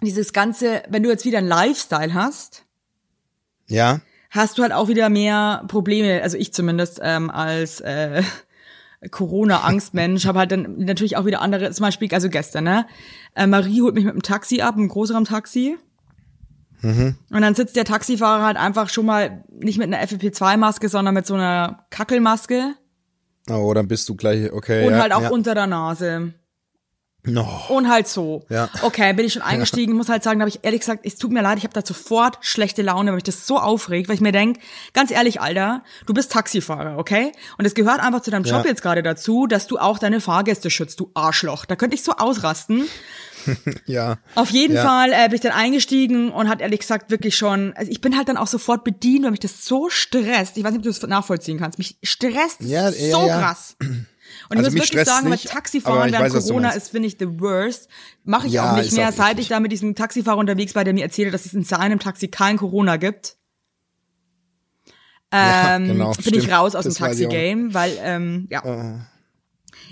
Dieses 0.03 0.33
ganze, 0.33 0.83
wenn 0.89 1.03
du 1.03 1.09
jetzt 1.09 1.25
wieder 1.25 1.39
einen 1.39 1.49
Lifestyle 1.49 2.15
hast, 2.15 2.65
Ja? 3.67 4.01
hast 4.31 4.59
du 4.59 4.63
halt 4.63 4.73
auch 4.73 4.89
wieder 4.89 5.09
mehr 5.09 5.65
Probleme, 5.69 6.23
also 6.23 6.37
ich 6.37 6.53
zumindest, 6.53 7.01
ähm, 7.03 7.31
als 7.31 7.81
äh, 7.81 8.23
Corona-Angstmensch, 9.11 10.27
habe 10.27 10.41
halt 10.41 10.53
dann 10.53 10.79
natürlich 10.79 11.17
auch 11.17 11.25
wieder 11.25 11.41
andere, 11.41 11.71
zum 11.71 11.85
Beispiel, 11.85 12.13
also 12.13 12.29
gestern, 12.29 12.65
ne? 12.65 12.87
Äh, 13.35 13.47
Marie 13.47 13.83
holt 13.83 13.95
mich 13.95 14.05
mit 14.05 14.15
dem 14.15 14.23
Taxi 14.23 14.61
ab, 14.61 14.77
einem 14.77 14.89
Großraumtaxi. 14.89 15.77
Und 16.81 17.17
dann 17.41 17.57
sitzt 17.57 17.75
der 17.75 17.85
Taxifahrer 17.85 18.45
halt 18.45 18.57
einfach 18.57 18.89
schon 18.89 19.05
mal 19.05 19.43
nicht 19.51 19.79
mit 19.79 19.93
einer 19.93 20.01
FFP2-Maske, 20.01 20.89
sondern 20.89 21.13
mit 21.13 21.27
so 21.27 21.35
einer 21.35 21.85
Kackelmaske 21.91 22.77
Oh, 23.51 23.73
dann 23.75 23.89
bist 23.89 24.09
du 24.09 24.15
gleich, 24.15 24.53
okay. 24.53 24.87
und 24.87 24.93
ja, 24.93 25.01
halt 25.01 25.13
auch 25.13 25.23
ja. 25.23 25.31
unter 25.31 25.55
der 25.55 25.67
Nase. 25.67 26.35
No. 27.25 27.47
Und 27.69 27.89
halt 27.91 28.07
so. 28.09 28.45
Ja. 28.49 28.71
Okay, 28.83 29.13
bin 29.13 29.27
ich 29.27 29.33
schon 29.35 29.43
eingestiegen, 29.43 29.95
muss 29.95 30.09
halt 30.09 30.23
sagen, 30.23 30.39
da 30.39 30.45
habe 30.45 30.51
ich 30.51 30.61
ehrlich 30.63 30.81
gesagt, 30.81 31.05
es 31.05 31.17
tut 31.17 31.33
mir 31.33 31.43
leid, 31.43 31.59
ich 31.59 31.65
habe 31.65 31.75
da 31.75 31.85
sofort 31.85 32.39
schlechte 32.41 32.81
Laune, 32.83 33.11
weil 33.11 33.17
mich 33.17 33.25
das 33.25 33.47
so 33.47 33.59
aufregt, 33.59 34.09
weil 34.09 34.15
ich 34.15 34.21
mir 34.21 34.33
denk, 34.33 34.59
ganz 34.95 35.11
ehrlich, 35.11 35.41
Alter, 35.41 35.83
du 36.07 36.15
bist 36.15 36.33
Taxifahrer, 36.33 36.97
okay? 36.97 37.33
Und 37.59 37.65
es 37.67 37.75
gehört 37.75 38.01
einfach 38.01 38.23
zu 38.23 38.31
deinem 38.31 38.45
Job 38.45 38.63
Ja. 38.65 38.71
jetzt 38.71 38.83
gerade 38.83 39.03
dazu, 39.03 39.47
dass 39.47 39.67
du 39.67 39.79
auch 39.79 39.99
deine 39.99 40.21
Fahrgäste 40.21 40.71
schützt, 40.71 41.01
du 41.01 41.11
Arschloch. 41.15 41.65
Da 41.67 41.77
könnte 41.77 41.97
ich 41.97 42.03
so 42.03 42.13
ausrasten. 42.13 42.85
Ja. 43.87 44.19
Auf 44.35 44.51
jeden 44.51 44.75
Ja. 44.75 44.83
Fall 44.83 45.13
äh, 45.13 45.27
bin 45.29 45.37
ich 45.37 45.41
dann 45.41 45.53
eingestiegen 45.53 46.31
und 46.33 46.49
hat 46.51 46.61
ehrlich 46.61 46.81
gesagt 46.81 47.11
wirklich 47.11 47.35
schon, 47.37 47.73
also 47.77 47.91
ich 47.91 48.03
bin 48.03 48.15
halt 48.15 48.29
dann 48.29 48.37
auch 48.37 48.47
sofort 48.49 48.85
bedient, 48.85 49.25
weil 49.25 49.31
mich 49.31 49.41
das 49.41 49.65
so 49.65 49.89
stresst. 49.89 50.59
Ich 50.59 50.65
weiß 50.65 50.73
nicht, 50.73 50.79
ob 50.79 50.83
du 50.83 50.91
das 50.91 51.01
nachvollziehen 51.03 51.59
kannst. 51.59 51.79
Mich 51.79 51.97
stresst 52.03 52.61
Ja, 52.61 52.91
so 52.93 53.27
krass. 53.27 53.77
Und 54.51 54.57
Also 54.59 54.71
ich 54.71 54.77
muss 54.77 54.91
wirklich 54.91 55.07
sagen, 55.07 55.29
nicht, 55.29 55.45
mit 55.45 55.53
Taxifahren 55.53 56.09
ich 56.09 56.13
während 56.13 56.35
weiß, 56.35 56.47
Corona 56.47 56.71
ist, 56.71 56.91
finde 56.91 57.09
ich, 57.09 57.17
the 57.19 57.41
worst. 57.41 57.89
Mache 58.25 58.47
ich 58.47 58.55
Ja, 58.55 58.73
auch 58.73 58.77
nicht 58.77 58.93
mehr, 58.93 59.09
auch 59.09 59.13
seit 59.13 59.39
ich 59.39 59.49
da 59.49 59.61
mit 59.61 59.73
diesem 59.73 59.95
Taxifahrer 59.95 60.39
unterwegs 60.39 60.75
war, 60.75 60.85
der 60.85 60.95
mir 60.95 61.03
erzählte, 61.05 61.31
dass 61.33 61.45
es 61.47 61.53
in 61.55 61.65
seinem 61.65 61.99
Taxi 61.99 62.29
kein 62.29 62.57
Corona 62.57 62.97
gibt. 62.97 63.37
Ja, 65.33 65.77
Ähm, 65.77 65.87
genau, 65.89 66.13
bin 66.13 66.21
ich 66.35 66.43
stimmt. 66.45 66.51
raus 66.53 66.75
aus 66.75 66.85
dem 66.85 66.89
Das 66.91 66.97
ich 66.97 67.03
auch. 67.03 67.09
Taxi-Game, 67.09 67.75
weil, 67.75 67.99
ähm, 68.01 68.47
ja. 68.51 69.07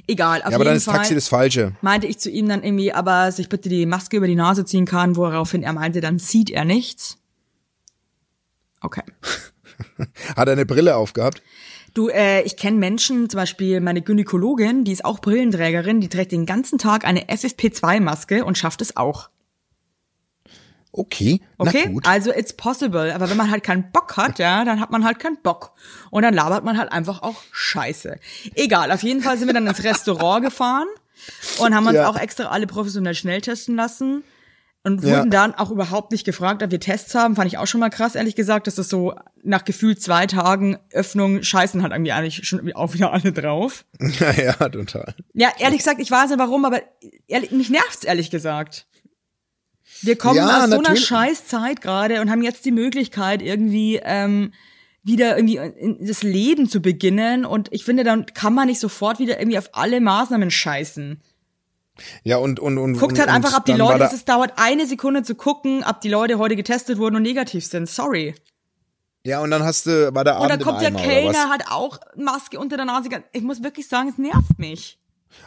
Egal, 0.09 0.43
auf 0.43 0.51
Ja, 0.51 0.57
aber 0.57 0.65
dann 0.65 0.73
jeden 0.75 0.77
ist 0.79 0.85
Fall 0.85 0.95
Taxi 0.97 1.15
das 1.15 1.29
Falsche. 1.29 1.73
meinte 1.83 2.07
ich 2.07 2.19
zu 2.19 2.31
ihm 2.31 2.49
dann 2.49 2.63
irgendwie, 2.63 2.93
aber 2.93 3.33
sich 3.33 3.49
bitte 3.49 3.69
die 3.69 3.85
Maske 3.87 4.17
über 4.17 4.27
die 4.27 4.35
Nase 4.35 4.65
ziehen 4.65 4.87
kann, 4.87 5.17
woraufhin 5.17 5.63
er 5.63 5.73
meinte, 5.75 6.01
dann 6.01 6.19
sieht 6.19 6.49
er 6.51 6.65
nichts. 6.65 7.19
Okay. 8.81 9.03
Hat 10.37 10.49
er 10.49 10.53
eine 10.53 10.65
Brille 10.67 10.97
aufgehabt? 10.97 11.43
Du, 11.97 12.09
äh, 12.11 12.43
ich 12.43 12.59
kenne 12.59 12.77
Menschen, 12.77 13.31
zum 13.31 13.39
Beispiel 13.39 13.81
meine 13.81 14.03
Gynäkologin, 14.03 14.85
die 14.85 14.93
ist 14.93 15.03
auch 15.03 15.19
Brillenträgerin, 15.19 16.03
die 16.03 16.11
trägt 16.11 16.31
den 16.31 16.45
ganzen 16.45 16.77
Tag 16.77 17.07
eine 17.07 17.25
FFP2-Maske 17.31 18.45
und 18.45 18.59
schafft 18.59 18.83
es 18.83 18.99
auch. 18.99 19.31
Okay, 20.93 21.41
Okay, 21.57 21.97
also 22.05 22.31
it's 22.33 22.53
possible. 22.53 23.15
Aber 23.15 23.31
wenn 23.31 23.39
man 23.39 23.51
halt 23.51 23.63
keinen 23.65 23.93
Bock 23.93 24.19
hat, 24.19 24.39
ja, 24.39 24.67
dann 24.67 24.79
hat 24.79 24.91
man 24.91 25.05
halt 25.07 25.19
keinen 25.19 25.41
Bock. 25.43 25.73
Und 26.11 26.23
dann 26.23 26.35
labert 26.35 26.65
man 26.65 26.77
halt 26.77 26.93
einfach 26.93 27.23
auch 27.23 27.43
Scheiße. 27.51 28.19
Egal, 28.55 28.93
auf 28.93 29.03
jeden 29.03 29.23
Fall 29.23 29.39
sind 29.39 29.47
wir 29.47 29.55
dann 29.55 29.67
ins 29.67 29.83
Restaurant 29.83 30.45
gefahren 30.45 30.89
und 31.61 31.75
haben 31.75 31.87
uns 31.87 31.97
Ja. 31.97 32.11
auch 32.11 32.19
extra 32.19 32.45
alle 32.45 32.67
professionell 32.67 33.15
schnell 33.15 33.41
testen 33.41 33.75
lassen. 33.75 34.23
Und 34.87 35.03
Ja. 35.03 35.19
wurden 35.19 35.31
dann 35.31 35.53
auch 35.53 35.73
überhaupt 35.73 36.13
nicht 36.13 36.25
gefragt, 36.25 36.63
ob 36.63 36.71
wir 36.71 36.79
Tests 36.79 37.13
haben. 37.17 37.35
Fand 37.35 37.49
ich 37.49 37.59
auch 37.59 37.67
schon 37.67 37.81
mal 37.81 37.91
krass, 37.91 38.15
ehrlich 38.15 38.37
gesagt, 38.37 38.69
dass 38.69 38.77
das 38.77 38.89
so 38.89 39.15
nach 39.43 39.65
gefühlt 39.65 40.01
zwei 40.01 40.27
Tagen 40.29 40.79
Öffnung 40.93 41.43
scheißen 41.43 41.83
hat 41.83 41.91
irgendwie 41.91 42.13
eigentlich 42.13 42.47
schon 42.47 42.73
auch 42.75 42.95
wieder 42.95 43.13
alle 43.13 43.33
drauf. 43.33 43.85
Ja, 44.21 44.31
ja, 44.31 44.53
total. 44.69 45.13
Ja, 45.35 45.51
ehrlich 45.59 45.79
gesagt, 45.79 46.01
ich 46.01 46.09
weiß 46.09 46.31
nicht 46.31 46.39
warum, 46.39 46.65
aber 46.65 46.83
ehrlich, 47.27 47.51
mich 47.51 47.69
nervt's 47.69 48.05
ehrlich 48.05 48.31
gesagt. 48.31 48.87
Wir 50.03 50.17
kommen 50.17 50.37
Ja, 50.37 50.45
aus 50.59 50.71
so 50.71 50.75
einer 50.75 50.83
natürlich. 50.83 51.05
Scheißzeit 51.05 51.81
gerade 51.81 52.21
und 52.21 52.31
haben 52.31 52.43
jetzt 52.43 52.65
die 52.65 52.71
Möglichkeit, 52.71 53.43
irgendwie 53.43 54.01
ähm, 54.05 54.53
wieder 55.03 55.37
irgendwie 55.37 55.57
in 55.57 56.07
das 56.07 56.23
Leben 56.23 56.69
zu 56.69 56.81
beginnen. 56.81 57.45
Und 57.45 57.73
ich 57.73 57.85
finde, 57.85 58.05
dann 58.05 58.27
kann 58.27 58.55
man 58.55 58.69
nicht 58.69 58.79
sofort 58.81 59.19
wieder 59.19 59.41
irgendwie 59.41 59.59
auf 59.59 59.71
alle 59.73 60.01
Maßnahmen 60.01 60.51
scheißen. 60.53 61.21
Ja, 62.25 62.37
und, 62.39 62.61
und, 62.61 62.79
und. 62.79 62.99
Guckt 62.99 63.13
und, 63.15 63.19
halt 63.19 63.31
einfach, 63.31 63.53
und 63.53 63.59
ob 63.59 63.65
die 63.65 63.73
Leute, 63.73 63.99
da- 64.01 64.11
es 64.13 64.25
dauert 64.25 64.53
eine 64.57 64.87
Sekunde 64.87 65.23
zu 65.23 65.35
gucken, 65.35 65.85
ob 65.89 66.01
die 66.01 66.09
Leute 66.11 66.39
heute 66.39 66.57
getestet 66.57 66.99
wurden 66.99 67.17
und 67.17 67.23
negativ 67.23 67.65
sind. 67.67 67.89
Sorry. 67.89 68.35
Ja, 69.25 69.41
und 69.41 69.51
dann 69.51 69.65
hast 69.65 69.87
du, 69.87 70.15
war 70.15 70.23
der 70.25 70.37
Und 70.37 70.43
Abend 70.45 70.51
dann 70.53 70.61
kommt 70.61 70.81
der 70.83 70.89
Eimer, 70.89 71.01
Kellner, 71.01 71.49
hat 71.51 71.65
auch 71.71 71.99
Maske 72.17 72.59
unter 72.61 72.77
der 72.77 72.87
Nase. 72.87 73.09
Ich 73.33 73.43
muss 73.43 73.63
wirklich 73.63 73.89
sagen, 73.89 74.09
es 74.11 74.19
nervt 74.19 74.59
mich. 74.59 74.99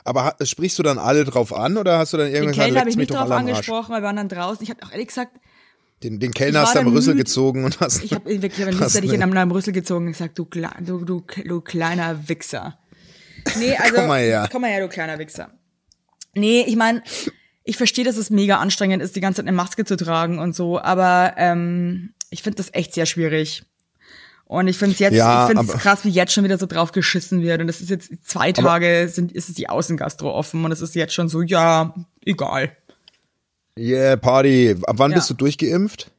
Aber 0.04 0.36
sprichst 0.44 0.78
du 0.78 0.84
dann 0.84 0.98
alle 0.98 1.24
drauf 1.24 1.54
an 1.54 1.78
oder 1.78 1.98
hast 1.98 2.14
du 2.14 2.18
dann 2.18 2.28
Den 2.28 2.36
irgendwann 2.36 2.52
gesagt, 2.54 2.66
Kellner 2.68 2.80
habe 2.82 2.90
ich 2.90 2.98
nicht 2.98 3.14
drauf 3.14 3.32
angesprochen, 3.32 3.94
weil 3.94 4.02
wir 4.02 4.08
waren 4.08 4.18
dann 4.18 4.28
draußen. 4.30 4.62
Ich 4.64 4.70
habe 4.70 4.84
auch 4.84 4.92
ehrlich 4.92 5.08
gesagt, 5.08 5.40
Den, 6.04 6.20
den 6.20 6.32
Kellner 6.34 6.62
hast 6.62 6.76
du 6.76 6.80
am 6.80 6.88
Rüssel 6.88 7.16
gezogen 7.16 7.64
und 7.64 7.80
hast. 7.80 8.04
Ich 8.04 8.12
habe 8.14 8.26
wirklich 8.42 8.62
aber 8.68 8.78
Hast 8.80 8.96
nicht 8.96 9.06
ich 9.06 9.12
ne- 9.12 9.24
in 9.26 9.38
einem 9.38 9.52
Rüssel 9.52 9.72
gezogen 9.74 10.08
und 10.08 10.12
gesagt, 10.12 10.38
du, 10.38 10.46
du, 10.46 11.06
du, 11.06 11.24
du 11.46 11.62
kleiner 11.62 12.28
Wichser. 12.28 12.78
Nee, 13.58 13.76
also 13.80 13.96
Komm 13.96 14.08
mal 14.08 14.20
her. 14.20 14.50
Komm 14.52 14.62
mal 14.62 14.72
her, 14.72 14.82
du 14.82 14.90
kleiner 14.90 15.18
Wichser. 15.20 15.52
Nee, 16.36 16.64
ich 16.68 16.76
meine, 16.76 17.04
ich 17.64 17.78
verstehe, 17.78 18.06
dass 18.06 18.18
es 18.18 18.30
mega 18.30 18.58
anstrengend 18.58 19.02
ist, 19.02 19.16
die 19.16 19.22
ganze 19.22 19.38
Zeit 19.42 19.48
eine 19.48 19.56
Maske 19.56 19.86
zu 19.86 19.96
tragen 19.98 20.40
und 20.40 20.56
so, 20.56 20.80
aber 20.80 21.34
ähm, 21.38 22.14
ich 22.30 22.44
finde 22.44 22.58
das 22.58 22.74
echt 22.74 22.94
sehr 22.94 23.06
schwierig. 23.06 23.64
Und 24.46 24.68
ich 24.68 24.78
finde 24.78 24.94
es 24.94 25.00
jetzt, 25.00 25.14
Ja, 25.14 25.44
ich 25.44 25.56
finde 25.56 25.72
es 25.72 25.80
krass, 25.80 26.04
wie 26.06 26.10
jetzt 26.10 26.34
schon 26.34 26.44
wieder 26.44 26.58
so 26.58 26.66
drauf 26.66 26.92
geschissen 26.92 27.44
wird. 27.44 27.62
Und 27.62 27.70
es 27.70 27.82
ist 27.82 27.92
jetzt 27.92 28.10
zwei 28.26 28.52
Tage, 28.52 29.08
sind, 29.08 29.32
ist 29.32 29.48
es 29.48 29.54
die 29.56 29.70
Außengastro 29.70 30.32
offen 30.34 30.66
und 30.66 30.72
es 30.72 30.82
ist 30.82 30.96
jetzt 30.96 31.14
schon 31.14 31.30
so, 31.30 31.44
ja, 31.44 31.94
egal. 32.26 32.76
Yeah, 33.78 34.16
Party. 34.16 34.76
Ab 34.88 34.96
wann 34.98 35.12
Ja. 35.12 35.18
bist 35.18 35.30
du 35.30 35.36
durchgeimpft? 35.36 36.10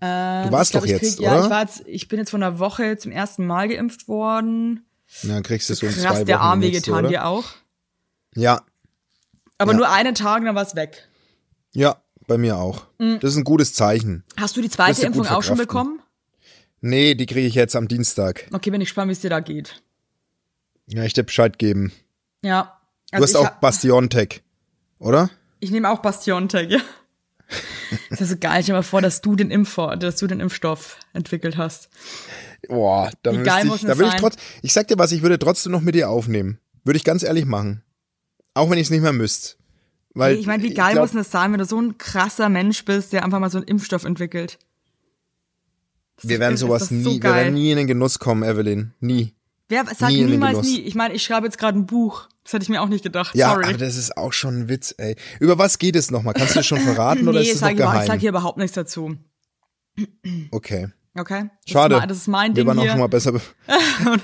du 0.00 0.06
warst 0.06 0.72
glaub, 0.72 0.82
doch 0.82 0.90
jetzt, 0.90 1.18
krieg, 1.18 1.20
oder? 1.20 1.36
Ja, 1.36 1.44
ich, 1.44 1.50
war 1.50 1.62
jetzt, 1.62 1.82
ich 1.86 2.08
bin 2.08 2.18
jetzt 2.18 2.30
vor 2.30 2.38
einer 2.38 2.58
Woche 2.58 2.96
zum 2.96 3.12
ersten 3.12 3.46
Mal 3.46 3.68
geimpft 3.68 4.08
worden. 4.08 4.84
Na, 5.22 5.34
dann 5.34 5.42
kriegst 5.42 5.70
du 5.70 5.74
so 5.74 5.86
in 5.86 5.92
zwei 5.92 6.02
Krass, 6.02 6.16
Wochen 6.18 6.26
der 6.26 6.40
Arm 6.40 6.60
die 6.60 6.70
nächste, 6.70 6.90
wehgetan 6.90 7.08
dir 7.10 7.24
auch. 7.24 7.44
Ja, 8.34 8.62
Aber 9.58 9.72
Ja. 9.72 9.76
nur 9.78 9.88
einen 9.90 10.14
Tag, 10.14 10.44
dann 10.44 10.54
war 10.54 10.62
es 10.62 10.74
weg. 10.74 11.08
ja, 11.72 11.96
bei 12.26 12.38
mir 12.38 12.56
auch. 12.56 12.86
Mm. 12.98 13.18
Das 13.20 13.32
ist 13.32 13.36
ein 13.36 13.44
gutes 13.44 13.72
Zeichen. 13.72 14.24
Hast 14.36 14.56
du 14.56 14.60
die 14.60 14.68
zweite 14.68 15.00
du 15.00 15.06
Impfung 15.06 15.26
auch 15.28 15.42
schon 15.44 15.56
bekommen? 15.58 16.00
Nee, 16.80 17.14
die 17.14 17.26
kriege 17.26 17.46
ich 17.46 17.54
jetzt 17.54 17.76
am 17.76 17.86
Dienstag. 17.88 18.46
Okay, 18.52 18.70
bin 18.70 18.80
ich 18.80 18.88
gespannt, 18.88 19.08
wie 19.08 19.12
es 19.12 19.20
dir 19.20 19.30
da 19.30 19.38
geht. 19.40 19.80
Ja, 20.88 21.04
ich 21.04 21.12
dir 21.12 21.22
Bescheid 21.22 21.58
geben. 21.58 21.92
Ja. 22.42 22.80
Du 23.12 23.16
Also 23.18 23.22
hast 23.24 23.30
ich, 23.30 23.36
auch 23.36 23.60
Bastiontech, 23.60 24.42
oder? 24.98 25.30
ich 25.60 25.70
nehme 25.70 25.88
auch 25.90 26.00
Bastiontech, 26.00 26.68
ja. 26.70 26.80
Das 28.10 28.20
ist 28.20 28.30
so 28.30 28.36
geil. 28.36 28.62
Stell 28.62 28.64
dir 28.64 28.72
mal 28.74 28.82
vor, 28.82 29.00
dass 29.00 29.20
du 29.20 29.36
den 29.36 29.52
Impfstoff, 29.52 29.96
dass 30.00 30.16
du 30.16 30.26
den 30.26 30.40
Impfstoff 30.40 30.98
entwickelt 31.12 31.56
hast. 31.56 31.88
Boah, 32.68 33.10
da, 33.22 33.32
Wie 33.32 33.42
geil 33.44 33.62
ich, 33.64 33.70
muss 33.70 33.82
da 33.82 33.96
will 33.98 34.06
ich 34.06 34.12
sein? 34.12 34.20
trotz, 34.20 34.36
ich 34.62 34.72
sag 34.72 34.88
dir 34.88 34.98
was, 34.98 35.12
ich 35.12 35.22
würde 35.22 35.38
trotzdem 35.38 35.70
noch 35.70 35.80
mit 35.82 35.94
dir 35.94 36.10
aufnehmen. 36.10 36.58
Würde 36.82 36.96
ich 36.96 37.04
ganz 37.04 37.22
ehrlich 37.22 37.44
machen. 37.44 37.82
Auch 38.56 38.70
wenn 38.70 38.78
ich 38.78 38.86
es 38.86 38.90
nicht 38.90 39.02
mehr 39.02 39.12
müsste. 39.12 39.56
Weil 40.14 40.36
ich 40.36 40.46
meine, 40.46 40.62
wie 40.62 40.72
geil 40.72 40.92
glaub, 40.94 41.04
muss 41.04 41.12
das 41.12 41.30
sein, 41.30 41.52
wenn 41.52 41.58
du 41.58 41.66
so 41.66 41.78
ein 41.78 41.98
krasser 41.98 42.48
Mensch 42.48 42.84
bist, 42.86 43.12
der 43.12 43.22
einfach 43.22 43.38
mal 43.38 43.50
so 43.50 43.58
einen 43.58 43.66
Impfstoff 43.66 44.04
entwickelt? 44.04 44.58
Das 46.16 46.30
Wir 46.30 46.40
werden 46.40 46.56
sowas 46.56 46.90
nie, 46.90 47.02
so 47.02 47.12
wir 47.12 47.22
werden 47.22 47.52
nie 47.52 47.70
in 47.70 47.76
den 47.76 47.86
Genuss 47.86 48.18
kommen, 48.18 48.42
Evelyn. 48.42 48.94
Nie. 49.00 49.34
Wer 49.68 49.84
sagt 49.84 50.10
nie 50.12 50.24
niemals 50.24 50.62
nie? 50.62 50.80
Ich 50.80 50.94
meine, 50.94 51.12
ich 51.12 51.22
schreibe 51.22 51.46
jetzt 51.46 51.58
gerade 51.58 51.78
ein 51.78 51.84
Buch. 51.84 52.28
Das 52.44 52.54
hätte 52.54 52.62
ich 52.62 52.68
mir 52.70 52.80
auch 52.80 52.88
nicht 52.88 53.02
gedacht. 53.02 53.34
Ja, 53.34 53.50
Sorry. 53.50 53.64
aber 53.64 53.76
das 53.76 53.96
ist 53.96 54.16
auch 54.16 54.32
schon 54.32 54.60
ein 54.60 54.68
Witz, 54.70 54.94
ey. 54.96 55.16
Über 55.38 55.58
was 55.58 55.78
geht 55.78 55.96
es 55.96 56.10
nochmal? 56.10 56.32
Kannst 56.32 56.54
du 56.54 56.60
das 56.60 56.66
schon 56.66 56.80
verraten 56.80 57.28
oder 57.28 57.40
nee, 57.40 57.46
ist 57.48 57.56
es 57.56 57.60
noch 57.60 57.68
ich, 57.68 57.74
über- 57.74 57.84
ich 57.84 57.90
geheim? 57.92 58.06
sag 58.06 58.20
hier 58.20 58.30
überhaupt 58.30 58.56
nichts 58.56 58.74
dazu. 58.74 59.16
okay. 60.50 60.88
Okay? 61.18 61.50
Das 61.64 61.72
Schade. 61.72 61.96
Ist 61.96 62.10
das 62.10 62.16
ist 62.18 62.28
mein 62.28 62.50
Wir 62.54 62.62
Ding 62.62 62.66
waren 62.68 62.78
auch 62.78 62.82
hier. 62.82 62.90
schon 62.92 63.00
mal 63.00 63.06
besser. 63.08 63.32
be- 63.32 63.40
und, 64.10 64.22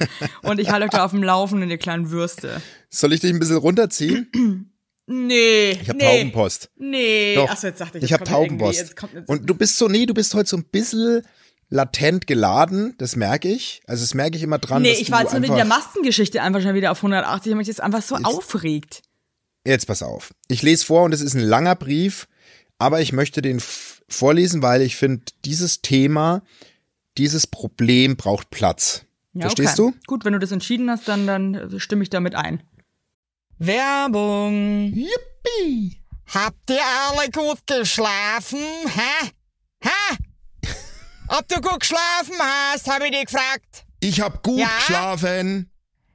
und 0.51 0.61
ich 0.61 0.71
halte 0.71 0.85
euch 0.85 0.91
da 0.91 1.05
auf 1.05 1.11
dem 1.13 1.23
Laufenden, 1.23 1.71
ihr 1.71 1.79
kleinen 1.79 2.11
Würste. 2.11 2.61
Soll 2.91 3.13
ich 3.13 3.21
dich 3.21 3.33
ein 3.33 3.39
bisschen 3.39 3.57
runterziehen? 3.57 4.69
Nee. 5.07 5.73
Ich 5.73 5.89
habe 5.89 5.99
nee, 5.99 6.05
Taubenpost. 6.19 6.71
Nee. 6.77 7.35
Doch. 7.35 7.51
Achso, 7.51 7.67
jetzt 7.67 7.81
dachte 7.81 7.99
ich, 7.99 8.05
Ich 8.05 8.11
jetzt 8.11 8.21
habe 8.21 8.31
Taubenpost. 8.31 8.79
Jetzt 8.79 8.95
jetzt, 9.13 9.29
Und 9.29 9.51
du 9.51 9.55
bist 9.55 9.77
so, 9.77 9.89
nee, 9.89 10.07
du 10.07 10.15
bist 10.15 10.33
heute 10.33 10.49
so 10.49 10.57
ein 10.57 10.65
bisschen 10.65 11.23
latent 11.69 12.29
geladen, 12.29 12.95
das 12.99 13.17
merke 13.17 13.49
ich. 13.49 13.83
Also 13.87 14.05
das 14.05 14.15
merke 14.15 14.37
ich 14.37 14.45
immer 14.45 14.59
dran. 14.59 14.81
nee, 14.83 14.93
ich 14.93 15.11
war 15.11 15.23
jetzt 15.23 15.33
nur 15.33 15.43
wegen 15.43 15.57
der 15.57 15.65
Maskengeschichte 15.65 16.41
einfach 16.41 16.63
schon 16.63 16.75
wieder 16.75 16.93
auf 16.93 16.99
180, 16.99 17.51
weil 17.51 17.57
mich 17.57 17.67
das 17.67 17.81
einfach 17.81 18.01
so 18.01 18.15
aufregt. 18.15 19.03
Jetzt 19.67 19.87
pass 19.87 20.03
auf. 20.03 20.33
Ich 20.49 20.63
lese 20.63 20.85
vor 20.87 21.03
und 21.03 21.13
es 21.13 21.21
ist 21.21 21.35
ein 21.35 21.41
langer 21.41 21.75
Brief, 21.75 22.29
aber 22.79 23.01
ich 23.01 23.13
möchte 23.13 23.43
den 23.43 23.61
vorlesen, 24.09 24.63
weil 24.63 24.83
ich 24.83 24.97
finde, 24.97 25.25
dieses 25.45 25.83
Thema, 25.83 26.43
dieses 27.19 27.47
Problem 27.47 28.17
braucht 28.17 28.51
Platz. 28.51 29.05
Ja, 29.35 29.43
Verstehst 29.43 29.79
okay. 29.81 29.93
du? 29.97 30.07
Gut, 30.07 30.25
wenn 30.25 30.33
du 30.35 30.39
das 30.39 30.53
entschieden 30.53 30.91
hast, 30.91 31.09
dann, 31.09 31.27
dann 31.27 31.81
stimme 31.81 32.03
ich 32.03 32.11
damit 32.11 32.35
ein. 32.35 32.63
Werbung. 33.59 34.93
Yippie! 34.95 36.03
Habt 36.27 36.71
ihr 36.71 36.81
alle 37.09 37.31
gut 37.31 37.67
geschlafen? 37.67 38.59
Hä? 38.87 39.31
Hä? 39.83 40.17
Ob 41.29 41.47
du 41.49 41.61
gut 41.61 41.81
geschlafen 41.81 42.35
hast, 42.41 42.91
habe 42.91 43.07
ich 43.07 43.13
dich 43.13 43.27
gefragt. 43.27 43.85
Ich 44.01 44.21
hab 44.21 44.43
gut 44.43 44.59
Ja? 44.59 44.69
geschlafen. 44.79 45.71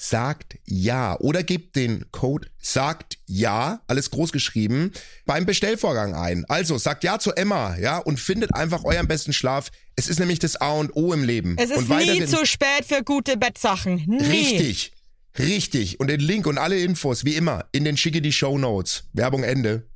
sagt 0.00 0.58
ja 0.64 1.18
oder 1.20 1.42
gebt 1.42 1.76
den 1.76 2.10
Code 2.10 2.48
sagt 2.58 3.18
ja, 3.26 3.82
alles 3.86 4.10
groß 4.10 4.32
geschrieben, 4.32 4.92
beim 5.26 5.44
Bestellvorgang 5.44 6.14
ein. 6.14 6.46
Also 6.48 6.78
sagt 6.78 7.04
ja 7.04 7.18
zu 7.18 7.32
Emma, 7.32 7.76
ja, 7.76 7.98
und 7.98 8.18
findet 8.18 8.54
einfach 8.54 8.84
euren 8.84 9.08
besten 9.08 9.34
Schlaf. 9.34 9.70
Es 9.96 10.08
ist 10.08 10.18
nämlich 10.18 10.38
das 10.38 10.56
A 10.56 10.72
und 10.72 10.96
O 10.96 11.12
im 11.12 11.22
Leben. 11.22 11.56
Es 11.58 11.70
ist 11.70 11.90
und 11.90 11.98
nie 11.98 12.24
zu 12.24 12.46
spät 12.46 12.86
für 12.86 13.02
gute 13.04 13.36
Bettsachen. 13.36 14.02
Nie. 14.06 14.24
Richtig. 14.24 14.92
Richtig. 15.38 16.00
Und 16.00 16.08
den 16.08 16.20
Link 16.20 16.46
und 16.46 16.56
alle 16.56 16.78
Infos, 16.78 17.26
wie 17.26 17.36
immer, 17.36 17.66
in 17.72 17.84
den 17.84 17.98
schicke 17.98 18.22
die 18.22 18.32
Show 18.32 18.56
Notes. 18.56 19.04
Werbung 19.12 19.44
Ende. 19.44 19.86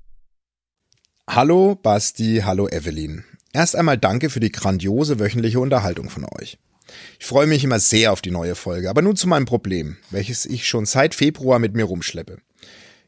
Hallo 1.29 1.77
Basti, 1.77 2.43
hallo 2.45 2.69
Evelyn. 2.69 3.25
Erst 3.55 3.75
einmal 3.75 3.97
danke 3.97 4.29
für 4.29 4.41
die 4.41 4.53
grandiose 4.53 5.19
wöchentliche 5.19 5.61
Unterhaltung 5.61 6.11
von 6.11 6.27
euch. 6.39 6.59
Ich 7.19 7.27
freue 7.27 7.47
mich 7.47 7.65
immer 7.65 7.81
sehr 7.81 8.13
auf 8.13 8.21
die 8.21 8.31
neue 8.31 8.55
Folge, 8.55 8.91
aber 8.91 9.03
nun 9.03 9.17
zu 9.17 9.27
meinem 9.27 9.47
Problem, 9.47 9.97
welches 10.11 10.47
ich 10.47 10.67
schon 10.67 10.87
seit 10.87 11.15
Februar 11.15 11.59
mit 11.59 11.75
mir 11.75 11.85
rumschleppe. 11.85 12.39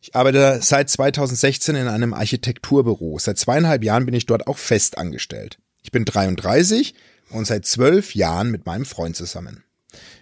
Ich 0.01 0.15
arbeite 0.15 0.61
seit 0.63 0.89
2016 0.89 1.75
in 1.75 1.89
einem 1.89 2.15
Architekturbüro. 2.15 3.19
Seit 3.19 3.39
zweieinhalb 3.39 3.83
Jahren 3.83 4.07
bin 4.07 4.15
ich 4.15 4.27
dort 4.27 4.47
auch 4.47 4.59
fest 4.59 4.99
angestellt. 4.99 5.59
Ich 5.83 5.91
bin 5.91 6.05
33 6.05 6.95
und 7.31 7.47
seit 7.47 7.67
zwölf 7.67 8.15
Jahren 8.15 8.51
mit 8.51 8.67
meinem 8.67 8.85
Freund 8.85 9.17
zusammen. 9.17 9.65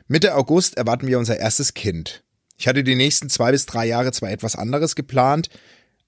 Mitte 0.09 0.35
August 0.37 0.77
erwarten 0.77 1.07
wir 1.07 1.19
unser 1.19 1.39
erstes 1.39 1.75
Kind. 1.75 2.23
Ich 2.57 2.69
hatte 2.69 2.85
die 2.85 2.95
nächsten 2.95 3.29
zwei 3.29 3.51
bis 3.51 3.67
drei 3.67 3.87
Jahre 3.87 4.13
zwar 4.13 4.31
etwas 4.31 4.57
anderes 4.57 4.95
geplant, 4.95 5.49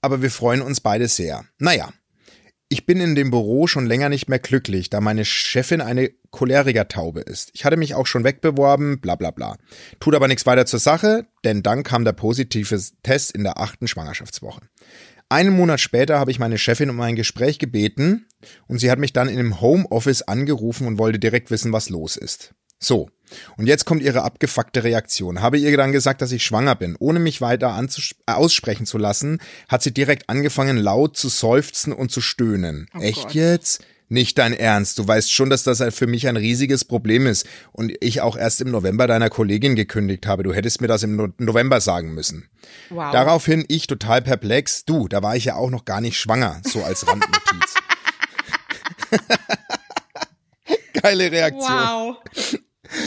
aber 0.01 0.21
wir 0.21 0.31
freuen 0.31 0.61
uns 0.61 0.81
beide 0.81 1.07
sehr. 1.07 1.45
Naja, 1.57 1.91
ich 2.69 2.85
bin 2.85 2.99
in 2.99 3.15
dem 3.15 3.31
Büro 3.31 3.67
schon 3.67 3.85
länger 3.85 4.09
nicht 4.09 4.27
mehr 4.27 4.39
glücklich, 4.39 4.89
da 4.89 4.99
meine 4.99 5.23
Chefin 5.23 5.79
eine 5.81 6.11
Cholerikertaube 6.31 7.21
ist. 7.21 7.49
Ich 7.53 7.63
hatte 7.63 7.77
mich 7.77 7.95
auch 7.95 8.07
schon 8.07 8.23
wegbeworben, 8.23 8.99
bla 8.99 9.15
bla 9.15 9.31
bla. 9.31 9.57
Tut 9.99 10.15
aber 10.15 10.27
nichts 10.27 10.45
weiter 10.45 10.65
zur 10.65 10.79
Sache, 10.79 11.25
denn 11.45 11.63
dann 11.63 11.83
kam 11.83 12.03
der 12.03 12.11
positive 12.11 12.79
Test 13.03 13.31
in 13.31 13.43
der 13.43 13.59
achten 13.59 13.87
Schwangerschaftswoche. 13.87 14.61
Einen 15.29 15.55
Monat 15.55 15.79
später 15.79 16.19
habe 16.19 16.31
ich 16.31 16.39
meine 16.39 16.57
Chefin 16.57 16.89
um 16.89 16.99
ein 17.01 17.15
Gespräch 17.15 17.59
gebeten 17.59 18.27
und 18.67 18.79
sie 18.79 18.91
hat 18.91 18.99
mich 18.99 19.13
dann 19.13 19.29
in 19.29 19.39
einem 19.39 19.61
Homeoffice 19.61 20.21
angerufen 20.21 20.87
und 20.87 20.97
wollte 20.97 21.19
direkt 21.19 21.51
wissen, 21.51 21.73
was 21.73 21.89
los 21.89 22.17
ist. 22.17 22.53
So, 22.79 23.09
und 23.57 23.67
jetzt 23.67 23.85
kommt 23.85 24.01
ihre 24.01 24.23
abgefuckte 24.23 24.83
Reaktion. 24.83 25.41
Habe 25.41 25.57
ihr 25.57 25.75
dann 25.75 25.91
gesagt, 25.91 26.21
dass 26.21 26.31
ich 26.31 26.45
schwanger 26.45 26.75
bin. 26.75 26.95
Ohne 26.99 27.19
mich 27.19 27.41
weiter 27.41 27.77
äh, 27.77 28.31
aussprechen 28.31 28.85
zu 28.85 28.97
lassen, 28.97 29.39
hat 29.67 29.83
sie 29.83 29.93
direkt 29.93 30.29
angefangen, 30.29 30.77
laut 30.77 31.17
zu 31.17 31.29
seufzen 31.29 31.91
und 31.93 32.11
zu 32.11 32.21
stöhnen. 32.21 32.87
Echt 32.99 33.23
Gott. 33.23 33.33
jetzt? 33.33 33.83
Nicht 34.09 34.37
dein 34.37 34.53
Ernst. 34.53 34.99
Du 34.99 35.05
weißt 35.05 35.29
schon, 35.33 35.49
dass 35.49 35.63
das 35.63 35.83
für 35.93 36.07
mich 36.07 36.29
ein 36.29 36.37
riesiges 36.37 36.85
Problem 36.85 37.27
ist 37.27 37.45
und 37.73 37.91
ich 37.99 38.21
auch 38.21 38.37
erst 38.37 38.61
im 38.61 38.71
November 38.71 39.05
deiner 39.05 39.29
Kollegin 39.29 39.75
gekündigt 39.75 40.25
habe. 40.27 40.43
Du 40.43 40.53
hättest 40.53 40.79
mir 40.79 40.87
das 40.87 41.03
im 41.03 41.17
No- 41.17 41.27
November 41.39 41.81
sagen 41.81 42.13
müssen. 42.13 42.47
Wow. 42.89 43.11
Daraufhin 43.11 43.65
ich 43.67 43.87
total 43.87 44.21
perplex. 44.21 44.85
Du, 44.85 45.09
da 45.09 45.21
war 45.23 45.35
ich 45.35 45.43
ja 45.45 45.55
auch 45.55 45.69
noch 45.69 45.83
gar 45.83 45.99
nicht 45.99 46.17
schwanger, 46.17 46.61
so 46.63 46.83
als 46.83 47.05
Randnotiz. 47.05 47.73
Geile 51.01 51.29
Reaktion. 51.31 51.69
Wow. 51.69 52.15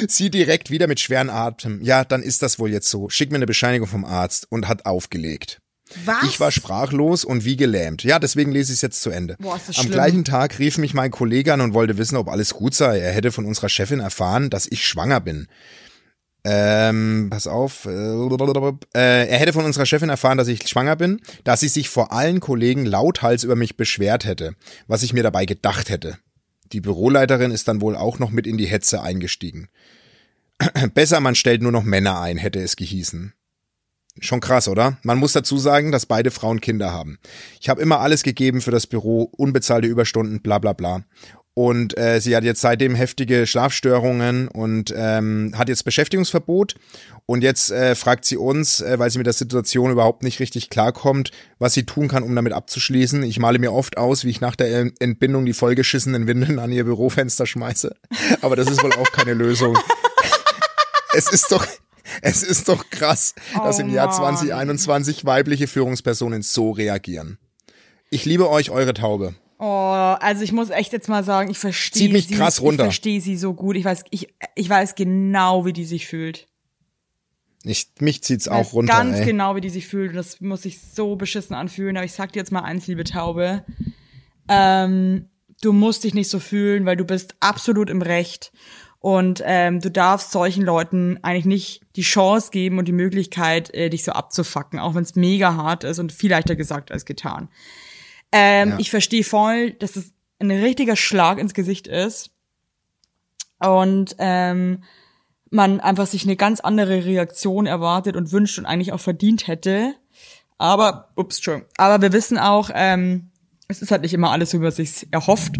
Sie 0.08 0.30
direkt 0.30 0.70
wieder 0.70 0.86
mit 0.86 1.00
schweren 1.00 1.30
Atem. 1.30 1.80
Ja, 1.82 2.04
dann 2.04 2.22
ist 2.22 2.42
das 2.42 2.58
wohl 2.58 2.70
jetzt 2.70 2.88
so. 2.90 3.08
Schick 3.08 3.30
mir 3.30 3.36
eine 3.36 3.46
Bescheinigung 3.46 3.88
vom 3.88 4.04
Arzt 4.04 4.46
und 4.50 4.68
hat 4.68 4.86
aufgelegt. 4.86 5.58
Was? 6.04 6.22
Ich 6.24 6.38
war 6.38 6.52
sprachlos 6.52 7.24
und 7.24 7.44
wie 7.44 7.56
gelähmt. 7.56 8.04
Ja, 8.04 8.18
deswegen 8.20 8.52
lese 8.52 8.72
ich 8.72 8.76
es 8.78 8.82
jetzt 8.82 9.02
zu 9.02 9.10
Ende. 9.10 9.36
Boah, 9.40 9.56
ist 9.56 9.68
das 9.68 9.76
Am 9.78 9.82
schlimm. 9.82 9.92
gleichen 9.92 10.24
Tag 10.24 10.58
rief 10.60 10.78
mich 10.78 10.94
mein 10.94 11.10
Kollege 11.10 11.52
an 11.52 11.60
und 11.60 11.74
wollte 11.74 11.98
wissen, 11.98 12.16
ob 12.16 12.28
alles 12.28 12.54
gut 12.54 12.74
sei. 12.74 13.00
Er 13.00 13.12
hätte 13.12 13.32
von 13.32 13.44
unserer 13.44 13.68
Chefin 13.68 13.98
erfahren, 13.98 14.50
dass 14.50 14.66
ich 14.66 14.86
schwanger 14.86 15.20
bin. 15.20 15.48
Ähm, 16.44 17.28
pass 17.30 17.46
auf. 17.46 17.86
Äh, 17.86 17.90
er 18.94 19.38
hätte 19.38 19.52
von 19.52 19.64
unserer 19.64 19.84
Chefin 19.84 20.08
erfahren, 20.08 20.38
dass 20.38 20.48
ich 20.48 20.66
schwanger 20.68 20.96
bin, 20.96 21.20
dass 21.44 21.60
sie 21.60 21.68
sich 21.68 21.88
vor 21.88 22.12
allen 22.12 22.40
Kollegen 22.40 22.86
lauthals 22.86 23.44
über 23.44 23.56
mich 23.56 23.76
beschwert 23.76 24.24
hätte, 24.24 24.54
was 24.86 25.02
ich 25.02 25.12
mir 25.12 25.22
dabei 25.22 25.44
gedacht 25.44 25.90
hätte. 25.90 26.18
Die 26.72 26.80
Büroleiterin 26.80 27.50
ist 27.50 27.68
dann 27.68 27.80
wohl 27.80 27.96
auch 27.96 28.18
noch 28.18 28.30
mit 28.30 28.46
in 28.46 28.56
die 28.56 28.66
Hetze 28.66 29.02
eingestiegen. 29.02 29.68
Besser, 30.94 31.20
man 31.20 31.35
stellt 31.35 31.62
nur 31.62 31.72
noch 31.72 31.85
Männer 31.85 32.20
ein, 32.20 32.37
hätte 32.37 32.61
es 32.61 32.76
gehießen. 32.76 33.33
Schon 34.20 34.40
krass, 34.40 34.68
oder? 34.68 34.98
Man 35.02 35.18
muss 35.18 35.33
dazu 35.33 35.56
sagen, 35.56 35.92
dass 35.92 36.06
beide 36.06 36.30
Frauen 36.30 36.61
Kinder 36.61 36.92
haben. 36.92 37.18
Ich 37.61 37.68
habe 37.68 37.80
immer 37.80 38.01
alles 38.01 38.22
gegeben 38.22 38.61
für 38.61 38.70
das 38.70 38.86
Büro, 38.86 39.22
unbezahlte 39.22 39.88
Überstunden, 39.88 40.42
bla 40.42 40.59
bla 40.59 40.72
bla. 40.72 41.05
Und 41.61 41.98
äh, 41.98 42.22
sie 42.22 42.34
hat 42.34 42.42
jetzt 42.42 42.62
seitdem 42.62 42.94
heftige 42.94 43.46
Schlafstörungen 43.46 44.48
und 44.48 44.94
ähm, 44.96 45.52
hat 45.54 45.68
jetzt 45.68 45.84
Beschäftigungsverbot. 45.84 46.76
Und 47.26 47.42
jetzt 47.42 47.70
äh, 47.70 47.94
fragt 47.94 48.24
sie 48.24 48.38
uns, 48.38 48.80
äh, 48.80 48.98
weil 48.98 49.11
sie 49.11 49.18
mit 49.18 49.26
der 49.26 49.34
Situation 49.34 49.90
überhaupt 49.90 50.22
nicht 50.22 50.40
richtig 50.40 50.70
klarkommt, 50.70 51.32
was 51.58 51.74
sie 51.74 51.84
tun 51.84 52.08
kann, 52.08 52.22
um 52.22 52.34
damit 52.34 52.54
abzuschließen. 52.54 53.22
Ich 53.24 53.38
male 53.38 53.58
mir 53.58 53.74
oft 53.74 53.98
aus, 53.98 54.24
wie 54.24 54.30
ich 54.30 54.40
nach 54.40 54.56
der 54.56 54.90
Entbindung 55.00 55.44
die 55.44 55.52
vollgeschissenen 55.52 56.26
Windeln 56.26 56.58
an 56.58 56.72
ihr 56.72 56.84
Bürofenster 56.84 57.44
schmeiße. 57.44 57.94
Aber 58.40 58.56
das 58.56 58.70
ist 58.70 58.82
wohl 58.82 58.94
auch 58.94 59.12
keine 59.12 59.34
Lösung. 59.34 59.76
Es 61.12 61.28
ist 61.28 61.50
doch, 61.50 61.66
es 62.22 62.44
ist 62.44 62.68
doch 62.68 62.88
krass, 62.88 63.34
dass 63.52 63.78
Oh 63.78 63.82
im 63.82 63.90
Jahr 63.90 64.06
Mann. 64.06 64.36
2021 64.36 65.24
weibliche 65.24 65.66
Führungspersonen 65.66 66.42
so 66.42 66.70
reagieren. 66.70 67.38
Ich 68.11 68.24
liebe 68.24 68.48
euch, 68.48 68.70
eure 68.70 68.94
Taube. 68.94 69.34
Oh, 69.62 70.16
also 70.18 70.42
ich 70.42 70.52
muss 70.52 70.70
echt 70.70 70.90
jetzt 70.94 71.11
mal 71.11 71.22
sagen, 71.22 71.50
ich 71.50 71.58
verstehe 71.58 72.04
Zieht 72.04 72.12
mich 72.12 72.28
sie. 72.28 72.34
krass 72.34 72.62
runter. 72.62 72.84
Ich 72.84 72.86
verstehe 72.86 73.20
sie 73.20 73.36
so 73.36 73.52
gut. 73.52 73.76
Ich 73.76 73.84
weiß, 73.84 74.04
ich, 74.11 74.32
ich 74.54 74.70
weiß 74.70 74.94
genau, 74.94 75.66
wie 75.66 75.74
die 75.74 75.84
sich 75.84 76.06
fühlt. 76.06 76.46
Ich, 77.64 77.88
mich 78.00 78.22
zieht's 78.24 78.46
Ich 78.46 78.52
auch 78.52 78.72
runter, 78.72 78.94
Ganz 78.94 79.18
ey. 79.18 79.26
genau, 79.26 79.56
wie 79.56 79.61
die 79.61 79.68
sich 79.68 79.86
fühlt. 79.86 80.11
Und 80.12 80.16
das 80.16 80.40
muss 80.40 80.62
sich 80.62 80.80
so 80.80 81.14
beschissen 81.16 81.54
anfühlen. 81.54 81.98
Aber 81.98 82.06
ich 82.06 82.12
sag 82.12 82.32
dir 82.32 82.38
jetzt 82.38 82.52
mal 82.52 82.62
eins, 82.62 82.86
liebe 82.86 83.04
Taube. 83.04 83.62
Ähm, 84.48 85.28
du 85.61 85.74
musst 85.74 86.04
dich 86.04 86.14
nicht 86.14 86.30
so 86.30 86.38
fühlen, 86.38 86.86
weil 86.86 86.96
du 86.96 87.04
bist 87.04 87.34
absolut 87.40 87.90
im 87.90 88.00
Recht. 88.00 88.52
Und 88.98 89.42
ähm, 89.44 89.80
du 89.80 89.90
darfst 89.90 90.30
solchen 90.30 90.62
Leuten 90.64 91.18
eigentlich 91.20 91.44
nicht 91.44 91.82
die 91.96 92.02
Chance 92.02 92.50
geben 92.50 92.78
und 92.78 92.88
die 92.88 92.92
Möglichkeit, 92.92 93.74
äh, 93.74 93.90
dich 93.90 94.04
so 94.04 94.12
abzufacken, 94.12 94.78
auch 94.78 94.94
wenn 94.94 95.02
es 95.02 95.16
mega 95.16 95.54
hart 95.54 95.84
ist 95.84 95.98
und 95.98 96.12
viel 96.12 96.30
leichter 96.30 96.56
gesagt 96.56 96.90
als 96.92 97.04
getan. 97.04 97.50
Ähm, 98.33 98.70
Ja. 98.70 98.78
Ich 98.78 98.91
verstehe 98.91 99.24
voll, 99.24 99.72
dass 99.72 99.97
es 99.97 100.12
ein 100.39 100.51
richtiger 100.51 100.97
Schlag 100.97 101.39
ins 101.39 101.55
Gesicht 101.55 101.87
ist. 101.87 102.31
Und 103.59 104.16
ähm, 104.18 104.85
man 105.51 105.81
einfach 105.81 106.07
sich 106.07 106.24
eine 106.24 106.37
ganz 106.37 106.61
andere 106.61 107.05
Reaktion 107.05 107.66
erwartet 107.66 108.16
und 108.16 108.33
wünscht 108.33 108.59
und 108.59 108.66
eigentlich 108.66 108.93
auch 108.93 109.01
verdient 109.01 109.49
hätte. 109.49 109.95
Aber, 110.59 111.11
ups, 111.16 111.37
Entschuldigung. 111.39 111.68
Aber 111.76 112.01
wir 112.03 112.12
wissen 112.12 112.39
auch, 112.39 112.70
ähm, 112.72 113.31
es 113.68 113.83
ist 113.83 113.91
halt 113.91 114.03
nicht 114.03 114.14
immer 114.14 114.31
alles 114.31 114.51
so, 114.51 114.59
wie 114.59 114.62
man 114.62 114.72
sich 114.72 115.07
erhofft. 115.11 115.57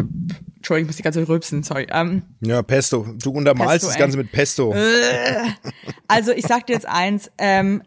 Entschuldigung, 0.55 0.85
ich 0.85 0.87
muss 0.87 0.95
die 0.97 1.03
ganze 1.03 1.19
Zeit 1.19 1.29
rülpsen, 1.29 1.63
sorry. 1.63 1.87
Ähm, 1.91 2.23
Ja, 2.41 2.61
Pesto. 2.63 3.05
Du 3.21 3.31
untermalst 3.31 3.71
Pesto, 3.73 3.87
das 3.87 3.95
ey. 3.95 3.99
Ganze 3.99 4.17
mit 4.17 4.31
Pesto. 4.31 4.73
also 6.07 6.31
ich 6.31 6.45
sag 6.45 6.67
dir 6.67 6.73
jetzt 6.73 6.87
eins, 6.87 7.31
ähm, 7.37 7.83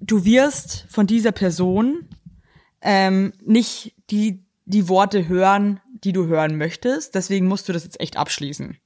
du 0.00 0.24
wirst 0.24 0.86
von 0.90 1.06
dieser 1.06 1.32
Person 1.32 2.08
ähm, 2.82 3.32
nicht 3.44 3.93
die, 4.10 4.44
die 4.64 4.88
Worte 4.88 5.28
hören, 5.28 5.80
die 5.92 6.12
du 6.12 6.26
hören 6.26 6.56
möchtest. 6.56 7.14
Deswegen 7.14 7.46
musst 7.46 7.68
du 7.68 7.72
das 7.72 7.84
jetzt 7.84 8.00
echt 8.00 8.16
abschließen. 8.16 8.76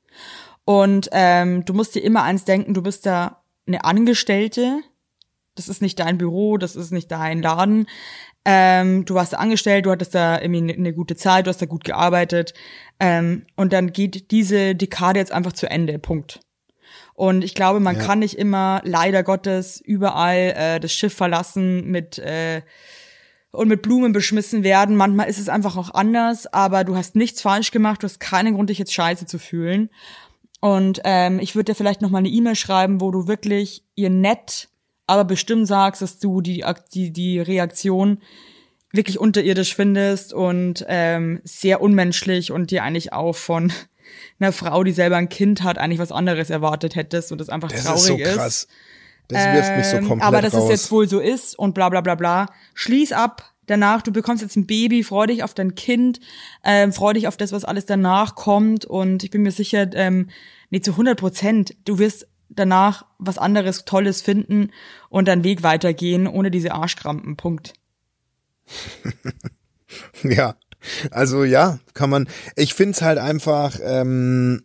Und 0.65 1.09
ähm, 1.13 1.65
du 1.65 1.73
musst 1.73 1.95
dir 1.95 2.03
immer 2.03 2.23
eins 2.23 2.45
denken, 2.45 2.75
du 2.75 2.83
bist 2.83 3.07
da 3.07 3.43
eine 3.67 3.85
Angestellte. 3.85 4.81
Das 5.55 5.69
ist 5.69 5.83
nicht 5.83 5.99
dein 5.99 6.19
Büro, 6.19 6.57
das 6.59 6.77
ist 6.77 6.93
nicht 6.93 7.11
dein 7.11 7.43
Laden. 7.43 7.87
Ähm, 8.45 9.05
du 9.05 9.15
warst 9.15 9.33
da 9.33 9.39
angestellt, 9.39 9.87
du 9.87 9.91
hattest 9.91 10.15
da 10.15 10.41
irgendwie 10.41 10.63
eine, 10.63 10.73
eine 10.75 10.95
gute 10.95 11.17
Zeit, 11.17 11.47
du 11.47 11.51
hast 11.51 11.61
da 11.61 11.67
gut 11.67 11.85
gearbeitet. 11.85 12.55
Ähm, 13.01 13.47
und 13.57 13.73
dann 13.73 13.93
geht 13.93 14.31
diese 14.31 14.75
Dekade 14.75 15.19
jetzt 15.19 15.33
einfach 15.33 15.53
zu 15.53 15.69
Ende. 15.71 15.99
Punkt. 15.99 16.41
Und 17.15 17.43
ich 17.43 17.55
glaube, 17.55 17.81
man 17.81 17.97
Ja. 17.97 18.03
kann 18.05 18.21
nicht 18.21 18.39
immer, 18.39 18.81
leider 18.85 19.23
Gottes, 19.25 19.81
überall 19.81 20.55
äh, 20.57 20.81
das 20.81 20.93
Schiff 20.93 21.15
verlassen 21.15 21.87
mit 21.91 22.19
äh, 22.19 22.63
und 23.51 23.69
mit 23.69 23.83
Blumen 23.83 24.13
beschmissen 24.13 24.63
werden. 24.63 24.97
Manchmal 24.97 25.29
ist 25.29 25.39
es 25.39 25.49
einfach 25.49 25.77
auch 25.77 25.95
anders, 25.95 26.47
aber 26.53 26.85
du 26.85 26.97
hast 26.97 27.17
nichts 27.17 27.41
falsch 27.41 27.71
gemacht, 27.71 28.03
du 28.03 28.07
hast 28.07 28.21
keinen 28.21 28.55
Grund, 28.55 28.71
dich 28.71 28.79
jetzt 28.79 28.93
scheiße 28.93 29.27
zu 29.27 29.39
fühlen. 29.39 29.91
Und 30.61 31.01
ähm, 31.05 31.39
ich 31.39 31.55
würde 31.55 31.73
dir 31.73 31.77
vielleicht 31.77 32.03
noch 32.03 32.11
mal 32.11 32.19
eine 32.19 32.29
E-Mail 32.29 32.57
schreiben, 32.57 33.01
wo 33.01 33.11
du 33.11 33.29
wirklich 33.29 33.85
ihr 33.95 34.11
nett, 34.11 34.69
aber 35.07 35.25
bestimmt 35.25 35.67
sagst, 35.67 36.03
dass 36.03 36.19
du 36.19 36.41
die, 36.41 36.65
die, 36.93 37.13
die 37.13 37.41
Reaktion 37.41 38.21
wirklich 38.93 39.19
unterirdisch 39.19 39.75
findest 39.75 40.33
und 40.33 40.85
ähm, 40.89 41.41
sehr 41.45 41.81
unmenschlich 41.81 42.53
und 42.53 42.71
dir 42.71 42.83
eigentlich 42.83 43.13
auch 43.13 43.37
von 43.37 43.73
einer 44.41 44.53
Frau, 44.53 44.83
die 44.83 44.93
selber 44.93 45.17
ein 45.17 45.29
Kind 45.29 45.63
hat, 45.63 45.79
eigentlich 45.79 45.99
was 45.99 46.13
anderes 46.13 46.51
erwartet 46.51 46.97
hättest 46.97 47.31
und 47.31 47.39
das 47.39 47.49
einfach 47.49 47.71
Das 47.71 47.85
traurig 47.85 48.01
ist 48.01 48.07
so 48.07 48.17
krass. 48.17 48.69
Das 49.29 49.45
wirft 49.45 49.77
mich 49.77 49.87
so 49.87 49.97
ähm, 49.99 50.09
komplett 50.09 50.27
aber 50.27 50.43
dass 50.43 50.55
raus. 50.55 50.65
es 50.65 50.71
jetzt 50.71 50.91
wohl 50.91 51.09
so 51.09 51.21
ist 51.21 51.59
und 51.59 51.75
bla 51.75 51.89
bla 51.89 52.01
bla 52.01 52.15
bla. 52.15 52.47
Schließ 52.75 53.13
ab. 53.13 53.55
Danach, 53.67 54.01
du 54.01 54.13
bekommst 54.13 54.43
jetzt 54.43 54.57
ein 54.57 54.67
Baby, 54.67 55.05
freu 55.05 55.27
dich 55.27 55.43
auf 55.43 55.53
dein 55.53 55.75
Kind, 55.75 56.21
ähm, 56.65 56.91
freu 56.91 57.13
dich 57.13 57.29
auf 57.29 57.37
das, 57.37 57.53
was 57.53 57.67
alles 57.67 57.85
danach 57.85 58.35
kommt. 58.35 58.87
Und 58.87 59.25
ich 59.25 59.31
bin 59.31 59.43
mir 59.43 59.51
sicher, 59.51 59.87
ähm, 59.93 60.31
nee, 60.71 60.81
zu 60.81 60.93
100 60.93 61.21
Prozent, 61.21 61.77
du 61.85 61.99
wirst 61.99 62.27
danach 62.49 63.05
was 63.19 63.37
anderes 63.37 63.85
Tolles 63.85 64.23
finden 64.23 64.71
und 65.11 65.29
deinen 65.29 65.45
Weg 65.45 65.63
weitergehen, 65.63 66.27
ohne 66.27 66.51
diese 66.51 66.73
Arschkrampen. 66.73 67.37
Punkt. 67.37 67.75
Ja, 70.23 70.57
also 71.11 71.45
ja, 71.45 71.79
kann 71.95 72.11
man. 72.11 72.29
Ich 72.57 72.75
find's 72.75 73.03
halt 73.03 73.19
einfach, 73.19 73.79
ähm, 73.83 74.65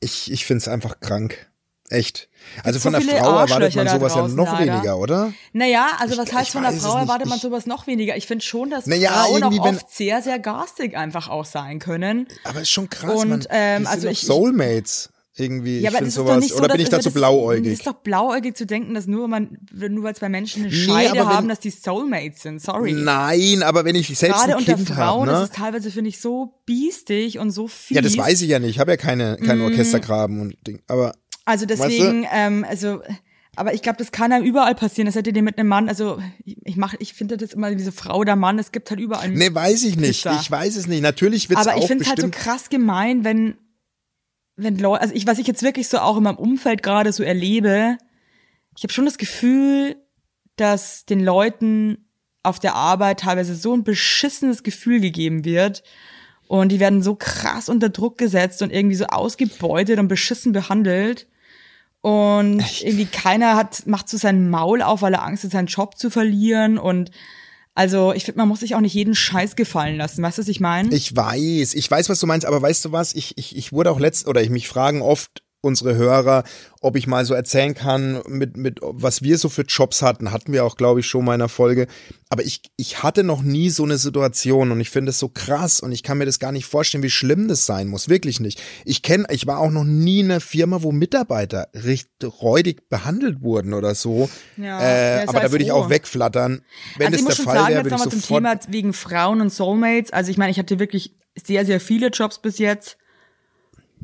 ich, 0.00 0.30
ich 0.30 0.46
find's 0.46 0.68
einfach 0.68 1.00
krank. 1.00 1.50
Echt. 1.92 2.28
Also 2.64 2.78
so 2.78 2.82
von 2.90 2.92
der 2.92 3.02
Frau 3.02 3.38
erwartet 3.40 3.74
man 3.76 3.88
sowas 3.88 4.14
ja 4.14 4.20
draußen, 4.20 4.36
noch 4.36 4.52
leider. 4.52 4.72
weniger, 4.74 4.98
oder? 4.98 5.32
Naja, 5.52 5.88
also 5.98 6.14
Ich- 6.14 6.20
was 6.20 6.32
heißt 6.32 6.46
ich 6.48 6.52
von 6.52 6.62
der 6.62 6.72
Frau 6.72 6.96
erwartet 6.98 7.28
man 7.28 7.36
Ich- 7.36 7.42
sowas 7.42 7.66
noch 7.66 7.86
weniger? 7.86 8.16
Ich 8.16 8.26
finde 8.26 8.44
schon, 8.44 8.70
dass 8.70 8.86
Naja, 8.86 9.10
Frauen 9.10 9.42
auch 9.44 9.58
oft 9.58 9.90
sehr, 9.94 10.22
sehr 10.22 10.38
garstig 10.38 10.96
einfach 10.96 11.28
auch 11.28 11.44
sein 11.44 11.78
können. 11.78 12.26
Aber 12.44 12.60
ist 12.62 12.70
schon 12.70 12.88
krass, 12.90 13.14
Und, 13.22 13.28
man. 13.28 13.46
ähm, 13.50 13.86
also 13.86 14.08
ich- 14.08 14.22
Soulmates. 14.22 15.10
Irgendwie, 15.34 15.78
ich 15.78 15.84
Ja, 15.84 15.88
aber 15.88 15.98
finde 15.98 16.08
das 16.10 16.12
ist 16.14 16.18
doch 16.18 16.26
sowas. 16.26 16.40
nicht 16.42 16.52
so, 16.54 16.58
oder 16.58 16.68
bin 16.74 16.82
ich 16.82 16.88
dazu 16.90 17.04
das- 17.04 17.14
blauäugig? 17.14 17.72
ist 17.72 17.86
doch 17.86 17.94
blauäugig 17.94 18.54
zu 18.54 18.66
denken, 18.66 18.92
dass 18.92 19.06
nur 19.06 19.28
man, 19.28 19.56
nur 19.72 20.04
weil 20.04 20.14
zwei 20.14 20.28
Menschen 20.28 20.64
eine 20.64 20.70
Nee, 20.70 20.78
Scheide 20.78 21.14
wenn- 21.20 21.26
haben, 21.26 21.48
dass 21.48 21.58
die 21.60 21.70
Soulmates 21.70 22.42
sind. 22.42 22.60
Sorry. 22.60 22.92
Nein, 22.92 23.62
aber 23.62 23.86
wenn 23.86 23.94
ich 23.94 24.08
selbst 24.08 24.40
Gerade 24.40 24.52
ein 24.52 24.58
unter 24.58 24.74
Kind 24.74 24.88
Frauen 24.90 25.28
habe, 25.30 25.38
ne? 25.38 25.44
ist 25.44 25.50
es 25.52 25.56
teilweise, 25.56 25.90
finde 25.90 26.10
ich, 26.10 26.20
so 26.20 26.60
biestig 26.66 27.38
und 27.38 27.50
so 27.50 27.66
fies. 27.66 27.94
Ja, 27.96 28.02
das 28.02 28.14
weiß 28.18 28.42
ich 28.42 28.50
ja 28.50 28.58
nicht. 28.58 28.68
Ich 28.72 28.78
habe 28.78 28.90
ja 28.90 28.98
keine, 28.98 29.38
keinen 29.38 29.60
Mm. 29.60 29.64
Orchestergraben 29.64 30.38
und 30.42 30.54
Ding. 30.66 30.82
Aber 30.86 31.14
Also 31.44 31.66
deswegen, 31.66 32.26
ähm, 32.32 32.64
also, 32.68 33.02
aber 33.56 33.74
ich 33.74 33.82
glaube, 33.82 33.98
das 33.98 34.12
kann 34.12 34.32
einem 34.32 34.44
überall 34.44 34.74
passieren. 34.74 35.06
Das 35.06 35.14
hätte 35.14 35.32
dir 35.32 35.42
mit 35.42 35.58
einem 35.58 35.68
Mann, 35.68 35.88
also 35.88 36.22
ich, 36.44 36.56
ich 36.64 36.76
mache, 36.76 36.96
ich 37.00 37.14
finde 37.14 37.36
das 37.36 37.52
immer 37.52 37.74
diese 37.74 37.92
Frau 37.92 38.18
oder 38.18 38.36
Mann, 38.36 38.58
es 38.58 38.72
gibt 38.72 38.90
halt 38.90 39.00
überall. 39.00 39.28
nee, 39.30 39.52
weiß 39.52 39.84
ich 39.84 39.96
nicht. 39.96 40.22
Pisser. 40.22 40.38
Ich 40.40 40.50
weiß 40.50 40.76
es 40.76 40.86
nicht. 40.86 41.02
Natürlich 41.02 41.50
wird's 41.50 41.66
aber 41.66 41.76
auch 41.76 41.82
ich 41.82 41.86
finde 41.86 42.04
es 42.04 42.08
halt 42.08 42.20
so 42.20 42.30
krass 42.30 42.68
gemein, 42.68 43.24
wenn, 43.24 43.56
wenn 44.56 44.78
Leute, 44.78 45.02
also 45.02 45.14
ich, 45.14 45.26
was 45.26 45.38
ich 45.38 45.46
jetzt 45.46 45.62
wirklich 45.62 45.88
so 45.88 45.98
auch 45.98 46.16
in 46.16 46.22
meinem 46.22 46.38
Umfeld 46.38 46.82
gerade 46.82 47.12
so 47.12 47.22
erlebe, 47.22 47.98
ich 48.76 48.84
habe 48.84 48.92
schon 48.92 49.04
das 49.04 49.18
Gefühl, 49.18 49.96
dass 50.56 51.04
den 51.04 51.20
Leuten 51.20 52.08
auf 52.42 52.58
der 52.58 52.74
Arbeit 52.74 53.20
teilweise 53.20 53.54
so 53.54 53.74
ein 53.74 53.84
beschissenes 53.84 54.62
Gefühl 54.62 55.00
gegeben 55.00 55.44
wird 55.44 55.82
und 56.48 56.70
die 56.70 56.80
werden 56.80 57.02
so 57.02 57.14
krass 57.14 57.68
unter 57.68 57.88
Druck 57.88 58.18
gesetzt 58.18 58.62
und 58.62 58.72
irgendwie 58.72 58.96
so 58.96 59.06
ausgebeutet 59.06 59.98
und 59.98 60.08
beschissen 60.08 60.52
behandelt 60.52 61.28
und 62.02 62.82
irgendwie 62.82 63.06
keiner 63.06 63.56
hat 63.56 63.86
macht 63.86 64.08
so 64.08 64.18
sein 64.18 64.50
Maul 64.50 64.82
auf, 64.82 65.02
weil 65.02 65.14
er 65.14 65.22
Angst 65.24 65.44
hat, 65.44 65.52
seinen 65.52 65.66
Job 65.66 65.96
zu 65.96 66.10
verlieren 66.10 66.76
und 66.78 67.10
also 67.74 68.12
ich 68.12 68.24
finde, 68.24 68.38
man 68.38 68.48
muss 68.48 68.60
sich 68.60 68.74
auch 68.74 68.80
nicht 68.80 68.92
jeden 68.92 69.14
Scheiß 69.14 69.56
gefallen 69.56 69.96
lassen. 69.96 70.22
Weißt 70.22 70.36
du, 70.36 70.42
was 70.42 70.48
ich 70.48 70.60
meine? 70.60 70.94
Ich 70.94 71.16
weiß, 71.16 71.72
ich 71.72 71.90
weiß, 71.90 72.10
was 72.10 72.20
du 72.20 72.26
meinst, 72.26 72.46
aber 72.46 72.60
weißt 72.60 72.84
du 72.84 72.92
was? 72.92 73.14
Ich, 73.14 73.38
ich, 73.38 73.56
ich 73.56 73.72
wurde 73.72 73.90
auch 73.90 73.98
letzt, 73.98 74.26
oder 74.28 74.42
ich 74.42 74.50
mich 74.50 74.68
fragen 74.68 75.00
oft 75.00 75.42
unsere 75.62 75.94
Hörer, 75.94 76.42
ob 76.80 76.96
ich 76.96 77.06
mal 77.06 77.24
so 77.24 77.34
erzählen 77.34 77.74
kann, 77.74 78.20
mit, 78.26 78.56
mit, 78.56 78.80
was 78.82 79.22
wir 79.22 79.38
so 79.38 79.48
für 79.48 79.62
Jobs 79.62 80.02
hatten, 80.02 80.32
hatten 80.32 80.52
wir 80.52 80.64
auch, 80.64 80.76
glaube 80.76 81.00
ich, 81.00 81.06
schon 81.06 81.24
mal 81.24 81.34
in 81.34 81.40
einer 81.40 81.48
Folge. 81.48 81.86
Aber 82.28 82.44
ich, 82.44 82.62
ich 82.76 83.02
hatte 83.02 83.22
noch 83.22 83.42
nie 83.42 83.70
so 83.70 83.84
eine 83.84 83.96
Situation 83.96 84.72
und 84.72 84.80
ich 84.80 84.90
finde 84.90 85.10
es 85.10 85.20
so 85.20 85.28
krass 85.28 85.80
und 85.80 85.92
ich 85.92 86.02
kann 86.02 86.18
mir 86.18 86.26
das 86.26 86.40
gar 86.40 86.50
nicht 86.50 86.66
vorstellen, 86.66 87.04
wie 87.04 87.10
schlimm 87.10 87.46
das 87.46 87.64
sein 87.64 87.86
muss. 87.86 88.08
Wirklich 88.08 88.40
nicht. 88.40 88.60
Ich 88.84 89.02
kenne, 89.02 89.26
ich 89.30 89.46
war 89.46 89.58
auch 89.58 89.70
noch 89.70 89.84
nie 89.84 90.20
in 90.20 90.32
einer 90.32 90.40
Firma, 90.40 90.82
wo 90.82 90.90
Mitarbeiter 90.90 91.68
richtig 91.74 92.42
räudig 92.42 92.88
behandelt 92.88 93.40
wurden 93.42 93.72
oder 93.72 93.94
so. 93.94 94.28
Ja, 94.56 94.80
äh, 94.80 95.26
aber 95.26 95.40
da 95.40 95.52
würde 95.52 95.64
ich 95.64 95.70
auch 95.70 95.90
wegflattern. 95.90 96.62
Wenn 96.96 97.06
also 97.06 97.18
ich 97.18 97.22
muss 97.22 97.36
das 97.36 97.36
der 97.36 97.44
schon 97.44 97.52
Fall 97.52 97.62
sagen, 97.62 97.68
wäre, 97.68 97.78
jetzt 97.78 97.84
würde 97.84 97.94
ich 97.94 98.00
nochmal 98.00 98.10
zum 98.10 98.20
sofort. 98.20 98.62
Thema 98.62 98.72
wegen 98.72 98.92
Frauen 98.92 99.40
und 99.40 99.50
Soulmates. 99.50 100.12
Also 100.12 100.30
ich 100.32 100.38
meine, 100.38 100.50
ich 100.50 100.58
hatte 100.58 100.80
wirklich 100.80 101.14
sehr, 101.40 101.64
sehr 101.64 101.80
viele 101.80 102.08
Jobs 102.08 102.40
bis 102.40 102.58
jetzt. 102.58 102.98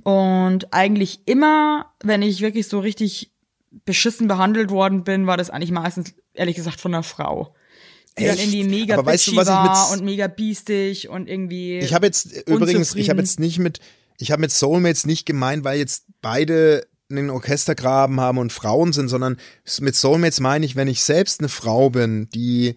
Und 0.05 0.73
eigentlich 0.73 1.21
immer, 1.27 1.93
wenn 2.03 2.23
ich 2.23 2.41
wirklich 2.41 2.69
so 2.69 2.81
richtig 2.81 3.31
beschissen 3.85 4.29
behandelt 4.29 4.71
worden 4.71 5.05
bin, 5.05 5.27
war 5.27 5.37
das 5.37 5.51
eigentlich 5.51 5.71
meistens, 5.71 6.15
ehrlich 6.35 6.57
gesagt, 6.57 6.81
von 6.81 6.95
einer 6.95 7.03
Frau. 7.03 7.55
Die 8.19 8.25
dann 8.25 8.35
Echt? 8.37 8.53
irgendwie 8.53 8.65
mega 8.65 8.95
Aber 8.99 9.07
weißt 9.07 9.29
du, 9.29 9.37
was 9.37 9.49
ich 9.49 9.55
mit- 9.55 9.71
war 9.71 9.93
und 9.93 10.05
mega 10.05 10.27
biestig 10.27 11.09
und 11.09 11.29
irgendwie. 11.29 11.79
Ich 11.79 11.95
habe 11.95 12.07
jetzt 12.07 12.49
übrigens, 12.49 12.95
ich 12.95 13.11
habe 13.11 13.21
jetzt 13.21 13.39
nicht 13.39 13.59
mit, 13.59 13.81
ich 14.19 14.33
habe 14.33 14.41
mit 14.41 14.51
Soulmates 14.51 15.07
nicht 15.07 15.27
gemeint, 15.27 15.63
weil 15.65 15.79
jetzt 15.79 16.05
beide 16.21 16.87
einen 17.11 17.31
Orchestergraben 17.31 18.21
haben 18.21 18.39
und 18.39 18.53
Frauen 18.53 18.93
sind, 18.93 19.09
sondern 19.09 19.37
mit 19.81 19.95
Soulmates 19.95 20.41
meine 20.41 20.67
ich, 20.67 20.77
wenn 20.77 20.89
ich 20.89 21.03
selbst 21.03 21.41
eine 21.41 21.49
Frau 21.49 21.91
bin, 21.91 22.29
die 22.31 22.77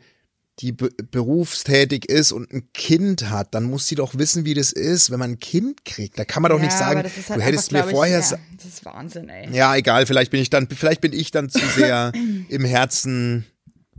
die 0.60 0.74
be 0.74 0.90
berufstätig 1.12 2.06
ist 2.10 2.32
und 2.32 2.52
ein 2.54 2.70
Kind 2.74 3.30
hat, 3.30 3.56
dann 3.56 3.64
muss 3.64 3.88
sie 3.88 3.96
doch 3.96 4.18
wissen, 4.18 4.46
wie 4.46 4.54
das 4.54 4.72
ist, 4.72 5.10
wenn 5.10 5.18
man 5.20 5.32
ein 5.32 5.40
Kind 5.40 5.86
kriegt. 5.86 6.20
Da 6.20 6.26
kann 6.26 6.44
man 6.44 6.52
doch 6.52 6.60
ja, 6.60 6.66
nicht 6.66 6.78
sagen, 6.78 6.98
halt 7.02 7.06
du 7.06 7.42
hättest 7.42 7.74
einfach, 7.74 7.88
mir 7.88 7.92
vorher 7.92 8.20
Ich, 8.20 8.32
ja, 8.32 8.38
das 8.58 8.66
ist 8.66 8.86
Wahnsinn, 8.86 9.30
ey. 9.30 9.50
ja, 9.56 9.76
egal, 9.76 10.06
vielleicht 10.06 10.30
bin 10.32 10.42
ich 10.42 10.50
dann, 10.50 10.68
vielleicht 10.70 11.02
bin 11.02 11.14
ich 11.14 11.32
dann 11.32 11.50
zu 11.50 11.66
sehr 11.76 12.12
im 12.50 12.66
Herzen 12.66 13.46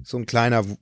so 0.05 0.18
ein 0.18 0.26
kleiner 0.26 0.68
Wu- 0.68 0.76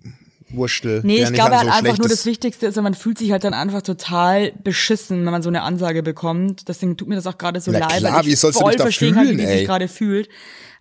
Wurstel. 0.53 1.01
Nee, 1.05 1.23
ich 1.23 1.33
glaube 1.33 1.57
halt 1.57 1.69
so 1.69 1.73
einfach 1.73 1.99
nur 1.99 2.09
das 2.09 2.27
Wichtigste 2.27 2.67
ist, 2.67 2.75
man 2.77 2.95
fühlt 2.95 3.19
sich 3.19 3.31
halt 3.31 3.45
dann 3.45 3.55
einfach 3.55 3.83
total 3.83 4.51
beschissen, 4.65 5.25
wenn 5.25 5.31
man 5.33 5.43
so 5.43 5.49
eine 5.49 5.63
Ansage 5.63 6.03
bekommt. 6.03 6.67
Deswegen 6.69 6.97
tut 6.97 7.07
mir 7.07 7.15
das 7.15 7.27
auch 7.29 7.39
gerade 7.39 7.61
so 7.61 7.71
Na 7.71 7.79
leid, 7.79 7.99
klar, 7.99 8.15
weil 8.19 8.27
wie 8.27 8.33
ich 8.33 8.41
sollst 8.41 8.59
du 8.59 8.63
voll 8.63 8.73
dich 8.73 8.79
da 8.79 8.85
verstehen 8.85 9.15
kann, 9.15 9.39
wie 9.39 9.43
ey? 9.43 9.59
sich 9.59 9.67
gerade 9.67 9.87
fühlt. 9.87 10.29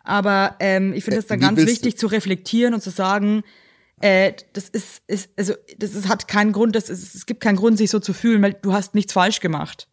Aber 0.03 0.55
ähm, 0.59 0.93
ich 0.93 1.03
finde 1.03 1.19
es 1.19 1.27
dann 1.27 1.37
Äh, 1.37 1.41
wie 1.41 1.45
ganz 1.45 1.57
willst 1.57 1.67
du- 1.69 1.71
wichtig 1.85 1.99
zu 1.99 2.07
reflektieren 2.07 2.73
und 2.73 2.81
zu 2.81 2.89
sagen, 2.89 3.43
äh, 4.01 4.33
das 4.53 4.69
ist, 4.69 5.01
ist 5.07 5.29
also 5.37 5.53
das 5.77 5.93
ist, 5.93 6.07
hat 6.07 6.27
keinen 6.27 6.51
Grund, 6.51 6.75
das 6.75 6.89
ist, 6.89 7.15
es 7.15 7.25
gibt 7.25 7.41
keinen 7.41 7.55
Grund, 7.57 7.77
sich 7.77 7.89
so 7.89 7.99
zu 7.99 8.13
fühlen, 8.13 8.41
weil 8.41 8.53
du 8.53 8.73
hast 8.73 8.95
nichts 8.95 9.13
falsch 9.13 9.39
gemacht. 9.39 9.87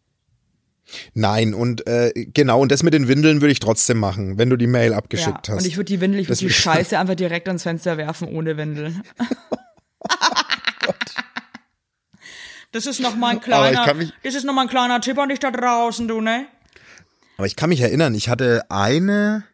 Nein, 1.13 1.53
und 1.53 1.85
äh, 1.85 2.13
genau, 2.33 2.61
und 2.61 2.71
das 2.71 2.81
mit 2.81 2.93
den 2.93 3.09
Windeln 3.09 3.41
würde 3.41 3.51
ich 3.51 3.59
trotzdem 3.59 3.97
machen, 3.97 4.37
wenn 4.37 4.49
du 4.49 4.55
die 4.55 4.67
Mail 4.67 4.93
abgeschickt 4.93 5.47
ja. 5.47 5.53
hast. 5.53 5.63
Und 5.63 5.67
ich 5.67 5.75
würde 5.75 5.85
die 5.85 5.99
Windel, 5.99 6.21
ich 6.21 6.29
würde 6.29 6.39
die 6.39 6.49
Scheiße 6.49 6.97
einfach 6.97 7.15
direkt 7.15 7.47
ans 7.47 7.63
Fenster 7.63 7.97
werfen 7.97 8.29
ohne 8.29 8.55
Windel. 8.57 8.93
Das 12.73 12.85
ist 12.85 12.99
noch 12.99 13.15
mal 13.15 13.29
ein 13.29 13.41
kleiner, 13.41 13.91
mich- 13.95 14.13
das 14.23 14.35
ist 14.35 14.43
noch 14.43 14.53
mal 14.53 14.63
ein 14.63 14.67
kleiner 14.67 15.01
Tipp 15.01 15.17
an 15.17 15.29
dich 15.29 15.39
da 15.39 15.49
draußen, 15.49 16.07
du, 16.07 16.21
ne? 16.21 16.47
Aber 17.37 17.47
ich 17.47 17.55
kann 17.55 17.69
mich 17.69 17.81
erinnern, 17.81 18.13
ich 18.13 18.29
hatte 18.29 18.69
eine, 18.69 19.45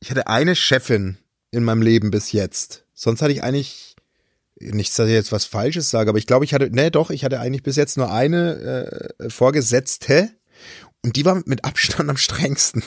ich 0.00 0.10
hatte 0.10 0.26
eine 0.26 0.54
Chefin 0.54 1.18
in 1.50 1.64
meinem 1.64 1.82
Leben 1.82 2.10
bis 2.10 2.32
jetzt. 2.32 2.85
Sonst 2.98 3.20
hatte 3.20 3.32
ich 3.32 3.42
eigentlich, 3.42 3.94
nicht, 4.58 4.98
dass 4.98 5.06
ich 5.06 5.12
jetzt 5.12 5.30
was 5.30 5.44
Falsches 5.44 5.90
sage, 5.90 6.08
aber 6.08 6.18
ich 6.18 6.26
glaube, 6.26 6.46
ich 6.46 6.54
hatte, 6.54 6.70
nee, 6.72 6.90
doch, 6.90 7.10
ich 7.10 7.24
hatte 7.24 7.38
eigentlich 7.38 7.62
bis 7.62 7.76
jetzt 7.76 7.98
nur 7.98 8.10
eine 8.10 9.12
äh, 9.20 9.30
Vorgesetzte 9.30 10.30
und 11.04 11.14
die 11.16 11.26
war 11.26 11.42
mit 11.44 11.64
Abstand 11.64 12.08
am 12.08 12.16
strengsten. 12.16 12.82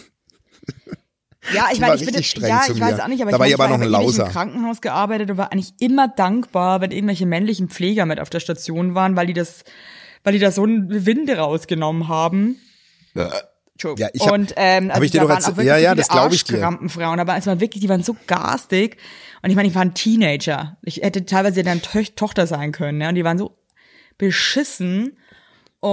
Ja, 1.53 1.69
ich 1.71 1.79
meine, 1.79 1.93
war 1.93 1.95
ich 1.95 2.05
bin 2.05 2.13
ja, 2.15 2.63
ich 2.67 2.79
weiß 2.79 2.99
auch 2.99 3.07
nicht, 3.07 3.21
aber 3.21 3.31
Da 3.31 3.37
ich, 3.37 3.39
war 3.39 3.39
meine, 3.39 3.49
ich 3.49 3.53
aber 3.53 3.67
noch 3.67 3.91
war 3.91 3.99
ein 4.01 4.09
im 4.27 4.33
Krankenhaus 4.33 4.81
gearbeitet 4.81 5.31
und 5.31 5.37
war 5.37 5.51
eigentlich 5.51 5.73
immer 5.79 6.07
dankbar, 6.07 6.81
wenn 6.81 6.91
irgendwelche 6.91 7.25
männlichen 7.25 7.69
Pfleger 7.69 8.05
mit 8.05 8.19
auf 8.19 8.29
der 8.29 8.39
Station 8.39 8.93
waren, 8.93 9.15
weil 9.15 9.27
die 9.27 9.33
das, 9.33 9.63
weil 10.23 10.33
die 10.33 10.39
da 10.39 10.51
so 10.51 10.63
eine 10.63 11.05
Winde 11.05 11.37
rausgenommen 11.37 12.07
haben. 12.07 12.57
Entschuldigung. 13.13 13.31
Ja, 13.97 14.09
ich 14.13 14.21
hab- 14.25 14.33
und 14.33 14.53
ähm, 14.57 14.89
hab 14.89 14.95
also 14.95 15.03
ich 15.05 15.11
dir 15.11 15.17
da 15.21 15.23
doch 15.23 15.29
waren 15.31 15.43
auch 15.43 15.47
wirklich 15.49 15.67
ja, 15.67 15.77
ja, 15.77 15.95
das 15.95 16.07
glaub 16.09 16.31
ich 16.33 16.43
dir. 16.43 16.55
Arschkrampenfrauen, 16.55 17.19
aber 17.19 17.37
es 17.37 17.47
war 17.47 17.59
wirklich, 17.59 17.81
die 17.81 17.89
waren 17.89 18.03
so 18.03 18.15
garstig. 18.27 18.97
Und 19.41 19.49
ich 19.49 19.55
meine, 19.55 19.67
ich 19.69 19.75
war 19.75 19.81
ein 19.81 19.93
Teenager. 19.93 20.77
Ich 20.83 20.97
hätte 20.97 21.25
teilweise 21.25 21.63
dann 21.63 21.81
to 21.81 22.01
Tochter 22.15 22.45
sein 22.47 22.71
können, 22.71 22.99
ja, 23.01 23.09
und 23.09 23.15
die 23.15 23.23
waren 23.23 23.37
so 23.37 23.57
beschissen. 24.17 25.17
Und 25.79 25.89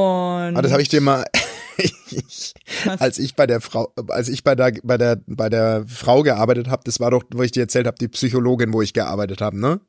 Ah, 0.56 0.62
das 0.62 0.72
habe 0.72 0.82
ich 0.82 0.88
dir 0.88 1.00
mal, 1.00 1.24
ich, 1.76 2.54
als 2.98 3.18
ich 3.18 3.36
bei 3.36 3.46
der 3.46 3.60
Frau, 3.60 3.92
als 4.08 4.28
ich 4.28 4.42
bei 4.42 4.54
der 4.56 4.72
bei 4.82 4.98
der 4.98 5.20
bei 5.26 5.48
der 5.48 5.84
Frau 5.86 6.22
gearbeitet 6.22 6.68
habe, 6.68 6.82
das 6.84 6.98
war 6.98 7.10
doch, 7.12 7.22
wo 7.32 7.42
ich 7.42 7.52
dir 7.52 7.60
erzählt 7.60 7.86
habe, 7.86 7.96
die 8.00 8.08
Psychologin, 8.08 8.72
wo 8.72 8.82
ich 8.82 8.92
gearbeitet 8.94 9.40
habe, 9.40 9.58
ne? 9.60 9.80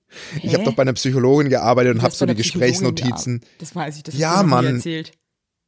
Ich 0.43 0.53
habe 0.53 0.59
Hä? 0.59 0.65
doch 0.65 0.73
bei 0.75 0.83
einer 0.83 0.93
Psychologin 0.93 1.49
gearbeitet 1.49 1.91
und 1.93 1.97
Du 1.97 2.03
habe 2.03 2.11
hast 2.11 2.19
so 2.19 2.25
die 2.27 2.35
Gesprächsnotizen. 2.35 3.41
Das 3.59 3.75
weiß 3.75 3.97
ich, 3.97 4.03
das 4.03 4.13
hast 4.13 4.21
Ja, 4.21 4.43
du 4.43 4.47
noch 4.47 4.61
nie 4.61 4.65
Mann. 4.67 4.75
erzählt. 4.75 5.11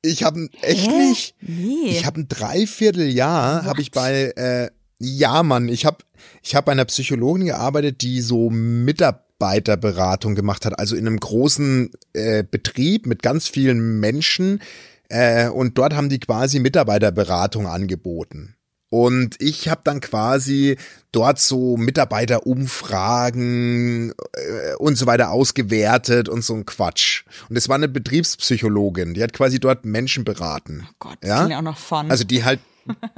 Ich 0.02 0.24
habe 0.24 0.48
echt 0.62 0.88
Hä? 0.88 1.10
nicht. 1.10 1.36
Nee. 1.42 1.90
Ich 1.90 2.06
habe 2.06 2.22
ein 2.22 2.28
Dreivierteljahr 2.28 3.66
habe 3.66 3.82
ich 3.82 3.92
bei 3.92 4.32
äh, 4.36 4.70
ja 5.00 5.44
Mann, 5.44 5.70
ich 5.70 5.86
habe 5.86 5.98
ich 6.44 6.56
habe 6.56 6.66
bei 6.66 6.72
einer 6.72 6.86
Psychologin 6.86 7.48
gearbeitet, 7.48 8.02
die 8.02 8.22
so 8.22 8.50
Mitarbeiterberatung 8.50 10.36
gemacht 10.36 10.66
hat, 10.66 10.78
also 10.80 10.96
in 10.96 11.08
einem 11.08 11.20
großen 11.20 11.92
äh, 12.14 12.44
Betrieb 12.44 13.06
mit 13.08 13.24
ganz 13.24 13.48
vielen 13.48 14.00
Menschen 14.00 14.62
äh, 15.10 15.50
und 15.50 15.78
dort 15.78 15.94
haben 15.94 16.10
die 16.10 16.20
quasi 16.20 16.60
Mitarbeiterberatung 16.60 17.68
angeboten. 17.68 18.56
Und 18.90 19.36
ich 19.40 19.70
habe 19.70 19.82
dann 19.84 20.02
quasi 20.02 20.78
dort 21.12 21.38
so 21.40 21.78
Mitarbeiterumfragen 21.78 24.14
äh, 24.34 24.76
und 24.78 24.98
so 24.98 25.06
weiter 25.06 25.30
ausgewertet 25.32 26.28
und 26.28 26.44
so 26.44 26.56
ein 26.56 26.66
Quatsch. 26.66 27.24
Und 27.50 27.56
es 27.56 27.70
war 27.70 27.76
eine 27.76 27.88
Betriebspsychologin, 27.88 29.14
die 29.14 29.22
hat 29.22 29.34
quasi 29.34 29.60
dort 29.60 29.86
Menschen 29.86 30.24
beraten. 30.24 30.88
Oh 30.90 30.94
Gott, 31.00 31.18
das 31.22 31.30
ja? 31.30 31.46
klingt 31.46 31.60
auch 31.60 31.64
noch 31.64 31.78
fun. 31.78 32.10
Also 32.10 32.24
die 32.24 32.44
halt, 32.44 32.60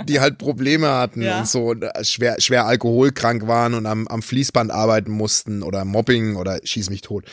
die 0.06 0.20
halt 0.20 0.38
Probleme 0.38 0.90
hatten 0.90 1.22
Ja. 1.26 1.40
und 1.40 1.48
so 1.48 1.70
und 1.70 1.84
äh, 1.84 2.04
schwer, 2.04 2.42
schwer 2.42 2.66
alkoholkrank 2.66 3.48
waren 3.48 3.74
und 3.74 3.86
am, 3.86 4.06
am 4.10 4.22
Fließband 4.22 4.70
arbeiten 4.72 5.12
mussten 5.12 5.64
oder 5.64 5.86
Mobbing 5.86 6.36
oder 6.36 6.60
schieß 6.64 6.90
mich 6.90 7.00
tot. 7.02 7.24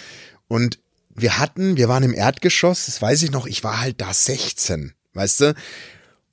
Und 0.47 0.79
wir 1.15 1.39
hatten, 1.39 1.77
wir 1.77 1.89
waren 1.89 2.05
im 2.05 2.15
Erdgeschoss, 2.15 2.87
das 2.87 3.03
weiß 3.03 3.25
ich 3.25 3.33
noch, 3.33 3.47
ich 3.47 3.65
war 3.65 3.81
halt 3.81 4.01
da 4.01 4.15
16, 4.15 4.93
weißt 5.15 5.41
du? 5.41 5.55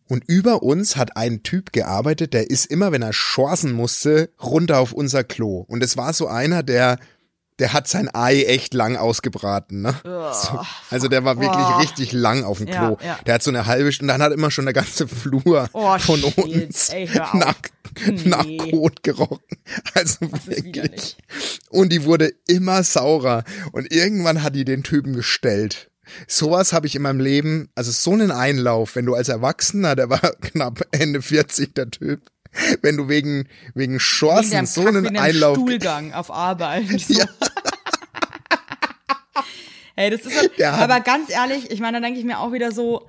Und 0.08 0.24
über 0.28 0.62
uns 0.64 0.98
hat 0.98 1.18
ein 1.18 1.42
Typ 1.44 1.72
gearbeitet, 1.74 2.34
der 2.34 2.50
ist 2.50 2.66
immer, 2.68 2.92
wenn 2.92 3.02
er 3.02 3.14
schorsen 3.14 3.72
musste, 3.74 4.30
runter 4.42 4.80
auf 4.80 4.92
unser 4.94 5.24
Klo. 5.24 5.66
Und 5.68 5.84
es 5.84 5.98
war 5.98 6.14
so 6.14 6.28
einer, 6.28 6.62
der, 6.62 7.00
der 7.58 7.74
hat 7.74 7.88
sein 7.88 8.14
Ei 8.14 8.44
echt 8.44 8.74
lang 8.76 8.98
ausgebraten, 8.98 9.82
ne? 9.82 9.96
So, 10.04 10.60
also 10.92 11.08
der 11.08 11.24
war 11.24 11.40
wirklich 11.40 11.66
Oh. 11.66 11.78
richtig 11.80 12.12
lang 12.12 12.44
auf 12.44 12.60
dem 12.60 12.68
Ja, 12.68 12.86
Klo. 12.86 12.98
ja. 13.04 13.18
Der 13.26 13.34
hat 13.36 13.44
so 13.44 13.50
eine 13.50 13.66
halbe 13.66 13.92
Stunde, 13.92 14.14
dann 14.14 14.22
hat 14.22 14.34
immer 14.34 14.52
schon 14.52 14.66
der 14.66 14.74
ganze 14.74 15.08
Flur 15.08 15.70
Oh, 15.74 15.98
von 15.98 16.20
shit. 16.20 16.38
uns 16.38 16.90
Ey, 16.90 17.10
auf. 17.20 17.34
nach, 17.34 17.56
Nee. 18.06 18.22
nach 18.26 18.46
Kot 18.72 19.04
gerochen. 19.04 19.40
Also 19.94 20.26
ist 20.26 20.48
wirklich. 20.48 21.18
Und 21.70 21.92
die 21.94 22.04
wurde 22.04 22.32
immer 22.46 22.84
saurer. 22.84 23.44
Und 23.72 23.92
irgendwann 23.92 24.44
hat 24.44 24.54
die 24.54 24.66
den 24.66 24.84
Typen 24.84 25.14
gestellt. 25.14 25.90
Sowas 26.28 26.74
habe 26.74 26.88
ich 26.88 26.96
in 26.96 27.02
meinem 27.02 27.20
Leben, 27.20 27.70
also 27.76 27.92
so 27.92 28.12
einen 28.14 28.32
Einlauf, 28.32 28.96
wenn 28.96 29.06
du 29.06 29.16
als 29.16 29.30
Erwachsener, 29.30 29.96
der 29.96 30.10
war 30.10 30.20
knapp 30.42 30.82
Ende 30.92 31.22
40, 31.22 31.74
der 31.76 31.90
Typ, 31.92 32.22
wenn 32.82 32.98
du 32.98 33.10
wegen, 33.10 33.48
wegen 33.74 33.98
Chancen 33.98 34.66
so 34.66 34.86
einen 34.86 35.04
deinem 35.06 35.22
Einlauf. 35.22 35.58
Stuhlgang 35.58 36.14
auf 36.14 36.32
Arbeit. 36.32 36.86
So. 37.08 37.24
Ey, 39.98 40.10
das 40.10 40.22
ist 40.26 40.38
halt, 40.38 40.62
aber 40.62 41.00
ganz 41.00 41.30
ehrlich, 41.30 41.72
ich 41.72 41.80
meine, 41.80 42.00
da 42.02 42.06
denke 42.06 42.20
ich 42.20 42.26
mir 42.26 42.40
auch 42.40 42.52
wieder 42.52 42.72
so, 42.74 43.08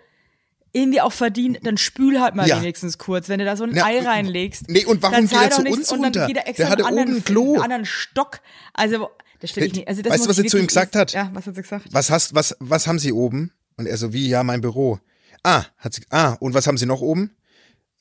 irgendwie 0.72 1.00
auch 1.00 1.12
verdient, 1.12 1.58
dann 1.64 1.78
spül 1.78 2.20
halt 2.20 2.34
mal 2.36 2.46
Ja. 2.46 2.60
wenigstens 2.60 2.96
kurz, 2.98 3.28
wenn 3.28 3.38
du 3.40 3.44
da 3.44 3.56
so 3.56 3.64
ein 3.64 3.70
Na, 3.74 3.86
Ei 3.86 3.98
reinlegst. 4.00 4.68
nee, 4.68 4.84
und 4.84 5.02
warum 5.02 5.14
dann 5.16 5.26
geht 5.26 5.38
er 5.40 5.50
zu 5.50 5.62
nichts 5.62 5.78
uns 5.78 5.90
und 5.92 5.98
dann 6.02 6.04
runter? 6.12 6.26
geht 6.26 6.36
er 6.36 6.46
extra 6.46 6.64
Der 6.64 6.70
hatte 6.70 6.86
einen 6.86 6.98
anderen, 6.98 7.08
oben 7.08 7.16
ein 7.18 7.24
Klo. 7.24 7.52
einen 7.54 7.62
anderen 7.62 7.84
Stock. 7.86 8.40
Also, 8.74 9.08
das 9.40 9.50
stelle 9.50 9.66
ich 9.66 9.72
nicht. 9.74 9.88
Also 9.88 10.02
das 10.02 10.12
Weißt 10.12 10.24
du, 10.24 10.28
was 10.28 10.36
sie 10.36 10.44
zu 10.46 10.58
ihm 10.58 10.66
gesagt 10.66 10.96
hat? 10.96 11.12
Ja, 11.12 11.30
was 11.32 11.46
hat 11.46 11.54
sie 11.54 11.62
gesagt? 11.62 11.86
Was 11.92 12.10
hast, 12.10 12.34
was, 12.34 12.56
was 12.60 12.86
haben 12.86 12.98
Sie 12.98 13.12
oben? 13.12 13.52
Und 13.76 13.86
er 13.86 13.96
so, 13.96 14.12
wie, 14.12 14.28
ja, 14.28 14.42
mein 14.42 14.60
Büro. 14.60 14.98
Ah, 15.42 15.64
hat 15.78 15.94
sie, 15.94 16.02
ah, 16.10 16.32
und 16.40 16.54
was 16.54 16.66
haben 16.66 16.78
Sie 16.78 16.86
noch 16.86 17.00
oben? 17.00 17.36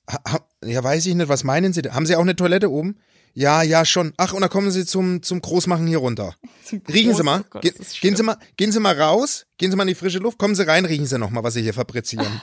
Ha, 0.09 0.39
ja, 0.63 0.83
weiß 0.83 1.05
ich 1.07 1.15
nicht, 1.15 1.27
was 1.29 1.43
meinen 1.43 1.73
Sie? 1.73 1.81
Haben 1.81 2.05
Sie 2.05 2.15
auch 2.15 2.21
eine 2.21 2.35
Toilette 2.35 2.71
oben? 2.71 2.97
Ja, 3.33 3.63
ja, 3.63 3.83
schon. 3.83 4.13
Ach, 4.17 4.31
und 4.33 4.41
dann 4.41 4.49
kommen 4.49 4.71
Sie 4.71 4.85
zum, 4.85 5.21
zum 5.21 5.41
Großmachen 5.41 5.85
hier 5.87 5.97
runter. 5.97 6.35
Zum 6.63 6.81
Riechen 6.87 7.13
Sie 7.13 7.21
Groß- 7.21 7.25
mal. 7.25 7.41
oh 7.41 7.47
Gott, 7.49 7.61
Ge 7.63 7.71
ist 7.77 7.99
gehen 8.01 8.15
Sie 8.15 8.23
mal, 8.23 8.37
gehen 8.57 8.71
Sie 8.71 8.79
mal 8.79 8.99
raus, 8.99 9.45
gehen 9.57 9.69
Sie 9.71 9.77
mal 9.77 9.83
in 9.83 9.89
die 9.89 9.95
frische 9.95 10.19
Luft, 10.19 10.37
kommen 10.37 10.55
Sie 10.55 10.65
rein, 10.65 10.85
riechen 10.85 11.05
Sie 11.05 11.19
noch 11.19 11.29
mal, 11.29 11.43
was 11.43 11.53
Sie 11.55 11.61
hier 11.61 11.73
fabrizieren. 11.73 12.41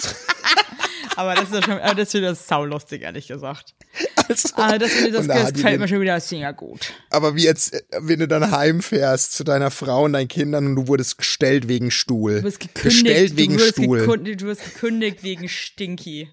Aber 1.16 1.34
das 1.34 1.44
ist 1.50 1.54
ja 1.54 1.62
schon, 1.62 1.72
aber 1.80 1.94
das 1.96 2.08
ist 2.08 2.14
wieder 2.14 2.34
saulustig, 2.34 3.02
ehrlich 3.02 3.28
gesagt. 3.28 3.74
Also, 4.30 4.54
Aber 4.54 4.78
das, 4.78 4.92
das, 5.12 5.26
das 5.26 5.52
gefällt 5.52 5.80
mir 5.80 5.88
schon 5.88 6.00
wieder 6.00 6.20
sehr 6.20 6.52
gut. 6.52 6.92
aber 7.10 7.34
wie 7.34 7.42
jetzt, 7.44 7.84
wenn 7.98 8.20
du 8.20 8.28
dann 8.28 8.50
heimfährst 8.50 9.32
zu 9.32 9.42
deiner 9.42 9.70
Frau 9.70 10.04
und 10.04 10.12
deinen 10.12 10.28
Kindern 10.28 10.66
und 10.66 10.76
du 10.76 10.86
wurdest 10.88 11.18
gestellt 11.18 11.66
wegen 11.66 11.90
Stuhl. 11.90 12.36
Du 12.36 12.44
wirst 12.44 12.60
gekündigt, 12.60 13.04
Gestellt 13.04 13.36
wegen 13.36 13.56
du 13.56 13.64
Stuhl. 13.66 14.06
Du 14.36 14.46
wirst 14.46 14.64
gekündigt 14.64 15.22
wegen 15.24 15.48
Stinky. 15.48 16.30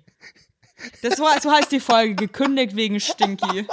Das 1.01 1.19
war, 1.19 1.41
so 1.41 1.51
heißt 1.51 1.71
die 1.71 1.79
Folge, 1.79 2.13
gekündigt 2.15 2.75
wegen 2.75 2.99
Stinky. 2.99 3.65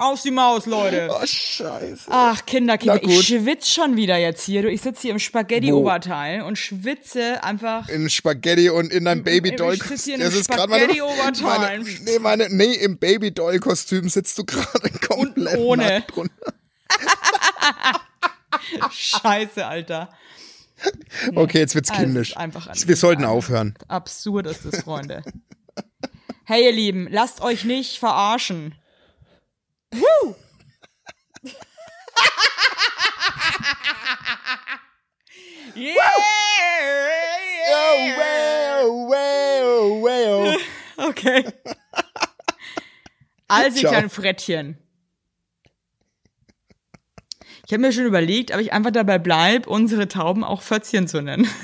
Auf 0.00 0.22
die 0.22 0.30
Maus, 0.30 0.66
Leute. 0.66 1.08
Oh, 1.10 1.26
scheiße. 1.26 2.04
Ach, 2.08 2.46
Kinder, 2.46 2.78
Kinder, 2.78 3.02
ich 3.02 3.26
schwitze 3.26 3.68
schon 3.68 3.96
wieder 3.96 4.16
jetzt 4.16 4.44
hier. 4.44 4.64
Ich 4.66 4.80
sitze 4.80 5.02
hier 5.02 5.10
im 5.10 5.18
Spaghetti-Oberteil 5.18 6.42
und 6.42 6.56
schwitze 6.56 7.42
einfach. 7.42 7.88
in 7.88 8.08
Spaghetti 8.08 8.70
und 8.70 8.92
in 8.92 9.06
deinem 9.06 9.24
baby 9.24 9.56
doll 9.56 9.74
Ich 9.74 9.82
sitze 9.82 10.04
hier 10.04 10.14
in 10.14 10.20
Das 10.20 10.30
einem 10.30 10.40
ist 10.40 10.50
gerade 10.50 10.70
meine, 10.70 10.84
Spaghetti-Oberteil. 10.84 11.80
nee, 12.04 12.18
meine, 12.20 12.48
nee, 12.48 12.74
im 12.74 12.96
Baby-Doll-Kostüm 12.98 14.08
sitzt 14.08 14.38
du 14.38 14.44
gerade 14.44 14.88
komplett 15.08 15.58
ohne. 15.58 16.02
drunter. 16.02 16.54
Scheiße, 18.92 19.66
Alter. 19.66 20.10
Okay, 21.34 21.58
jetzt 21.58 21.74
wird's 21.74 21.90
kindisch. 21.90 22.36
einfach 22.36 22.68
Wir 22.72 22.94
sollten 22.96 23.24
aufhören. 23.24 23.74
Absurd 23.88 24.46
ist 24.46 24.64
das, 24.64 24.82
Freunde. 24.82 25.24
Hey, 26.44 26.66
ihr 26.66 26.72
Lieben, 26.72 27.08
lasst 27.10 27.40
euch 27.40 27.64
nicht 27.64 27.98
verarschen. 27.98 28.76
Woo! 29.92 30.34
yeah! 35.74 36.02
Oh, 37.70 38.14
wow, 38.16 39.06
wow, 39.08 40.00
wow. 40.02 40.56
Okay. 41.08 41.44
Also, 43.48 43.80
Ciao. 43.80 43.92
kleinen 43.92 44.08
Frettchen. 44.10 44.78
Ich 47.66 47.72
habe 47.72 47.82
mir 47.82 47.92
schon 47.92 48.06
überlegt, 48.06 48.52
ob 48.54 48.60
ich 48.60 48.72
einfach 48.72 48.90
dabei 48.90 49.18
bleib, 49.18 49.66
unsere 49.66 50.08
Tauben 50.08 50.42
auch 50.42 50.62
Fötzchen 50.62 51.06
zu 51.06 51.20
nennen. 51.20 51.46